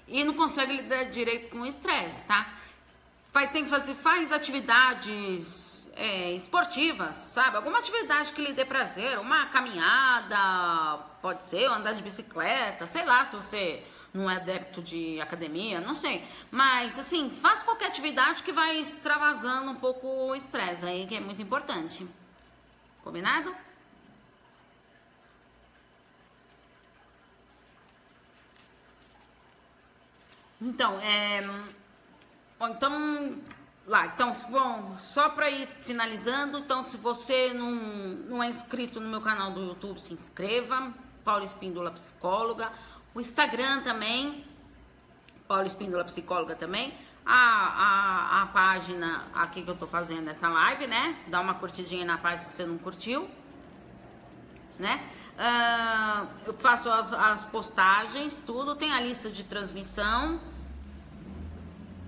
e 0.07 0.23
não 0.23 0.33
consegue 0.33 0.73
lidar 0.73 1.05
direito 1.05 1.49
com 1.49 1.61
o 1.61 1.65
estresse, 1.65 2.23
tá? 2.25 2.47
Vai 3.33 3.51
ter 3.51 3.63
que 3.63 3.69
fazer, 3.69 3.95
faz 3.95 4.31
atividades 4.31 5.85
é, 5.95 6.31
esportivas, 6.31 7.17
sabe? 7.17 7.57
Alguma 7.57 7.79
atividade 7.79 8.31
que 8.31 8.41
lhe 8.41 8.53
dê 8.53 8.63
prazer, 8.63 9.19
uma 9.19 9.47
caminhada, 9.47 10.99
pode 11.21 11.43
ser, 11.43 11.65
andar 11.65 11.93
de 11.93 12.03
bicicleta, 12.03 12.85
sei 12.85 13.03
lá, 13.03 13.25
se 13.25 13.35
você 13.35 13.83
não 14.15 14.29
é 14.29 14.37
adepto 14.37 14.81
de 14.81 15.19
academia, 15.19 15.81
não 15.81 15.93
sei. 15.93 16.25
Mas, 16.49 16.97
assim, 16.97 17.29
faz 17.29 17.61
qualquer 17.61 17.87
atividade 17.87 18.43
que 18.43 18.51
vai 18.51 18.77
extravasando 18.77 19.71
um 19.71 19.75
pouco 19.75 20.07
o 20.07 20.35
estresse 20.35 20.85
aí, 20.85 21.05
que 21.05 21.15
é 21.15 21.19
muito 21.19 21.41
importante. 21.41 22.07
Combinado? 23.03 23.53
Então, 30.61 30.99
é. 31.01 31.41
Bom, 32.57 32.67
então. 32.69 33.43
Lá, 33.87 34.07
então, 34.07 34.31
bom, 34.49 34.97
só 34.99 35.29
para 35.29 35.47
ir 35.47 35.67
finalizando, 35.83 36.57
então, 36.57 36.81
se 36.81 36.97
você 36.97 37.53
não, 37.53 37.71
não 37.71 38.43
é 38.43 38.49
inscrito 38.49 38.99
no 38.99 39.07
meu 39.07 39.21
canal 39.21 39.51
do 39.51 39.61
YouTube, 39.61 40.01
se 40.01 40.11
inscreva. 40.11 40.91
Paula 41.23 41.45
Espíndola 41.45 41.91
Psicóloga. 41.91 42.71
O 43.15 43.21
Instagram 43.21 43.81
também, 43.81 44.43
Paula 45.47 45.65
Espíndola 45.65 46.03
Psicóloga 46.03 46.53
também. 46.53 46.93
A, 47.25 47.33
a, 47.33 48.41
a 48.41 48.45
página 48.47 49.23
aqui 49.33 49.63
que 49.63 49.69
eu 49.71 49.75
tô 49.77 49.87
fazendo 49.87 50.29
essa 50.29 50.49
live, 50.49 50.85
né? 50.85 51.17
Dá 51.27 51.39
uma 51.39 51.53
curtidinha 51.53 52.03
na 52.03 52.17
página 52.17 52.41
se 52.41 52.57
você 52.57 52.65
não 52.65 52.77
curtiu, 52.77 53.29
né? 54.77 55.01
Uh, 55.35 56.27
eu 56.45 56.53
faço 56.55 56.89
as, 56.89 57.13
as, 57.13 57.45
postagens, 57.45 58.43
tudo. 58.45 58.75
Tem 58.75 58.91
a 58.91 58.99
lista 58.99 59.31
de 59.31 59.45
transmissão. 59.45 60.41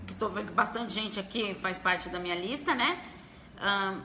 Que 0.05 0.13
tô 0.13 0.27
vendo 0.27 0.47
que 0.47 0.53
bastante 0.53 0.93
gente 0.93 1.21
aqui 1.21 1.55
faz 1.55 1.79
parte 1.79 2.09
da 2.09 2.19
minha 2.19 2.35
lista, 2.35 2.75
né? 2.75 3.01
Uh, 3.55 4.01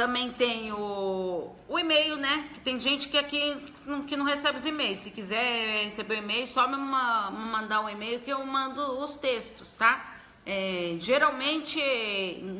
também 0.00 0.32
tem 0.32 0.72
o, 0.72 1.54
o 1.68 1.78
e-mail, 1.78 2.16
né? 2.16 2.48
Que 2.54 2.60
tem 2.60 2.80
gente 2.80 3.06
que 3.06 3.18
aqui 3.18 3.54
não, 3.84 4.02
que 4.02 4.16
não 4.16 4.24
recebe 4.24 4.58
os 4.58 4.64
e-mails. 4.64 5.00
Se 5.00 5.10
quiser 5.10 5.84
receber 5.84 6.14
o 6.14 6.18
e-mail, 6.20 6.46
só 6.46 6.66
me 6.66 6.78
mandar 6.78 7.82
um 7.82 7.88
e-mail 7.88 8.22
que 8.22 8.30
eu 8.30 8.42
mando 8.46 8.80
os 8.98 9.18
textos, 9.18 9.74
tá? 9.74 10.16
É, 10.46 10.96
geralmente 10.98 11.78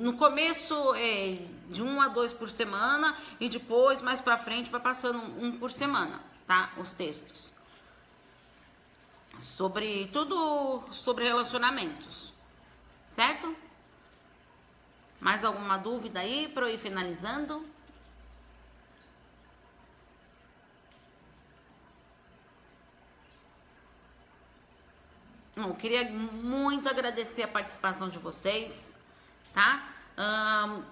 no 0.03 0.19
começo 0.19 0.95
é 0.97 1.39
de 1.71 1.83
um 1.83 2.03
a 2.03 2.09
dois 2.09 2.35
por 2.35 2.51
semana 2.51 3.17
e 3.41 3.49
depois 3.49 4.03
mais 4.03 4.21
para 4.21 4.37
frente 4.37 4.71
vai 4.71 4.81
passando 4.83 5.19
um 5.43 5.53
por 5.53 5.73
semana, 5.73 6.21
tá? 6.47 6.73
Os 6.77 6.93
textos 6.93 7.51
sobre 9.41 10.11
tudo 10.13 10.83
sobre 10.93 11.25
relacionamentos, 11.25 12.35
certo? 13.09 13.57
Mais 15.21 15.45
alguma 15.45 15.77
dúvida 15.77 16.21
aí 16.21 16.49
para 16.49 16.67
eu 16.67 16.75
ir 16.75 16.79
finalizando? 16.79 17.65
Não, 25.55 25.75
queria 25.75 26.11
muito 26.11 26.89
agradecer 26.89 27.43
a 27.43 27.49
participação 27.49 28.09
de 28.09 28.19
vocês, 28.19 28.97
tá? 29.53 29.87
Um, 30.17 30.83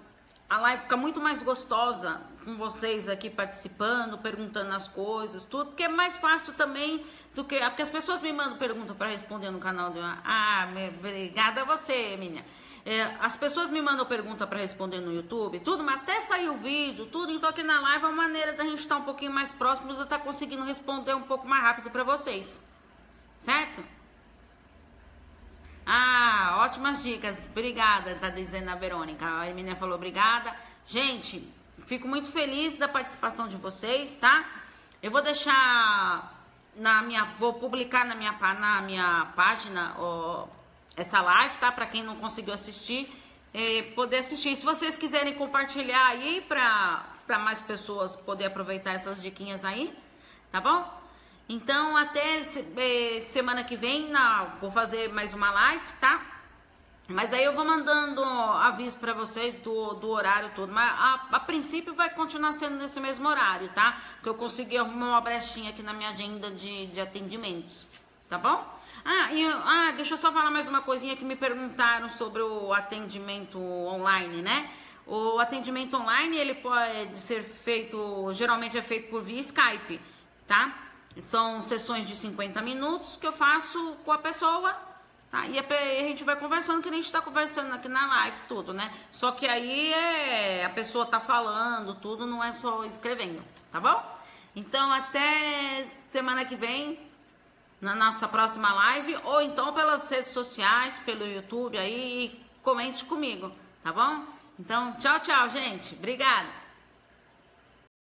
a 0.51 0.59
live 0.59 0.83
fica 0.83 0.97
muito 0.97 1.21
mais 1.21 1.43
gostosa 1.43 2.21
com 2.45 2.57
vocês 2.57 3.09
aqui 3.09 3.31
participando, 3.31 4.19
perguntando 4.19 4.75
as 4.75 4.87
coisas, 4.87 5.45
tudo, 5.45 5.67
porque 5.67 5.85
é 5.85 5.89
mais 5.89 6.19
fácil 6.19 6.53
também 6.53 7.05
do 7.35 7.45
que. 7.45 7.59
Porque 7.61 7.83
as 7.83 7.91
pessoas 7.91 8.21
me 8.21 8.33
mandam 8.33 8.59
perguntas 8.59 8.97
para 8.97 9.09
responder 9.09 9.51
no 9.51 9.59
canal 9.59 9.91
do. 9.91 10.01
Ah, 10.03 10.69
obrigada 10.99 11.63
a 11.63 11.65
você, 11.65 12.17
minha. 12.19 12.45
É, 12.85 13.03
as 13.21 13.37
pessoas 13.37 13.71
me 13.71 13.83
mandam 13.83 14.07
pergunta 14.07 14.47
para 14.47 14.59
responder 14.59 15.01
no 15.01 15.13
YouTube, 15.13 15.61
tudo, 15.61 15.85
mas 15.85 15.97
até 15.97 16.21
sair 16.21 16.49
o 16.49 16.55
vídeo, 16.55 17.07
tudo, 17.07 17.33
então 17.33 17.51
aqui 17.51 17.63
na 17.63 17.81
live 17.81 18.05
é 18.05 18.09
uma 18.09 18.17
maneira 18.17 18.53
da 18.53 18.65
gente 18.65 18.79
estar 18.79 18.97
um 18.97 19.05
pouquinho 19.05 19.33
mais 19.33 19.53
próximo, 19.53 19.93
eu 19.93 20.03
estar 20.03 20.19
conseguindo 20.21 20.65
responder 20.65 21.15
um 21.15 21.23
pouco 21.23 21.47
mais 21.47 21.63
rápido 21.63 21.91
para 21.91 22.05
vocês. 22.05 22.63
Certo? 23.41 23.83
Ah, 25.91 26.59
ótimas 26.61 27.03
dicas. 27.03 27.49
Obrigada, 27.51 28.15
tá 28.17 28.29
dizendo 28.29 28.69
a 28.69 28.75
Verônica. 28.75 29.25
A 29.25 29.49
Emília 29.49 29.75
falou 29.75 29.95
obrigada. 29.95 30.55
Gente, 30.87 31.51
fico 31.87 32.07
muito 32.07 32.31
feliz 32.31 32.77
da 32.77 32.87
participação 32.87 33.49
de 33.49 33.57
vocês, 33.57 34.15
tá? 34.17 34.45
Eu 35.03 35.11
vou 35.11 35.23
deixar 35.23 36.45
na 36.77 37.01
minha, 37.01 37.25
vou 37.39 37.55
publicar 37.55 38.05
na 38.05 38.15
minha, 38.15 38.33
na 38.33 38.83
minha 38.83 39.33
página 39.35 39.95
essa 40.99 41.21
live, 41.21 41.57
tá? 41.59 41.71
Para 41.71 41.87
quem 41.87 42.03
não 42.03 42.17
conseguiu 42.17 42.53
assistir, 42.53 43.09
é, 43.55 43.83
poder 43.95 44.19
assistir. 44.19 44.57
Se 44.57 44.65
vocês 44.65 44.97
quiserem 44.97 45.35
compartilhar 45.35 46.07
aí 46.07 46.45
para 46.47 47.39
mais 47.39 47.61
pessoas 47.61 48.17
poder 48.17 48.47
aproveitar 48.47 48.93
essas 48.93 49.23
diquinhas 49.23 49.65
aí, 49.65 49.97
tá 50.51 50.61
bom? 50.61 50.99
Então, 51.49 51.97
até 51.97 52.41
é, 52.41 53.21
semana 53.21 53.65
que 53.65 53.77
vem, 53.77 54.11
na, 54.11 54.57
vou 54.61 54.71
fazer 54.71 55.11
mais 55.13 55.33
uma 55.33 55.51
live, 55.51 55.85
tá? 56.01 56.21
Mas 57.11 57.33
aí 57.33 57.43
eu 57.43 57.55
vou 57.55 57.65
mandando 57.65 58.23
aviso 58.23 58.99
para 58.99 59.15
vocês 59.15 59.57
do, 59.57 59.95
do 59.95 60.11
horário 60.11 60.51
todo. 60.55 60.71
Mas 60.71 60.91
a, 60.91 61.29
a, 61.33 61.41
princípio 61.41 61.95
vai 61.95 62.11
continuar 62.11 62.53
sendo 62.53 62.77
nesse 62.77 63.01
mesmo 63.01 63.27
horário, 63.27 63.71
tá? 63.71 63.97
Porque 64.17 64.29
eu 64.29 64.35
consegui 64.35 64.77
arrumar 64.77 65.07
uma 65.07 65.21
brechinha 65.23 65.71
aqui 65.71 65.83
na 65.83 65.95
minha 65.95 66.11
agenda 66.11 66.51
de, 66.51 66.89
de 66.89 67.01
atendimentos, 67.01 67.87
tá 68.29 68.37
bom? 68.37 68.78
Ah, 69.05 69.33
e, 69.33 69.47
ah, 69.47 69.93
deixa 69.97 70.15
eu 70.15 70.19
só 70.19 70.33
falar 70.33 70.51
mais 70.51 70.69
uma 70.69 70.83
coisinha 70.83 71.17
que 71.17 71.25
me 71.25 71.37
perguntaram 71.37 72.09
sobre 72.09 72.43
o 72.43 72.73
atendimento 72.73 73.59
online, 73.59 74.43
né? 74.43 74.71
O 75.07 75.39
atendimento 75.39 75.97
online, 75.97 76.37
ele 76.37 76.55
pode 76.55 77.19
ser 77.19 77.43
feito, 77.43 78.31
geralmente 78.35 78.77
é 78.77 78.83
feito 78.83 79.09
por 79.09 79.23
via 79.23 79.41
Skype, 79.41 80.01
tá? 80.47 80.91
São 81.21 81.63
sessões 81.63 82.07
de 82.07 82.15
50 82.15 82.61
minutos 82.61 83.17
que 83.17 83.27
eu 83.27 83.33
faço 83.33 83.97
com 84.05 84.13
a 84.13 84.19
pessoa, 84.19 84.77
tá? 85.31 85.47
E 85.47 85.59
a 85.59 86.09
gente 86.09 86.25
vai 86.25 86.37
conversando, 86.37 86.83
que 86.83 86.89
a 86.89 86.93
gente 86.93 87.07
está 87.07 87.23
conversando 87.23 87.73
aqui 87.75 87.89
na 87.89 88.07
live, 88.07 88.37
tudo, 88.47 88.75
né? 88.75 88.93
Só 89.11 89.33
que 89.33 89.47
aí 89.47 89.93
é, 89.93 90.65
a 90.65 90.71
pessoa 90.71 91.07
tá 91.07 91.21
falando, 91.21 91.95
tudo, 91.95 92.27
não 92.27 92.45
é 92.45 92.53
só 92.53 92.85
escrevendo, 92.85 93.43
tá 93.73 93.81
bom? 93.81 94.19
Então, 94.55 94.93
até 94.93 95.87
semana 96.11 96.45
que 96.45 96.57
vem, 96.57 97.08
na 97.81 97.95
nossa 97.95 98.27
próxima 98.27 98.73
live 98.73 99.17
ou 99.25 99.41
então 99.41 99.73
pelas 99.73 100.09
redes 100.11 100.33
sociais, 100.33 100.99
pelo 101.05 101.27
YouTube 101.27 101.79
aí, 101.79 102.43
comente 102.63 103.05
comigo, 103.05 103.53
tá 103.83 103.93
bom? 103.93 104.25
Então, 104.59 104.95
tchau, 104.99 105.21
tchau, 105.21 105.49
gente. 105.49 105.95
Obrigada. 105.95 106.58